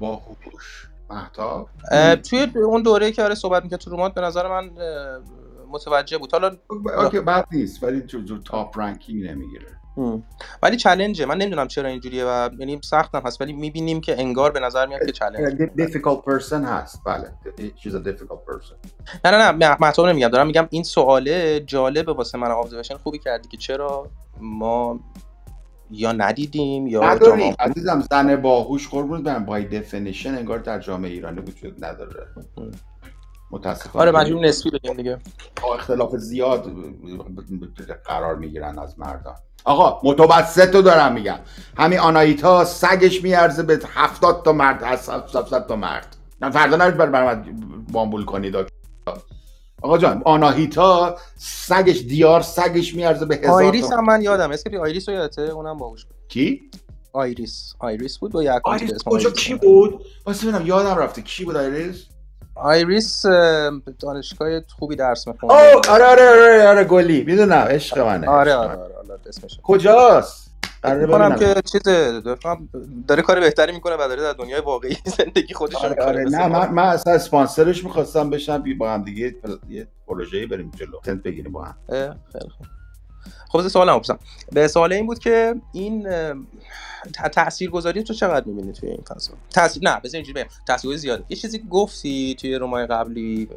باهوش. 0.00 0.88
مهتاب. 1.12 1.68
اه، 1.90 2.16
توی 2.16 2.52
اون 2.54 2.82
دوره 2.82 3.12
که 3.12 3.22
آره 3.22 3.34
صحبت 3.34 3.62
می‌کرد 3.62 3.80
تو 3.80 3.90
room 3.90 4.09
ات 4.09 4.14
به 4.14 4.20
نظر 4.20 4.48
من 4.48 4.70
متوجه 5.68 6.18
بود. 6.18 6.32
حالا 6.32 6.56
okay 7.04 7.20
بد 7.20 7.46
نیست 7.52 7.82
ولی 7.82 8.00
جزو, 8.00 8.24
جزو 8.24 8.38
top 8.38 8.78
ranking 8.78 9.24
نمی‌گیره. 9.24 9.66
هم. 9.96 10.22
ولی 10.62 10.76
challenge 10.76 11.21
ه 11.21 11.26
من 11.26 11.38
نمی‌دونم 11.38 11.68
چرا 11.68 11.88
اینجوریه 11.88 12.24
و 12.24 12.50
یعنی 12.58 12.80
سختم 12.84 13.22
هست 13.26 13.40
ولی 13.40 13.52
می‌بینیم 13.52 14.00
که 14.00 14.20
انگار 14.20 14.50
به 14.50 14.60
نظر 14.60 14.86
میاد 14.86 15.06
که 15.06 15.12
challenge 15.12 15.58
difficult 15.78 16.20
person 16.30 16.64
هست. 16.64 17.00
بله. 17.06 17.32
she's 17.56 17.92
a 17.92 18.08
difficult 18.08 18.42
person. 18.50 18.74
نه 19.24 19.30
نه 19.30 19.52
نه. 19.52 19.76
مطلب 19.80 20.06
نمیگم. 20.06 20.28
دارم 20.28 20.46
میگم 20.46 20.68
این 20.70 20.82
سواله 20.82 21.60
جالبه 21.60 22.12
واسه 22.12 22.38
من 22.38 22.50
observation 22.50 22.96
خوبی 22.96 23.18
کردی 23.18 23.48
که 23.48 23.56
چرا 23.56 24.10
ما 24.40 25.00
یا 25.92 26.12
ندیدیم 26.12 26.86
یا 26.86 27.00
نداریم. 27.00 27.36
جامعه 27.36 27.56
عزیزم 27.58 28.04
زن 28.10 28.36
باهوش 28.36 28.88
قربونت 28.88 29.24
برم. 29.24 29.44
بای 29.44 29.64
دفینیشن 29.64 30.34
انگار 30.34 30.58
در 30.58 30.78
جامعه 30.78 31.10
ایرانی 31.10 31.40
وجود 31.40 31.84
نداره. 31.84 32.26
متاسفانه. 33.50 34.02
آره 34.02 34.20
مجبور 34.20 34.44
نسبی 34.44 34.70
بگیم 34.70 34.94
دیگه. 34.94 35.18
اختلاف 35.74 36.16
زیاد 36.16 36.70
قرار 38.04 38.36
می‌گیرن 38.36 38.78
از 38.78 38.98
مردان 38.98 39.34
آقا 39.64 40.00
متوسط 40.10 40.74
رو 40.74 40.82
دارم 40.82 41.12
میگم. 41.12 41.38
همین 41.78 41.98
آنایتا 41.98 42.64
سگش 42.64 43.22
میارزه 43.22 43.62
به 43.62 43.80
هفتاد 43.94 44.44
تا 44.44 44.52
مرد 44.52 44.82
هست 44.82 45.10
هفتاد 45.10 45.66
تا 45.66 45.76
مرد. 45.76 46.16
نه 46.42 46.50
فردا 46.50 46.76
نرید 46.76 46.96
بر 46.96 47.44
بامبول 47.92 48.24
کنید 48.24 48.56
آقا 49.82 49.98
جان 49.98 50.22
آناهیتا 50.24 51.16
سگش 51.36 51.98
دیار 52.00 52.40
سگش 52.40 52.94
میارزه 52.94 53.26
به 53.26 53.36
هزار 53.36 53.50
آیریس 53.52 53.92
هم 53.92 54.04
من 54.04 54.22
یادم 54.22 54.50
اسکری 54.50 54.76
آیریس 54.76 55.08
رو 55.08 55.14
یادته 55.14 55.42
اونم 55.42 55.78
باهوش 55.78 56.04
بود 56.04 56.14
کی؟ 56.28 56.60
آیریس 57.12 57.74
آیریس 57.78 58.18
بود 58.18 58.32
با 58.32 58.40
به 58.42 58.60
آیریس 58.64 58.92
کجا. 59.04 59.30
کی 59.30 59.54
بود؟ 59.54 60.04
واسه 60.26 60.46
ببینم 60.48 60.66
یادم 60.66 60.98
رفته 60.98 61.22
کی 61.22 61.44
بود 61.44 61.56
آیریس؟ 61.56 62.04
آیریس 62.54 63.26
اه، 63.26 63.70
دانشگاه 64.00 64.48
خوبی 64.78 64.96
درس 64.96 65.28
می‌خونه 65.28 65.52
آره 65.52 65.80
آره 65.90 66.28
آره 66.30 66.68
آره 66.68 66.84
گلی 66.84 67.24
می‌دونم 67.24 67.52
عشق 67.52 67.98
منه 67.98 68.28
آره 68.28 68.54
آره 68.54 68.68
منه. 68.68 68.82
آره 68.84 68.94
آره 68.96 69.18
اسمش 69.26 69.58
کجاست؟ 69.62 70.51
می‌کنم. 70.84 71.36
که 71.36 71.54
چیز 71.64 71.82
داره 73.08 73.22
کار 73.22 73.40
بهتری 73.40 73.72
می‌کنه 73.72 73.94
و 73.94 73.98
داره 73.98 74.22
در 74.22 74.32
دنیای 74.32 74.60
واقعی 74.60 74.96
زندگی 75.18 75.54
خودش 75.54 75.74
آره 75.74 76.02
آره 76.04 76.24
نه. 76.24 76.46
من, 76.46 76.70
من 76.70 76.82
اصلا 76.82 77.12
اسپانسرش 77.12 77.84
می‌خواستم 77.84 78.30
بشم 78.30 78.64
با 78.78 78.90
هم 78.90 79.02
دیگه 79.04 79.34
یه 79.68 79.88
پروژه‌ای 80.06 80.46
بریم 80.46 80.70
جلو 80.76 81.00
تنت 81.04 81.22
بگیریم 81.22 81.52
با 81.52 81.64
هم 81.64 81.74
خیلی 82.32 82.50
خوب 82.58 82.66
خب 83.52 83.68
سوالم 83.68 83.94
بپرسم. 83.94 84.18
به 84.52 84.68
سوال 84.68 84.92
این 84.92 85.06
بود 85.06 85.18
که 85.18 85.54
این 85.72 86.08
اه، 86.08 86.34
تأثیر 87.32 87.70
گذاری 87.70 88.02
تو 88.02 88.14
چقدر 88.14 88.46
می‌بینی 88.46 88.72
توی 88.72 88.88
این 88.88 89.02
فضا؟ 89.08 89.32
تاثیر 89.50 89.82
نه 89.82 90.00
بذار 90.00 90.18
اینجوری 90.18 90.42
بگم. 90.42 90.50
تاثیر 90.66 90.96
زیاده. 90.96 91.24
یه 91.28 91.36
چیزی 91.36 91.62
گفتی 91.70 92.36
توی 92.40 92.54
رومای 92.54 92.86
قبلی 92.86 93.48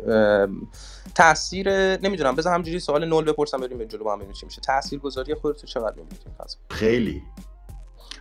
تاثیر 1.15 1.97
نمی‌دونم 1.97 2.35
بذار 2.35 2.53
همجوری 2.53 2.79
سوال 2.79 3.05
نول 3.05 3.25
بپرسم 3.25 3.57
بریم 3.57 3.77
به 3.77 3.85
جلو 3.85 4.03
با 4.03 4.11
هم 4.11 4.17
ببینیم 4.17 4.35
چی 4.35 4.45
میشه. 4.45 4.61
تاثیر 4.61 4.99
گذاری 4.99 5.35
خودت 5.35 5.61
تو 5.61 5.67
چقدر 5.67 5.95
می‌بینی 5.95 6.17
توی 6.23 6.25
این 6.25 6.35
فضا؟ 6.45 6.57
خیلی. 6.69 7.23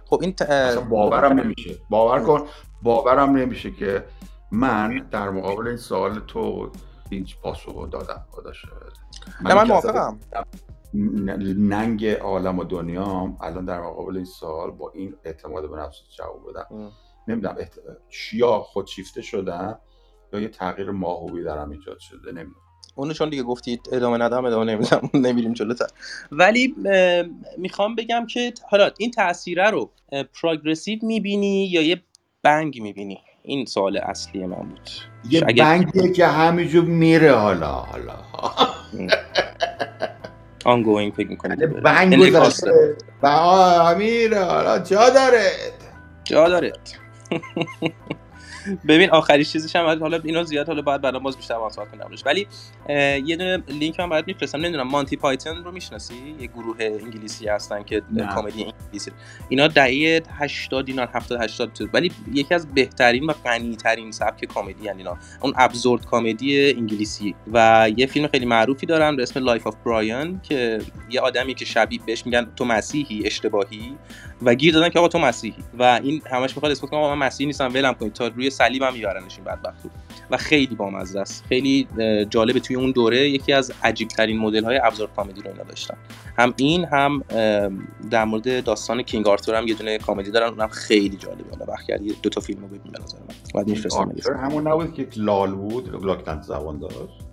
خب 0.07 0.19
این 0.23 0.33
ت... 0.33 0.43
باورم 0.79 1.41
نمیشه. 1.41 1.77
باور 1.91 2.21
کن 2.21 2.47
باورم 2.83 3.37
نمیشه 3.37 3.71
که 3.71 4.05
من 4.51 5.07
در 5.11 5.31
مقابل 5.31 5.69
این 5.69 5.77
سوال 5.77 6.21
تو 6.21 6.71
هیچ 7.11 7.37
پاسخ 7.37 7.91
دادم 7.91 8.27
خدا 8.31 8.53
من 9.41 9.51
اصلا 9.51 9.65
موافقم. 9.65 10.19
ننگ 10.95 12.07
عالم 12.07 12.59
و 12.59 12.65
دنیام 12.65 13.37
الان 13.41 13.65
در 13.65 13.81
مقابل 13.81 14.17
این 14.17 14.25
سوال 14.25 14.71
با 14.71 14.93
این 14.95 15.15
اعتماد 15.25 15.71
به 15.71 15.77
نفس 15.77 15.97
جواب 16.19 16.41
بدم. 16.51 16.93
نمی‌دونم 17.29 17.57
احت... 17.59 17.79
یا 18.33 18.59
خودشیفته 18.61 19.23
شدم 19.23 19.79
یا 20.33 20.41
یه 20.41 20.49
تغییر 20.49 20.91
ماهوی 20.91 21.45
درم 21.45 21.71
ایجاد 21.71 21.99
شده 21.99 22.29
نمی‌دونم. 22.33 22.55
اونو 22.97 23.13
چون 23.13 23.29
دیگه 23.31 23.43
گفتید 23.43 23.89
ادامه 23.93 24.19
ندم 24.19 24.45
ادامه 24.45 24.65
نمیدم 24.73 25.11
نمیریم 25.29 25.53
جلوتر. 25.53 25.87
ولی 26.33 26.75
می‌خوام 27.59 27.95
بگم 27.95 28.27
که 28.27 28.53
حالا 28.71 28.91
این 28.99 29.11
تاثیره 29.11 29.71
رو 29.71 29.91
progressive 30.41 30.99
می‌بینی 31.03 31.67
یا 31.67 31.83
یه 31.83 32.03
bang 32.43 32.83
می‌بینی؟ 32.83 33.21
این 33.43 33.65
سوال 33.67 33.97
اصلی 33.97 34.47
من 34.47 34.57
بود. 34.69 34.91
یه 35.31 35.43
اگه- 35.47 35.65
bang 35.65 35.97
یه 35.97 36.13
که 36.13 36.27
همینجور 36.27 36.85
میره 36.85 37.33
حالا 37.33 37.73
حالا. 37.73 38.15
ongoing 40.65 41.13
فکر 41.13 41.29
می‌کنی 41.29 41.57
یه 41.61 41.67
bang 41.67 42.29
گذاشته. 42.29 42.97
آه، 43.23 43.95
میره 43.95 44.45
حالا 44.45 44.79
جا 44.79 45.11
داره 45.11 45.51
جا 46.25 46.49
داره 46.49 46.73
ببین 48.89 49.11
آخری 49.11 49.45
چیزش 49.45 49.77
هم 49.77 49.99
حالا 50.01 50.21
اینو 50.25 50.45
زیاد 50.45 50.67
حالا 50.67 50.83
باید 50.83 51.01
بعدا 51.01 51.19
باز 51.19 51.37
بیشتر 51.37 51.55
واسه 51.55 51.83
کنم 51.93 52.11
ولی 52.27 52.47
یه 53.27 53.37
دونه 53.37 53.63
لینک 53.69 53.99
هم 53.99 54.11
برات 54.11 54.25
میفرستم. 54.27 54.59
نمی‌دونم 54.59 54.89
مانتی 54.89 55.17
پایتون 55.17 55.65
رو 55.65 55.73
می‌شناسی؟ 55.73 56.15
یه 56.41 56.47
گروه 56.47 56.77
انگلیسی 56.81 57.49
هستن 57.49 57.83
که. 57.83 58.03
کمدی 58.35 58.65
انگلیسی. 58.65 59.11
اینا 59.49 59.69
دهه 59.69 60.23
80 60.31 60.89
اینا 60.89 61.03
70 61.03 61.43
80 61.43 61.73
تو. 61.73 61.89
ولی 61.93 62.13
یکی 62.33 62.55
از 62.55 62.75
بهترین 62.75 63.25
و 63.25 63.33
غنی 63.33 63.77
ترین 63.77 64.13
سبک 64.13 64.45
کمدی 64.45 64.85
یعنی 64.85 64.99
اینا. 64.99 65.17
اون 65.41 65.53
absurd 65.57 66.07
کمدی 66.07 66.73
انگلیسی. 66.73 67.35
و 67.53 67.89
یه 67.97 68.07
فیلم 68.07 68.29
خیلی 68.29 68.47
معروفی 68.47 68.87
دارن 68.87 69.17
به 69.17 69.23
اسم 69.23 69.45
Life 69.45 69.67
of 69.67 69.77
Brian 69.85 70.41
که 70.43 70.79
یه 71.11 71.21
آدمی 71.21 71.55
که 71.55 71.65
شبیه 71.65 72.01
بهش 72.07 72.27
میگن 72.27 72.47
تو 72.57 72.65
مسیحی 72.65 73.27
اشتباهی. 73.27 73.97
و 74.45 74.55
گیر 74.55 74.75
دادن 74.75 74.89
که 74.89 74.99
آقا 74.99 75.09
تو 75.09 75.19
مسیحی. 75.19 75.55
و 75.79 76.01
این 76.03 76.23
همش 76.31 76.57
می‌خواد 76.57 76.73
اثبات 76.73 76.91
کنه 76.91 77.01
آقا 77.01 77.15
من 77.15 77.27
مسیحی 77.27 77.47
نیستم 77.47 77.75
ولم 77.75 77.95
کنید. 77.95 78.13
تا 78.13 78.27
روی 78.27 78.51
صلیبم 78.51 78.93
میبرنش 78.93 79.37
این 79.37 79.45
بدبختو 79.45 79.89
و 80.31 80.37
خیلی 80.37 80.75
بامزه 80.75 81.21
است. 81.21 81.45
خیلی 81.49 81.89
جالبه 82.31 82.61
توی 82.61 82.77
اون 82.77 82.91
دوره 82.91 83.29
یکی 83.29 83.53
از 83.53 83.73
عجیب 83.83 84.09
ترین 84.09 84.39
مدل 84.39 84.65
های 84.65 84.81
absurd 84.85 85.09
comedy 85.17 85.41
رو 85.41 85.51
اینا 85.51 85.63
داشتن. 85.63 85.97
هم 86.39 86.55
این 86.57 86.85
هم 86.85 87.23
در 88.11 88.25
مورد 88.25 88.65
داستان 88.65 89.03
کینگ 89.03 89.29
آرتور 89.29 89.55
هم 89.55 89.69
یه 89.69 89.75
دونه 89.75 89.99
comedy 89.99 90.31
دارن. 90.31 90.49
اونم 90.49 90.69
خیلی 90.69 91.17
جالبه. 91.17 91.45
حالا 91.51 91.73
وقت 91.73 91.87
کردی 91.87 92.15
دو 92.23 92.31
تا 92.31 92.41
فیلم 92.41 92.61
رو 92.61 92.69
ببین 92.69 92.93
به 92.93 92.99
نظر 93.03 93.19
من. 93.19 93.35
بعد 93.55 93.69
میفرستم 93.69 94.13
همون 94.43 94.69
نبود 94.69 94.95
که 94.95 95.09
لال 95.17 95.55
بود 95.55 96.05
لکنت 96.05 96.41
زبان 96.41 96.79
داشت؟ 96.79 97.24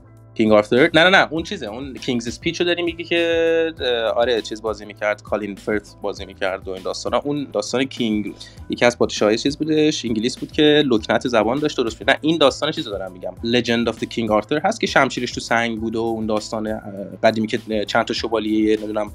کینگ 0.41 0.53
آرتور 0.53 0.89
نه 0.93 1.03
نه 1.03 1.09
نه 1.09 1.27
اون 1.31 1.43
چیزه 1.43 1.65
اون 1.65 1.93
King's 1.93 2.27
Speech 2.27 2.61
رو 2.61 2.65
داری 2.65 2.83
میگی 2.83 3.03
که 3.03 3.73
آره 4.15 4.41
چیز 4.41 4.61
بازی 4.61 4.85
می‌کرد 4.85 5.23
کالین 5.23 5.55
فرث 5.55 5.95
بازی 6.01 6.25
می‌کرد 6.25 6.67
و 6.67 6.71
این 6.71 6.83
داستانا. 6.83 7.21
اون 7.23 7.47
داستان 7.53 7.83
کینگ 7.83 8.33
یکی 8.69 8.85
از 8.85 8.97
پادشاهای 8.97 9.37
چیز 9.37 9.57
بودش 9.57 10.05
انگلیس 10.05 10.37
بود 10.37 10.51
که 10.51 10.83
لکنت 10.85 11.27
زبان 11.27 11.59
داشت 11.59 11.77
درست 11.77 11.99
بود 11.99 12.09
نه 12.09 12.17
این 12.21 12.37
داستان 12.37 12.71
چیز 12.71 12.87
رو 12.87 12.91
دارم 12.93 13.11
میگم. 13.11 13.33
Legend 13.43 13.89
of 13.89 14.03
King 14.03 14.31
Arthur 14.31 14.61
هست 14.63 14.81
که 14.81 14.87
شمشیرش 14.87 15.31
تو 15.31 15.39
سنگ 15.39 15.79
بود 15.79 15.95
و 15.95 15.99
اون 15.99 16.25
داستان 16.25 16.81
قدیمی 17.23 17.47
که 17.47 17.85
چند 17.85 18.05
تا 18.05 18.13
شوالیه 18.13 18.77
نمی‌دونم 18.77 19.11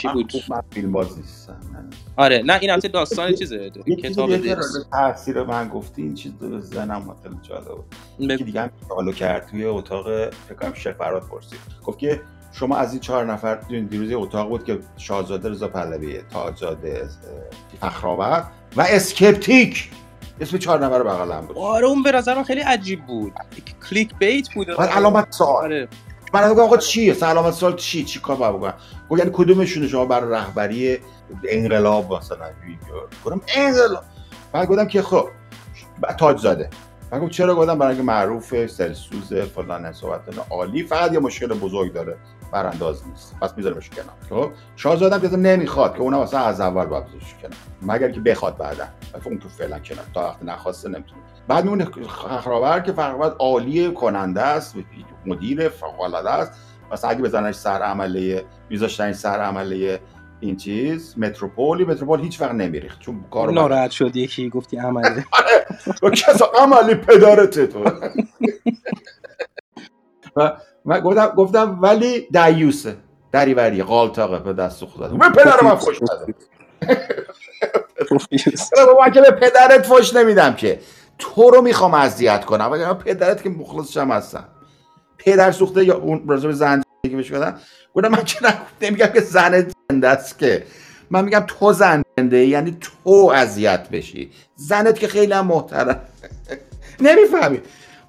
چی 0.00 0.08
بود. 0.12 0.32
فیلم 0.70 0.92
باز 0.92 1.18
نیستم. 1.18 1.60
آره 2.16 2.42
نه 2.46 2.58
این 2.60 2.70
البته 2.70 2.88
داستان 2.88 3.34
چیزه 3.34 3.70
کتاب 4.02 4.30
تاثیر 4.92 5.42
من 5.42 5.68
گفتی 5.68 6.02
این 6.02 6.14
چیز 6.14 6.32
به 6.32 6.60
ذهنم 6.60 7.16
خیلی 7.22 7.36
جالب 7.42 7.68
بود 7.68 7.94
یکی 8.18 8.44
دیگه 8.44 8.60
هم 8.60 8.70
سوالو 8.88 9.12
کرد 9.12 9.46
توی 9.46 9.64
اتاق 9.64 10.30
فکر 10.30 10.54
کنم 10.60 10.74
شیخ 10.74 10.96
فراد 10.96 11.22
پرسید. 11.22 11.58
گفت 11.84 11.98
که 11.98 12.20
شما 12.52 12.76
از 12.76 12.92
این 12.92 13.00
چهار 13.00 13.24
نفر 13.24 13.54
دیروز 13.54 14.10
یه 14.10 14.16
اتاق 14.16 14.48
بود 14.48 14.64
که 14.64 14.78
شاهزاده 14.96 15.48
رضا 15.48 15.68
پهلوی 15.68 16.20
تاجزاده 16.32 17.08
فخرآور 17.80 18.44
و 18.76 18.80
اسکپتیک. 18.80 19.90
اسم 20.40 20.58
چهار 20.58 20.84
نفر 20.84 21.02
بغلم 21.02 21.40
بود. 21.40 21.58
آره 21.58 21.86
اون 21.86 22.02
به 22.02 22.12
نظر 22.12 22.42
خیلی 22.42 22.60
عجیب 22.60 23.06
بود. 23.06 23.32
کلیک 23.90 24.14
بیت 24.18 24.54
بود. 24.54 24.66
بعد 24.78 24.88
علامت 24.88 25.26
سوال. 25.32 25.64
آره. 25.64 25.88
من 26.34 26.42
آقا 26.42 26.76
چیه؟ 26.76 27.14
سلامت 27.14 27.54
سوال 27.54 27.76
چی؟ 27.76 28.04
چی 28.04 28.20
کار 28.20 28.36
باید 28.36 28.54
بکنم؟ 28.54 28.74
گفت 29.10 29.18
یعنی 29.18 29.30
کدومشون 29.34 29.88
شما 29.88 30.04
برای 30.04 30.30
رهبری 30.30 30.98
انقلاب 31.48 32.14
مثلا 32.14 32.46
گفتم 33.24 33.40
انقلاب. 33.56 34.04
بعد 34.52 34.68
گفتم 34.68 34.88
که 34.88 35.02
خب 35.02 35.28
تاج 36.18 36.38
زاده. 36.38 36.70
من 37.12 37.18
گفتم 37.18 37.30
چرا 37.30 37.54
گفتم؟ 37.54 37.78
برای 37.78 38.02
معروف 38.02 38.66
سلسوز 38.66 39.34
فلان 39.34 39.92
صحبت 39.92 40.20
عالی 40.50 40.82
فقط 40.82 41.12
یه 41.12 41.18
مشکل 41.18 41.46
بزرگ 41.46 41.92
داره 41.92 42.16
برانداز 42.52 43.08
نیست. 43.08 43.36
پس 43.42 43.54
میذارمش 43.56 43.90
کنار. 43.90 44.42
خب؟ 44.46 44.52
شاهزاده 44.76 45.28
که 45.28 45.36
نمی‌خواد 45.36 45.94
که 45.94 46.00
اونم 46.00 46.18
اصلا 46.18 46.40
از 46.40 46.60
اول 46.60 46.84
باید 46.84 47.04
بذارش 47.06 47.34
کنار. 47.42 47.54
مگر 47.82 48.10
که 48.10 48.20
بخواد 48.20 48.56
بعدا. 48.56 48.84
اون 49.24 49.38
تو 49.38 49.48
فعلا 49.48 49.78
کنار. 49.78 50.04
تا 50.14 50.28
وقتی 50.28 50.46
نخواسته 50.46 50.88
نمی‌تونه. 50.88 51.20
بعد 51.48 51.64
میمونه 51.64 51.84
فخرآور 51.84 52.80
که 52.80 52.92
فخرآور 52.92 53.30
عالی 53.38 53.92
کننده 53.92 54.42
است 54.42 54.74
مدیر 55.26 55.68
فوق 55.68 56.14
است. 56.26 56.52
مثلا 56.92 57.10
اگه 57.10 57.22
بزننش 57.22 57.54
سر 57.54 57.82
عمله 57.82 58.44
میذاشتن 58.70 59.12
سر 59.12 59.40
عمله 59.40 60.00
این 60.40 60.56
چیز 60.56 61.18
متروپولی. 61.18 61.84
متروپول 61.84 62.20
هیچ 62.20 62.40
وقت 62.40 62.52
نمیریخت 62.52 63.00
چون 63.00 63.24
کارو 63.30 63.52
ناراحت 63.52 63.90
شد 63.90 64.16
یکی 64.16 64.48
گفتی 64.48 64.76
عمله. 64.76 65.24
تو 66.00 66.10
کسا 66.10 66.52
عملی 66.60 66.94
پدرته 66.94 67.66
تو؟ 67.66 67.84
و 70.36 70.56
من 70.84 71.00
گفتم 71.00 71.26
گفتم 71.26 71.78
ولی 71.82 72.28
دیوسه 72.30 72.96
دریوری 73.32 73.82
قالتاقه 73.82 74.38
به 74.38 74.52
دست 74.52 74.84
خودت. 74.84 75.10
به 75.10 75.28
پدر 75.28 75.62
من 75.62 75.70
نده 75.70 76.34
من 79.00 79.10
که 79.10 79.20
به 79.20 79.30
پدرت 79.30 79.86
فش 79.86 80.14
نمیدم 80.14 80.54
که. 80.54 80.80
تو 81.18 81.50
رو 81.50 81.62
می‌خوام 81.62 81.94
اذیت 81.94 82.44
کنم. 82.44 82.68
وگرنه 82.72 82.94
پدرت 82.94 83.42
که 83.42 83.48
مخلصش 83.48 83.96
هم 83.96 84.10
هستم. 84.10 84.48
پدر 85.18 85.52
سوخته 85.52 85.84
یا 85.84 85.96
اون 85.96 86.28
راجع 86.28 86.46
به 86.46 86.54
زن 86.54 86.82
که 87.02 87.16
بهش 87.16 87.32
گفتم. 87.32 87.58
گفتم 87.94 88.08
من 88.08 88.24
که 88.24 88.38
نمیگم 88.82 89.06
که 89.06 89.20
زن 89.20 89.66
است 89.90 90.38
که. 90.38 90.64
من 91.10 91.24
میگم 91.24 91.44
تو 91.46 91.72
زن 91.72 92.02
زنده 92.18 92.46
یعنی 92.46 92.76
تو 92.80 93.32
اذیت 93.34 93.88
بشی. 93.88 94.30
زنت 94.56 94.98
که 94.98 95.08
خیلی 95.08 95.32
هم 95.32 95.46
محترم. 95.46 96.00
نمی‌فهمی. 97.00 97.60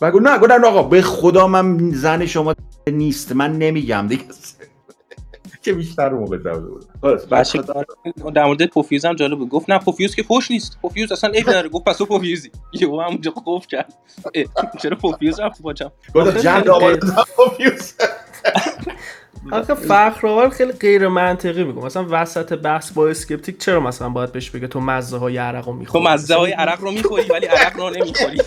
و 0.01 0.11
گفت 0.11 0.23
نه 0.23 0.38
گفتم 0.38 0.63
آقا 0.63 0.84
به 0.84 1.01
خدا 1.01 1.47
من 1.47 1.91
زن 1.93 2.25
شما 2.25 2.55
نیست. 2.88 3.32
من 3.32 3.57
نمیگم 3.57 4.07
دیگه. 4.07 4.23
که 5.63 5.73
بیشتر 5.73 6.09
موقع 6.09 6.38
بود 6.38 6.86
بچه 7.32 7.61
در 8.36 8.45
مورد 8.45 8.65
پوفیوز 8.65 9.05
هم 9.05 9.13
جالب 9.13 9.38
بود. 9.38 9.49
گفت 9.49 9.69
نه 9.69 9.80
پوفیوز 9.80 10.15
که 10.15 10.23
فوش 10.23 10.51
نیست. 10.51 10.78
پوفیوز 10.82 11.11
اصلا 11.11 11.30
عیب 11.30 11.49
نداره 11.49 11.69
گفت 11.73 11.86
پس 11.86 11.97
تو 11.97 12.05
پوفیوزی. 12.05 12.51
یه 12.73 12.88
هم 12.88 12.93
اونجا 12.93 13.32
قف 13.45 13.67
کرد. 13.67 13.93
چرا 14.82 14.97
پوفیوز 14.97 15.39
رفت 15.39 15.61
باچم 15.61 15.91
گفت 16.15 16.38
جند 16.38 16.69
آورد 16.69 16.99
پوفیوز. 17.36 17.93
آخه 19.51 19.73
فخرآور 19.73 20.49
خیلی 20.49 20.71
غیر 20.71 21.07
منطقی 21.07 21.63
میگم. 21.63 21.85
مثلا 21.85 22.05
وسط 22.09 22.53
بحث 22.53 22.91
با 22.91 23.07
اسکپتیک 23.09 23.57
چرا 23.57 23.79
مثلا 23.79 24.09
باید 24.09 24.31
بهش 24.31 24.49
بگه 24.49 24.67
تو 24.67 24.79
مزه 24.79 25.17
های 25.17 25.37
عرق 25.37 25.67
رو 25.67 25.73
می‌خوری؟ 25.73 26.05
تو 26.05 26.11
مزه 26.11 26.35
های 26.35 26.51
عرق 26.51 26.81
رو 26.81 26.91
می‌خوری 26.91 27.29
ولی 27.29 27.45
عرق 27.57 27.77
رو 27.77 27.89
نمی‌خوری. 27.89 28.37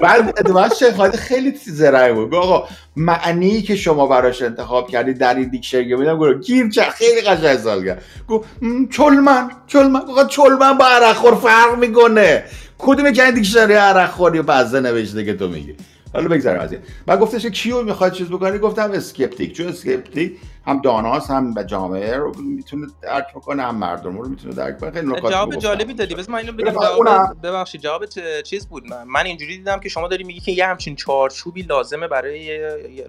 بعد 0.00 0.52
بعد 0.54 0.74
شیخ 0.74 1.10
خیلی 1.10 1.50
زرنگ 1.66 2.14
بود. 2.14 2.34
آقا 2.34 2.68
معنی 2.96 3.62
که 3.62 3.76
شما 3.76 4.06
براش 4.06 4.42
انتخاب 4.42 4.88
کردی 4.90 5.14
در 5.14 5.34
این 5.34 5.48
دیکشنری 5.48 5.96
میدم 5.96 6.18
گفت 6.18 6.46
گیر 6.46 6.68
چه؟ 6.68 6.82
خیلی 6.82 7.20
قشنگ 7.20 7.56
سوال 7.56 7.84
کرد. 7.84 8.02
گفت 8.28 8.48
چلمن 8.90 9.50
چلمن. 9.66 10.00
آقا 10.00 10.24
چلمن 10.24 10.78
با 10.78 10.86
عرق 10.86 11.12
خور 11.16 11.34
فرق 11.34 11.78
می‌کنه. 11.78 12.44
کدوم 12.78 13.12
که 13.12 13.32
دیکشنری 13.32 13.74
عرق 13.74 14.10
خوری 14.10 14.38
و 14.38 14.42
بزه 14.42 14.80
نوشته 14.80 15.24
که 15.24 15.34
تو 15.34 15.48
میگی؟ 15.48 15.76
حالا 16.14 16.28
بگذاریم 16.28 16.60
از 16.60 16.72
این. 16.72 16.80
بعد 17.06 17.20
گفتش 17.20 17.42
که 17.42 17.50
کیو 17.50 17.82
می‌خواد 17.82 18.12
چیز 18.12 18.28
بکنی؟ 18.28 18.58
گفتم 18.58 18.90
اسکپتیک. 18.90 19.52
چون 19.52 19.68
اسکپتیک 19.68 20.36
هم 20.66 20.80
داناست 20.80 21.30
هم 21.30 21.54
به 21.54 21.64
جامعه 21.64 22.16
رو 22.16 22.32
می‌تونه 22.40 22.86
درک 23.02 23.34
بکنه 23.34 23.62
هم 23.62 23.76
مردم 23.76 24.18
رو 24.18 24.28
می‌تونه 24.28 24.54
درک 24.54 24.80
کنه 24.80 24.90
خیلی 24.90 25.06
نکات 25.06 25.32
جواب 25.32 25.56
جالبی 25.56 25.94
دادی. 25.94 26.14
بس 26.14 26.28
من 26.28 26.38
اینو 26.38 26.52
بگم. 26.52 26.70
جواب 26.70 27.36
ببخشید. 27.42 27.80
جواب 27.80 28.04
چیز 28.44 28.66
بود. 28.66 28.84
من 29.06 29.26
اینجوری 29.26 29.56
دیدم 29.56 29.80
که 29.80 29.88
شما 29.88 30.08
داری 30.08 30.24
میگی 30.24 30.40
که 30.40 30.52
یه 30.52 30.66
همچین 30.66 30.96
چارچوبی 30.96 31.62
لازمه 31.62 32.08
برای 32.08 32.58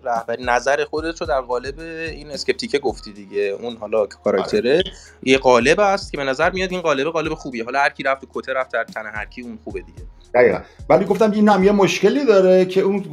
رهبری. 0.03 0.43
نظر 0.43 0.83
خودت 0.83 1.21
رو 1.21 1.27
در 1.27 1.41
قالب 1.41 1.79
این 1.79 2.31
اسکپتیکه 2.31 2.79
گفتی 2.79 3.13
دیگه. 3.13 3.41
اون 3.41 3.77
حالا 3.77 4.05
کاراکتره. 4.05 4.83
یه 5.23 5.37
قالب 5.37 5.79
است 5.79 6.11
که 6.11 6.17
به 6.17 6.23
نظر 6.23 6.51
میاد 6.51 6.71
این 6.71 6.81
قالب 6.81 7.07
قالب 7.07 7.33
خوبیه. 7.33 7.65
حالا 7.65 7.79
هر 7.79 7.89
کی 7.89 8.03
رفت 8.03 8.27
کته 8.33 8.53
رفت 8.53 8.71
در 8.71 8.83
تن 8.83 9.05
هر 9.13 9.25
کی 9.25 9.41
اون 9.41 9.59
خوبه 9.63 9.79
دیگه. 9.79 10.01
دقیقا. 10.33 10.59
ولی 10.89 11.05
گفتم 11.05 11.31
این 11.31 11.49
هم 11.49 11.63
یه 11.63 11.71
مشکلی 11.71 12.25
داره 12.25 12.65
که 12.65 12.81
اون 12.81 13.03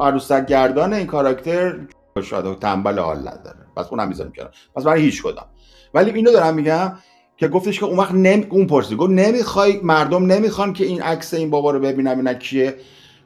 عروسک 0.00 0.46
گردان 0.46 0.92
این 0.92 1.06
کاراکتر 1.06 1.78
شاید 2.22 2.46
و 2.46 2.54
تنبل 2.54 2.98
حال 2.98 3.18
نداره. 3.18 3.65
پس 3.76 3.86
اونم 3.90 4.08
می‌ذاریم 4.08 4.32
کنار. 4.32 4.50
پس 4.74 4.84
برای 4.84 5.02
هیچ 5.02 5.22
کدام. 5.22 5.46
ولی 5.94 6.10
اینو 6.10 6.32
دارم 6.32 6.54
میگم 6.54 6.92
که 7.36 7.48
گفتش 7.48 7.80
که 7.80 7.86
اون 7.86 7.98
وقت 7.98 8.12
نمی... 8.12 8.46
اون 8.50 8.66
پرسید 8.66 8.98
گفت 8.98 9.10
نمی‌خوای 9.10 9.80
مردم 9.82 10.26
نمی‌خوان 10.26 10.72
که 10.72 10.84
این 10.84 11.02
عکس 11.02 11.34
این 11.34 11.50
بابا 11.50 11.70
رو 11.70 11.80
ببینم 11.80 12.16
اینا 12.16 12.34
کیه. 12.34 12.76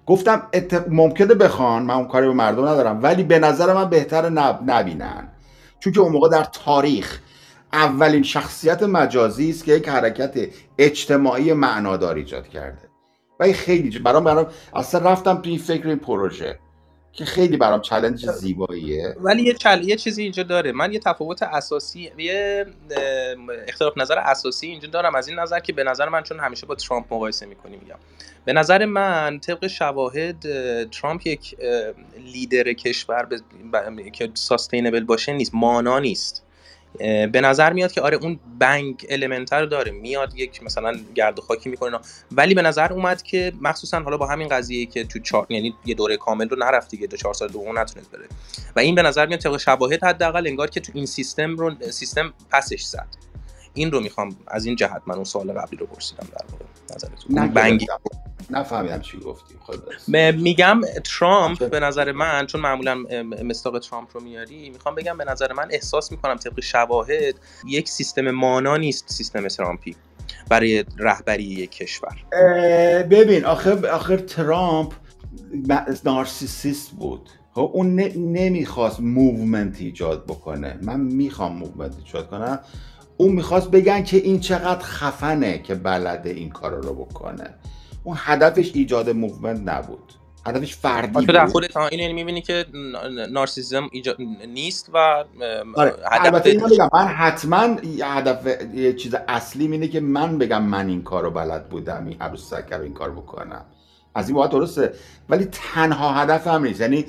گفتم 0.06 0.46
ات... 0.52 0.84
ممکنه 0.88 1.34
بخوان. 1.34 1.82
من 1.82 1.94
اون 1.94 2.08
کاری 2.08 2.26
به 2.26 2.34
مردم 2.34 2.68
ندارم. 2.68 3.02
ولی 3.02 3.22
به 3.22 3.38
نظر 3.38 3.74
من 3.74 3.90
بهتر 3.90 4.28
نب... 4.28 4.60
نبینن. 4.66 5.28
چون 5.80 5.92
که 5.92 6.00
اون 6.00 6.12
موقع 6.12 6.28
در 6.28 6.44
تاریخ 6.44 7.20
اولین 7.72 8.22
شخصیت 8.22 8.82
مجازی 8.82 9.50
است 9.50 9.64
که 9.64 9.72
یک 9.72 9.88
حرکت 9.88 10.38
اجتماعی 10.78 11.52
معنادار 11.52 12.14
ایجاد 12.14 12.48
کرده. 12.48 12.88
و 13.40 13.52
خیلی 13.52 13.98
برام 13.98 14.24
برام 14.24 14.46
اصلا 14.74 15.10
رفتم 15.10 15.34
توی 15.34 15.58
فکر 15.58 15.88
این 15.88 15.98
پروژه. 15.98 16.58
که 17.12 17.24
خیلی 17.24 17.56
برام 17.56 17.80
چلنج 17.80 18.30
زیباییه. 18.30 19.16
ولی 19.20 19.42
یه 19.42 19.54
چل... 19.54 19.88
یه 19.88 19.96
چیزی 19.96 20.22
اینجا 20.22 20.42
داره. 20.42 20.72
من 20.72 20.92
یه 20.92 20.98
تفاوت 20.98 21.42
اساسی 21.42 22.12
یه 22.18 22.66
اختلاف 23.68 23.98
نظر 23.98 24.18
اساسی 24.18 24.66
اینجا 24.66 24.88
دارم. 24.88 25.14
از 25.14 25.28
این 25.28 25.38
نظر 25.38 25.60
که 25.60 25.72
به 25.72 25.84
نظر 25.84 26.08
من 26.08 26.22
چون 26.22 26.40
همیشه 26.40 26.66
با 26.66 26.74
ترامپ 26.74 27.14
مقایسه 27.14 27.46
می‌کنی 27.46 27.76
میگم. 27.76 27.98
به 28.44 28.52
نظر 28.52 28.84
من 28.84 29.40
طبق 29.40 29.66
شواهد 29.66 30.40
ترامپ 30.90 31.26
یک 31.26 31.56
لیدر 32.32 32.72
کشور 32.72 33.28
ب... 33.72 34.10
که 34.12 34.30
ساستینبل 34.34 35.04
باشه 35.04 35.32
نیست. 35.32 35.50
مانا 35.54 35.98
نیست. 35.98 36.42
به 37.32 37.40
نظر 37.40 37.72
میاد 37.72 37.92
که 37.92 38.00
آره 38.00 38.16
اون 38.16 38.40
بنگ 38.58 39.06
المنتر 39.10 39.64
داره. 39.64 39.92
میاد 39.92 40.34
یک 40.36 40.62
مثلا 40.62 40.94
گرد 41.14 41.38
و 41.38 41.42
خاکی 41.42 41.68
می‌کنه. 41.68 41.98
ولی 42.32 42.54
به 42.54 42.62
نظر 42.62 42.92
اومد 42.92 43.22
که 43.22 43.52
مخصوصا 43.60 44.00
حالا 44.00 44.16
با 44.16 44.26
همین 44.26 44.48
قضیه 44.48 44.86
که 44.86 45.04
تو 45.04 45.18
چار... 45.18 45.46
یعنی 45.48 45.74
یه 45.84 45.94
دوره 45.94 46.16
کامل 46.16 46.48
رو 46.48 46.56
نرفت 46.56 46.90
دیگه 46.90 47.06
دو 47.06 47.16
چهار 47.16 47.34
سال 47.34 47.48
دوم 47.48 47.78
نتونست 47.78 48.10
بره. 48.10 48.26
و 48.76 48.80
این 48.80 48.94
به 48.94 49.02
نظر 49.02 49.26
میاد 49.26 49.40
طبق 49.40 49.56
شواهد 49.56 50.04
حداقل 50.04 50.46
انگار 50.46 50.70
که 50.70 50.80
تو 50.80 50.92
این 50.94 51.06
سیستم 51.06 51.56
رو 51.56 51.74
سیستم 51.90 52.32
پسش 52.50 52.82
زد. 52.82 53.08
این 53.74 53.90
رو 53.90 54.00
می‌خوام 54.00 54.36
از 54.46 54.64
این 54.66 54.76
جهت 54.76 55.02
من 55.06 55.14
اون 55.14 55.24
سوال 55.24 55.52
قبلی 55.52 55.78
رو 55.78 55.86
پرسیدم 55.86 56.26
در 56.32 56.44
واقع. 56.52 56.64
نظرتون. 56.94 57.48
بنگی 57.48 57.86
نفهمیدم 58.50 59.00
چی 59.00 59.18
گفتی. 59.18 59.54
میگم 60.32 60.80
ترامپ 61.04 61.70
به 61.70 61.80
نظر 61.80 62.12
من 62.12 62.46
چون 62.46 62.60
معمولا 62.60 62.94
مستاق 63.44 63.78
ترامپ 63.78 64.08
رو 64.12 64.20
میاری 64.20 64.70
می‌خوام 64.70 64.94
بگم 64.94 65.18
به 65.18 65.24
نظر 65.24 65.52
من 65.52 65.68
احساس 65.70 66.12
می‌کنم 66.12 66.36
طبق 66.36 66.60
شواهد 66.60 67.34
یک 67.66 67.88
سیستم 67.88 68.30
مانا 68.30 68.76
نیست 68.76 69.04
سیستم 69.08 69.48
ترامپی 69.48 69.96
برای 70.48 70.84
رهبری 70.98 71.44
یک 71.44 71.70
کشور. 71.70 72.16
ببین 73.02 73.44
آخر 73.44 73.86
آخر 73.86 74.16
ترامپ 74.16 74.92
narcissist 76.04 76.90
بود. 76.90 77.28
خب 77.54 77.70
اون 77.74 78.00
نمی‌خواست 78.16 79.00
movement 79.00 79.80
ایجاد 79.80 80.24
بکنه. 80.24 80.78
من 80.82 81.00
می‌خوام 81.00 81.56
movement 81.56 81.94
ایجاد 82.04 82.30
کنم. 82.30 82.60
اون 83.20 83.32
می‌خواست 83.32 83.70
بگن 83.70 84.02
که 84.02 84.16
این 84.16 84.40
چقدر 84.40 84.82
خفنه 84.82 85.58
که 85.58 85.74
بلده 85.74 86.30
این 86.30 86.50
کار 86.50 86.70
رو 86.70 86.94
بکنه. 86.94 87.54
اون 88.04 88.16
هدفش 88.18 88.70
ایجاد 88.74 89.10
movement 89.10 89.68
نبود. 89.68 90.12
هدفش 90.46 90.76
فردی 90.76 91.26
تو 91.26 91.32
در 91.32 91.46
خودت 91.46 91.76
این 91.76 92.00
یعنی 92.00 92.12
می‌بینی 92.12 92.42
که 92.42 92.66
نارسیسم 93.30 93.88
ایجاد 93.92 94.16
نیست 94.48 94.90
و 94.94 95.24
آره. 95.74 95.94
البته 96.10 96.54
بگم. 96.54 96.88
من 96.92 97.06
حتما 97.06 97.76
هدف 98.02 98.46
یه 98.74 98.92
چیز 98.92 99.14
اصلی 99.28 99.66
اینه 99.66 99.88
که 99.88 100.00
من 100.00 100.38
بگم 100.38 100.62
من 100.62 100.88
این 100.88 101.02
کار 101.02 101.22
رو 101.22 101.30
بلد 101.30 101.68
بودم 101.68 102.06
این 102.06 102.16
عروس 102.20 102.50
سکر 102.50 102.80
این 102.80 102.94
کار 102.94 103.10
بکنم. 103.10 103.64
از 104.14 104.28
این 104.28 104.36
باید 104.36 104.50
درسته. 104.50 104.92
ولی 105.28 105.44
تنها 105.44 106.12
هدف 106.12 106.46
هم 106.46 106.64
نیست. 106.64 106.80
یعنی 106.80 107.06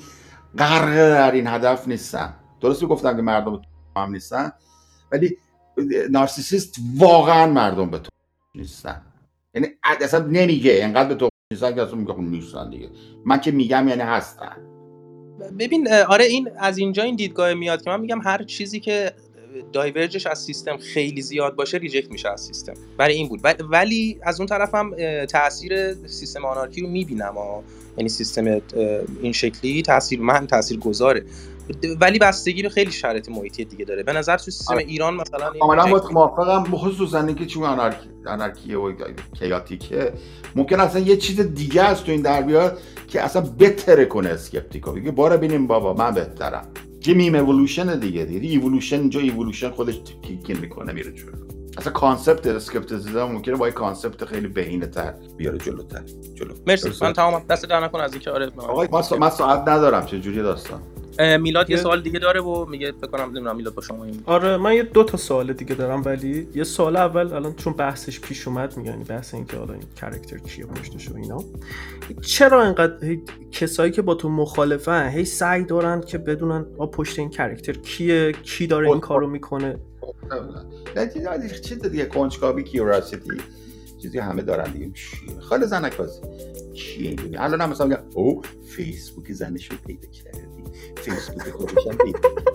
غرق 0.58 0.96
در 0.96 1.32
این 1.32 1.48
هدف 1.48 1.88
نیستم. 1.88 2.34
درسته 2.62 2.86
گفتم 2.88 3.16
که 3.16 3.22
مردم 3.22 3.62
هم 3.98 4.12
نیستن. 4.12 4.52
ولی 5.12 5.38
نارسیسیست 6.10 6.76
واقعا 6.98 7.48
مردم 7.48 7.90
به 7.90 7.98
تو 7.98 8.10
نیستن. 8.56 9.02
یعنی 9.56 9.68
اصلا 9.84 10.26
نمیگه 10.26 10.80
انقدر 10.82 11.10
به 11.10 11.16
تو 11.16 11.30
نیستن 11.54 11.76
که 11.76 11.82
اصلا 11.82 11.96
میگه 11.96 12.14
خب 12.14 12.20
نیستن 12.20 12.70
دیگه. 12.70 12.90
من 13.26 13.42
که 13.42 13.52
میگم 13.52 13.88
یعنی 13.88 14.02
هستن. 14.02 14.56
ببین 15.60 15.94
آره 15.94 16.26
این 16.26 16.50
از 16.58 16.78
اینجا 16.78 17.04
این 17.04 17.16
دیدگاه 17.16 17.54
میاد 17.54 17.82
که 17.82 17.90
من 17.90 18.00
میگم 18.00 18.22
هر 18.22 18.44
چیزی 18.44 18.80
که 18.80 19.12
دایورجش 19.74 20.28
از 20.28 20.40
سیستم 20.40 20.78
خیلی 20.78 21.22
زیاد 21.22 21.56
باشه 21.56 21.78
ریجکت 21.78 22.12
میشه 22.12 22.30
از 22.30 22.42
سیستم. 22.42 22.74
برای 22.98 23.16
این 23.16 23.28
بود. 23.28 23.40
ولی 23.70 24.20
از 24.22 24.40
اون 24.40 24.48
طرف 24.48 24.76
هم 24.76 24.96
تاثیر 25.26 25.94
سیستم 26.08 26.46
anarchy 26.46 26.82
رو 26.82 26.88
می‌بینم 26.88 27.36
یعنی 27.98 28.10
سیستم 28.10 28.62
این 29.22 29.32
شکلی 29.32 29.82
تاثیر 29.82 30.20
من 30.20 30.48
تاثیر 30.48 30.80
گذاره 30.80 31.26
ولی 32.02 32.20
بستگی 32.20 32.62
رو 32.62 32.70
خیلی 32.70 32.92
شرایط 32.92 33.30
محیطی 33.30 33.66
دیگه 33.66 33.86
داره. 33.86 34.04
به 34.04 34.14
نظر 34.14 34.38
تو 34.38 34.44
سیستم 34.44 34.74
آره. 34.74 34.84
ایران 34.84 35.14
مثلا 35.14 35.52
کاملا 35.60 35.86
موافقم. 36.12 36.64
خصوصا 36.64 37.24
اینکه 37.24 37.46
چون 37.46 37.64
anarchy 37.64 38.10
anarchy 38.28 38.71
ه 38.71 38.78
و 38.78 38.94
chaotic 39.40 40.04
ه 40.04 40.14
ممکن 40.56 40.80
اصلا 40.80 41.02
یه 41.02 41.18
چیز 41.18 41.40
دیگه 41.40 41.82
است 41.82 42.04
تو 42.06 42.12
این 42.12 42.22
در 42.22 42.42
بیاد 42.42 42.78
که 43.08 43.22
اصلا 43.22 43.42
بهتره 43.42 44.06
کنه 44.06 44.30
اسکپتیکو. 44.30 44.92
بگه 44.92 45.12
بارا 45.12 45.38
ببینیم 45.38 45.68
بابا 45.68 45.94
من 45.94 46.14
بهترم. 46.14 46.68
یه 47.06 47.14
meme 47.14 47.36
evolution 47.36 48.00
دیگه. 48.00 48.26
دیگه 48.26 48.50
evolution 48.50 49.00
اینجا 49.00 49.20
evolution 49.20 49.70
خودش 49.70 50.02
kick 50.22 50.46
in 50.46 50.58
می‌کنه 50.58 50.94
میره 50.94 51.12
جلو. 51.12 51.32
اصلا 51.78 51.94
concept 51.94 52.48
skepticism 52.48 53.24
ممکنه 53.24 53.56
با 53.56 53.68
یه 53.68 53.74
concept 53.74 54.26
خیلی 54.26 54.48
بهینه 54.48 54.88
تر 54.88 55.14
بیاره 55.38 55.58
جلوتر. 55.58 56.02
جلو. 56.36 56.54
مرسی. 56.68 56.90
من 57.02 57.14
تمام 57.14 57.44
دست 57.50 57.66
در 57.66 57.80
نکن 57.80 58.00
از 58.00 58.14
اینکه 58.14 58.32
آره 58.32 58.52
آقا 58.58 59.18
من, 59.18 59.30
ساعت 59.30 59.68
ندارم. 59.68 60.06
چه 60.06 60.20
جوری 60.20 60.42
داستان؟ 60.42 60.82
میلاد 61.20 61.70
یه 61.70 61.78
سوال 61.78 62.02
دیگه 62.02 62.20
داره 62.20 62.42
و 62.42 62.66
میگه 62.66 62.92
فکر 62.92 63.08
کنم 63.08 63.24
نمی‌دونم 63.24 63.56
میلاد 63.56 63.74
با 63.74 63.82
شما 63.82 64.06
این. 64.06 64.24
آره 64.26 64.58
من 64.58 64.74
یه 64.74 64.84
دو 64.84 65.04
تا 65.04 65.18
سوال 65.18 65.54
دیگه 65.54 65.76
دارم 65.76 66.02
ولی 66.06 66.48
یه 66.56 66.64
سوال 66.64 66.96
اول 66.96 67.34
الان 67.34 67.54
چون 67.56 67.74
بحثش 67.74 68.20
پیش 68.20 68.48
اومد 68.48 68.78
میگن 68.78 68.92
یعنی 68.92 69.04
بحث 69.04 69.34
این 69.34 69.46
که 69.46 69.58
حالا 69.58 69.74
این 69.74 69.84
character 69.96 70.38
کیه 70.38 70.66
پشتش 70.66 71.10
و 71.10 71.16
اینا. 71.16 71.44
چرا 72.22 72.64
اینقدر 72.64 73.06
هی 73.06 73.22
کسایی 73.52 73.92
که 73.92 74.02
با 74.02 74.16
تو 74.16 74.30
مخالفن 74.30 75.10
هی 75.10 75.26
سعی 75.26 75.64
دارن 75.64 76.02
که 76.02 76.18
بدونن 76.18 76.66
آ 76.78 76.86
پشت 76.86 77.20
این 77.20 77.30
character 77.30 77.74
کیه؟ 77.74 78.32
کی 78.32 78.68
داره 78.68 78.88
این 78.90 79.00
کارو 79.00 79.28
می‌کنه؟ 79.28 79.76
نه 80.96 81.12
چیز 81.64 81.82
دیگه 81.82 82.06
کنجکاوی 82.06 82.64
curiosity 82.64 83.30
چیزی 84.02 84.20
همه 84.20 84.42
دارن 84.42 84.72
دیگه. 84.72 84.92
چیه 84.94 85.40
خاله 85.40 85.66
زنک 85.66 85.98
بازی 85.98 86.22
چیه 86.74 87.16
الان 87.38 87.62
هم 87.62 87.70
مثلا 87.70 87.88
میگن 87.88 88.04
او 88.14 88.42
فیسبوک 88.66 89.32
زنش 89.32 89.72
رو 89.72 89.78
پیدا 89.88 90.08
کردی 90.08 90.51
فیسبوک 90.96 91.50
خودش 91.50 91.88
هم 91.88 91.98
پیدا 91.98 92.20
کردی. 92.20 92.52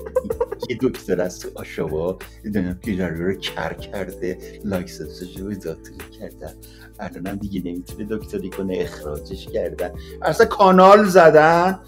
یه 0.69 0.79
دکتر 0.83 1.21
از 1.21 1.39
تو 1.39 1.49
آشوا 1.55 2.19
دیدم 2.43 2.79
که 2.83 3.07
رو 3.07 3.35
کر 3.35 3.73
کرده 3.73 4.39
license 4.65 5.21
ش 5.21 5.37
رو 5.37 5.51
اضافه 5.51 5.81
کردن 6.21 6.55
الان 7.01 7.27
هم 7.27 7.37
دیگه 7.37 7.63
نمی‌تونه 7.65 8.07
دکتری 8.11 8.51
کنه 8.51 8.79
اخراجش 8.81 9.47
کردن 9.47 9.91
اصلا 10.23 10.47
کانال 10.47 11.05
زدن 11.05 11.79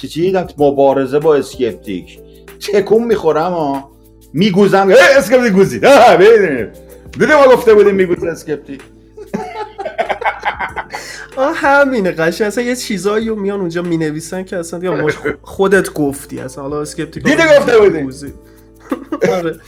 چی 0.00 0.08
چی 0.08 0.32
مبارزه 0.58 1.18
با 1.18 1.34
اسکپتیک 1.36 2.20
تکون 2.60 3.04
می‌خورم 3.04 3.52
ها 3.52 3.90
میگوزم 4.32 4.88
اسکپتیک 5.16 5.80
ببینید 6.20 6.68
دیدی 7.12 7.32
ما 7.32 7.54
گفته 7.54 7.74
بودیم 7.74 7.94
میگوز 7.94 8.24
اسکپتیک 8.24 8.80
آه 11.40 11.54
همینه 11.56 12.10
قشنگ. 12.10 12.46
اصلا 12.46 12.64
یه 12.64 12.76
چیزایی 12.76 13.28
رو 13.28 13.36
میان 13.36 13.60
اونجا 13.60 13.82
می‌نویسن 13.82 14.42
که 14.44 14.56
اصلا 14.56 14.92
مش 14.96 15.14
خودت 15.42 15.92
گفتی 15.92 16.40
اصلا 16.40 16.62
حالا 16.62 16.80
اسکپتیک 16.80 17.24
دیدی 17.24 17.42
گفته 17.58 17.78
بودی. 17.78 18.32
آره. 19.36 19.60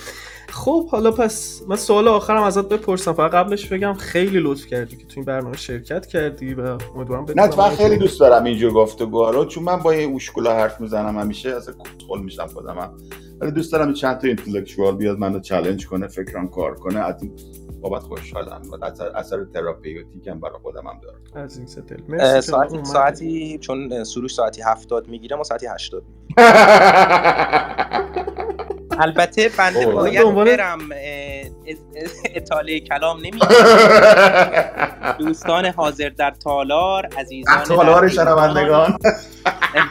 خب 0.63 0.89
حالا 0.89 1.11
پس 1.11 1.63
من 1.69 1.77
سوال 1.77 2.09
آخرم 2.09 2.43
ازت 2.43 2.69
بپرسم. 2.69 3.13
فقط 3.13 3.31
قبلش 3.31 3.69
بگم 3.69 3.95
خیلی 3.95 4.41
لطف 4.41 4.67
کردی 4.67 4.97
که 4.97 5.07
تو 5.07 5.13
این 5.17 5.25
برنامه 5.25 5.57
شرکت 5.57 6.07
کردی 6.07 6.55
و 6.55 6.79
امیدوارم 6.97 7.23
نه 7.23 7.27
بتونم 7.27 7.45
اتفاقا 7.45 7.71
خیلی 7.71 7.97
دوست 7.97 8.21
دارم 8.21 8.45
اینجور 8.45 8.73
گفتگوها 8.73 9.31
رو 9.31 9.45
چون 9.45 9.65
من 9.65 9.77
با 9.77 9.95
یه 9.95 10.07
اوشکولا 10.07 10.55
حرف 10.55 10.81
می‌زنم 10.81 11.19
همیشه 11.19 11.51
از 11.51 11.69
کتخل 11.69 12.21
میشم 12.21 12.47
خودم. 12.47 12.95
ولی 13.41 13.51
دوست 13.51 13.73
دارم 13.73 13.95
چند 13.95 14.19
تا 14.19 14.29
اینتלקچوال 14.29 14.97
بیاد 14.97 15.19
منو 15.19 15.41
چالش 15.41 15.87
کنه 15.87 16.09
فکرم 16.09 16.49
کار 16.49 16.75
کنه 16.75 17.01
از 17.01 17.23
این 17.23 17.33
بابت 17.81 18.03
خوشحالم. 18.03 18.63
و 18.73 18.85
اثر, 18.85 19.09
اثر 19.09 19.45
تراپیوتیک 19.45 20.27
هم 20.27 20.41
برای 20.41 20.59
خودم 20.63 20.87
هم 20.87 21.01
داره. 21.03 21.45
از 21.45 21.57
این 21.57 21.67
که 21.67 22.41
ساعتی. 22.41 22.85
ساعتی 22.85 23.59
چون 23.59 24.05
سروش 24.05 24.35
ساعتی 24.35 24.63
70 24.63 25.09
می‌گیره 25.09 25.37
ما 25.37 25.45
ساعتی 25.45 25.67
80 25.67 26.03
البته 28.99 29.49
بنده. 29.59 29.87
باید 29.87 30.35
برم 30.35 30.79
اطاله 32.35 32.81
کلام 32.81 33.19
نمی 33.19 33.41
دوستان 35.19 35.67
حاضر 35.67 36.09
در 36.09 36.31
تالار 36.31 37.09
عزیزان 37.19 37.63
تالار 37.63 38.09
در 38.09 38.15
شنوندگان. 38.15 38.99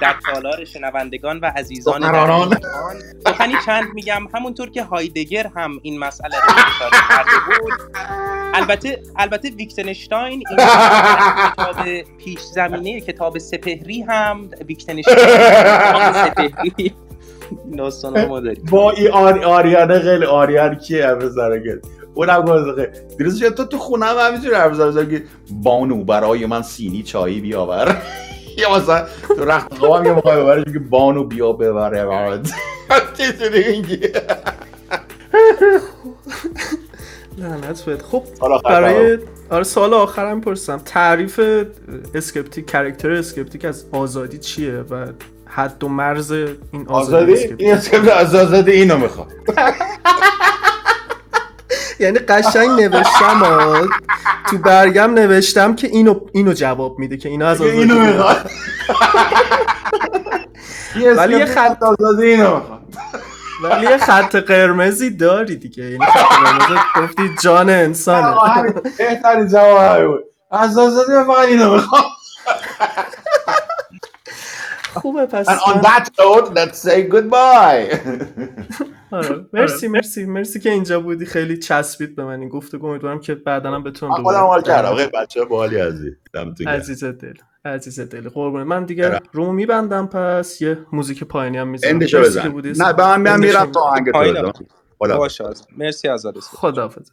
در 0.02 0.16
تالار 0.34 0.66
شنوندگان 0.66 1.40
و 1.40 1.52
عزیزان 1.56 2.02
در 2.02 2.08
سخنرانان. 2.08 2.60
سخنی 3.28 3.54
چند 3.66 3.84
میگم؟ 3.94 4.28
همونطور 4.34 4.70
که 4.70 4.84
هایدگر 4.84 5.48
هم 5.56 5.80
این 5.82 6.00
مسئله 6.00 6.36
رو 6.36 6.52
اشاره 6.68 6.98
کرده 7.10 7.32
بود. 7.46 7.74
البته 8.54 9.04
البته 9.16 9.50
ویکتنشتاین 9.50 10.44
این 10.50 10.58
کتاب 11.52 12.02
پیش 12.18 12.40
زمینه 12.40 13.02
کتاب 13.02 13.38
سپهری 13.38 14.02
هم 14.02 14.50
ویکتنشتاین 14.68 15.18
کتاب 15.18 16.14
سپهری. 16.14 16.94
داستان 17.78 18.26
ما 18.26 18.40
داریم. 18.40 18.66
با 18.72 18.92
این 18.92 19.12
آر... 19.12 19.44
آریانه 19.44 20.00
خیلی 20.00 20.26
آریان 20.26 20.76
کیه 20.76 21.08
همه 21.08 21.30
سرگه 21.30 21.82
اونم 22.14 22.42
گفت 22.42 23.18
دیروز 23.18 23.40
شد 23.40 23.50
تو 23.50 23.66
تو 23.66 23.78
خونه 23.78 24.06
هم 24.06 24.16
همینجور 24.18 24.56
حرف 24.56 24.74
زدم 24.74 25.10
که 25.10 25.24
بانو 25.52 26.04
برای 26.04 26.46
من 26.46 26.62
سینی 26.62 27.04
چایی 27.04 27.42
بیاور. 27.42 28.02
یا 28.58 28.78
مثلا 28.78 29.06
تو 29.28 29.46
رخت 29.46 29.74
خوابم 29.74 30.06
یه 30.06 30.12
موقع 30.12 30.42
ببرش 30.42 30.64
که 30.74 30.80
بانو 30.80 31.24
بیا 31.24 31.52
ببره. 31.52 32.06
برات 32.06 32.52
چیزی 33.18 33.50
دیگه 33.82 34.12
لعنت 37.38 37.82
بهت 37.82 38.02
خب 38.02 38.24
حالا 38.40 38.58
برای 38.58 39.18
آره 39.50 39.64
سوال 39.64 39.94
آخرم 39.94 40.42
پرسم 40.42 40.78
تعریف 40.78 41.40
اسکپتیک 42.16 42.66
character 42.66 43.12
اسکپتیک 43.12 43.66
از 43.66 43.86
آزادی 43.92 44.38
چیه 44.38 44.86
و 44.90 45.08
حد 45.54 45.84
و 45.84 45.90
مرز 45.90 46.32
این 46.32 46.88
آزادی. 46.88 47.34
این 47.58 47.74
اسکپتیک 47.74 48.08
از 48.08 48.36
آزادی 48.36 48.72
اینو 48.72 48.98
می‌خواد. 48.98 49.28
یعنی 52.00 52.20
قشنگ 52.20 52.70
نوشتم. 52.70 53.90
تو 54.50 54.58
برگم 54.58 55.14
نوشتم 55.14 55.76
که 55.76 55.88
اینو 55.88 56.20
اینو 56.34 56.54
جواب 56.54 57.00
میده 57.00 57.18
که 57.18 57.30
اینا 57.30 57.48
از 57.48 57.62
آزادی 57.62 57.78
اینو 57.78 58.00
می‌خواد. 58.00 58.52
ولی 61.18 61.38
یه 61.38 61.46
خط 61.46 61.84
آزادی 61.84 62.26
اینو 62.26 62.56
می‌خواد. 62.56 62.82
ولی 63.64 63.86
یه 63.86 63.98
خط 63.98 64.36
قرمزی 64.36 65.10
داری 65.10 65.56
دیگه. 65.56 65.84
یعنی 65.84 66.06
خط 66.06 66.46
قرمز 66.46 66.80
گفتی 66.96 67.30
جان 67.42 67.70
انسانه. 67.70 68.36
بهترین 68.98 69.48
جواب 69.48 70.06
بود. 70.06 70.24
از 70.52 70.78
آزادی 70.78 71.12
فقط 71.28 71.48
اینو 71.48 71.74
می‌خوام 71.74 72.04
خوبه 74.94 75.26
پس 75.26 75.50
And 75.50 75.60
on 75.60 75.82
that 75.82 76.10
note, 76.20 76.54
let's 76.56 76.78
say 76.78 77.04
goodbye. 77.12 77.98
آره. 79.12 79.46
مرسی 79.54 79.88
مرسی 79.88 80.26
مرسی 80.26 80.60
که 80.60 80.72
اینجا 80.72 81.00
بودی. 81.00 81.26
خیلی 81.26 81.58
چسبید 81.58 82.16
به 82.16 82.24
من 82.26 82.40
این 82.40 82.50
گفتگو 82.50 82.88
امیدوارم 82.88 83.20
که 83.20 83.36
بعدا 83.36 83.72
هم 83.72 83.84
بتونم 83.84 84.12
من 84.12 84.24
خودم 84.24 84.40
حال 84.40 84.62
کردم. 84.62 84.96
خیلی 84.96 85.12
بچه 85.14 85.46
باحالی 85.46 85.76
گرم. 85.76 86.56
عزیز 86.68 87.04
دل 87.04 87.34
عزیز 87.66 88.00
دل. 88.00 88.30
قربونه 88.30 88.64
من 88.64 88.86
دیگه. 88.86 89.20
رومو 89.34 89.52
میبندم 89.54 90.08
پس 90.08 90.62
یه 90.62 90.78
موزیک 90.94 91.24
پایانی 91.24 91.58
هم 91.58 91.68
می‌ذارم. 91.68 91.94
اندشو 91.94 92.22
بزن. 92.22 92.50
بودی. 92.50 92.74
نه 92.78 92.94
به 92.94 93.18
من 93.18 93.40
میرم 93.40 93.72
تا 93.72 93.80
آهنگ 93.80 94.12
تو. 94.52 94.64
خدا. 95.00 95.18
باشه 95.18 95.44
مرسی 95.78 96.08
از 96.08 96.26
آرزو. 96.26 96.42
خداحافظ. 96.42 97.10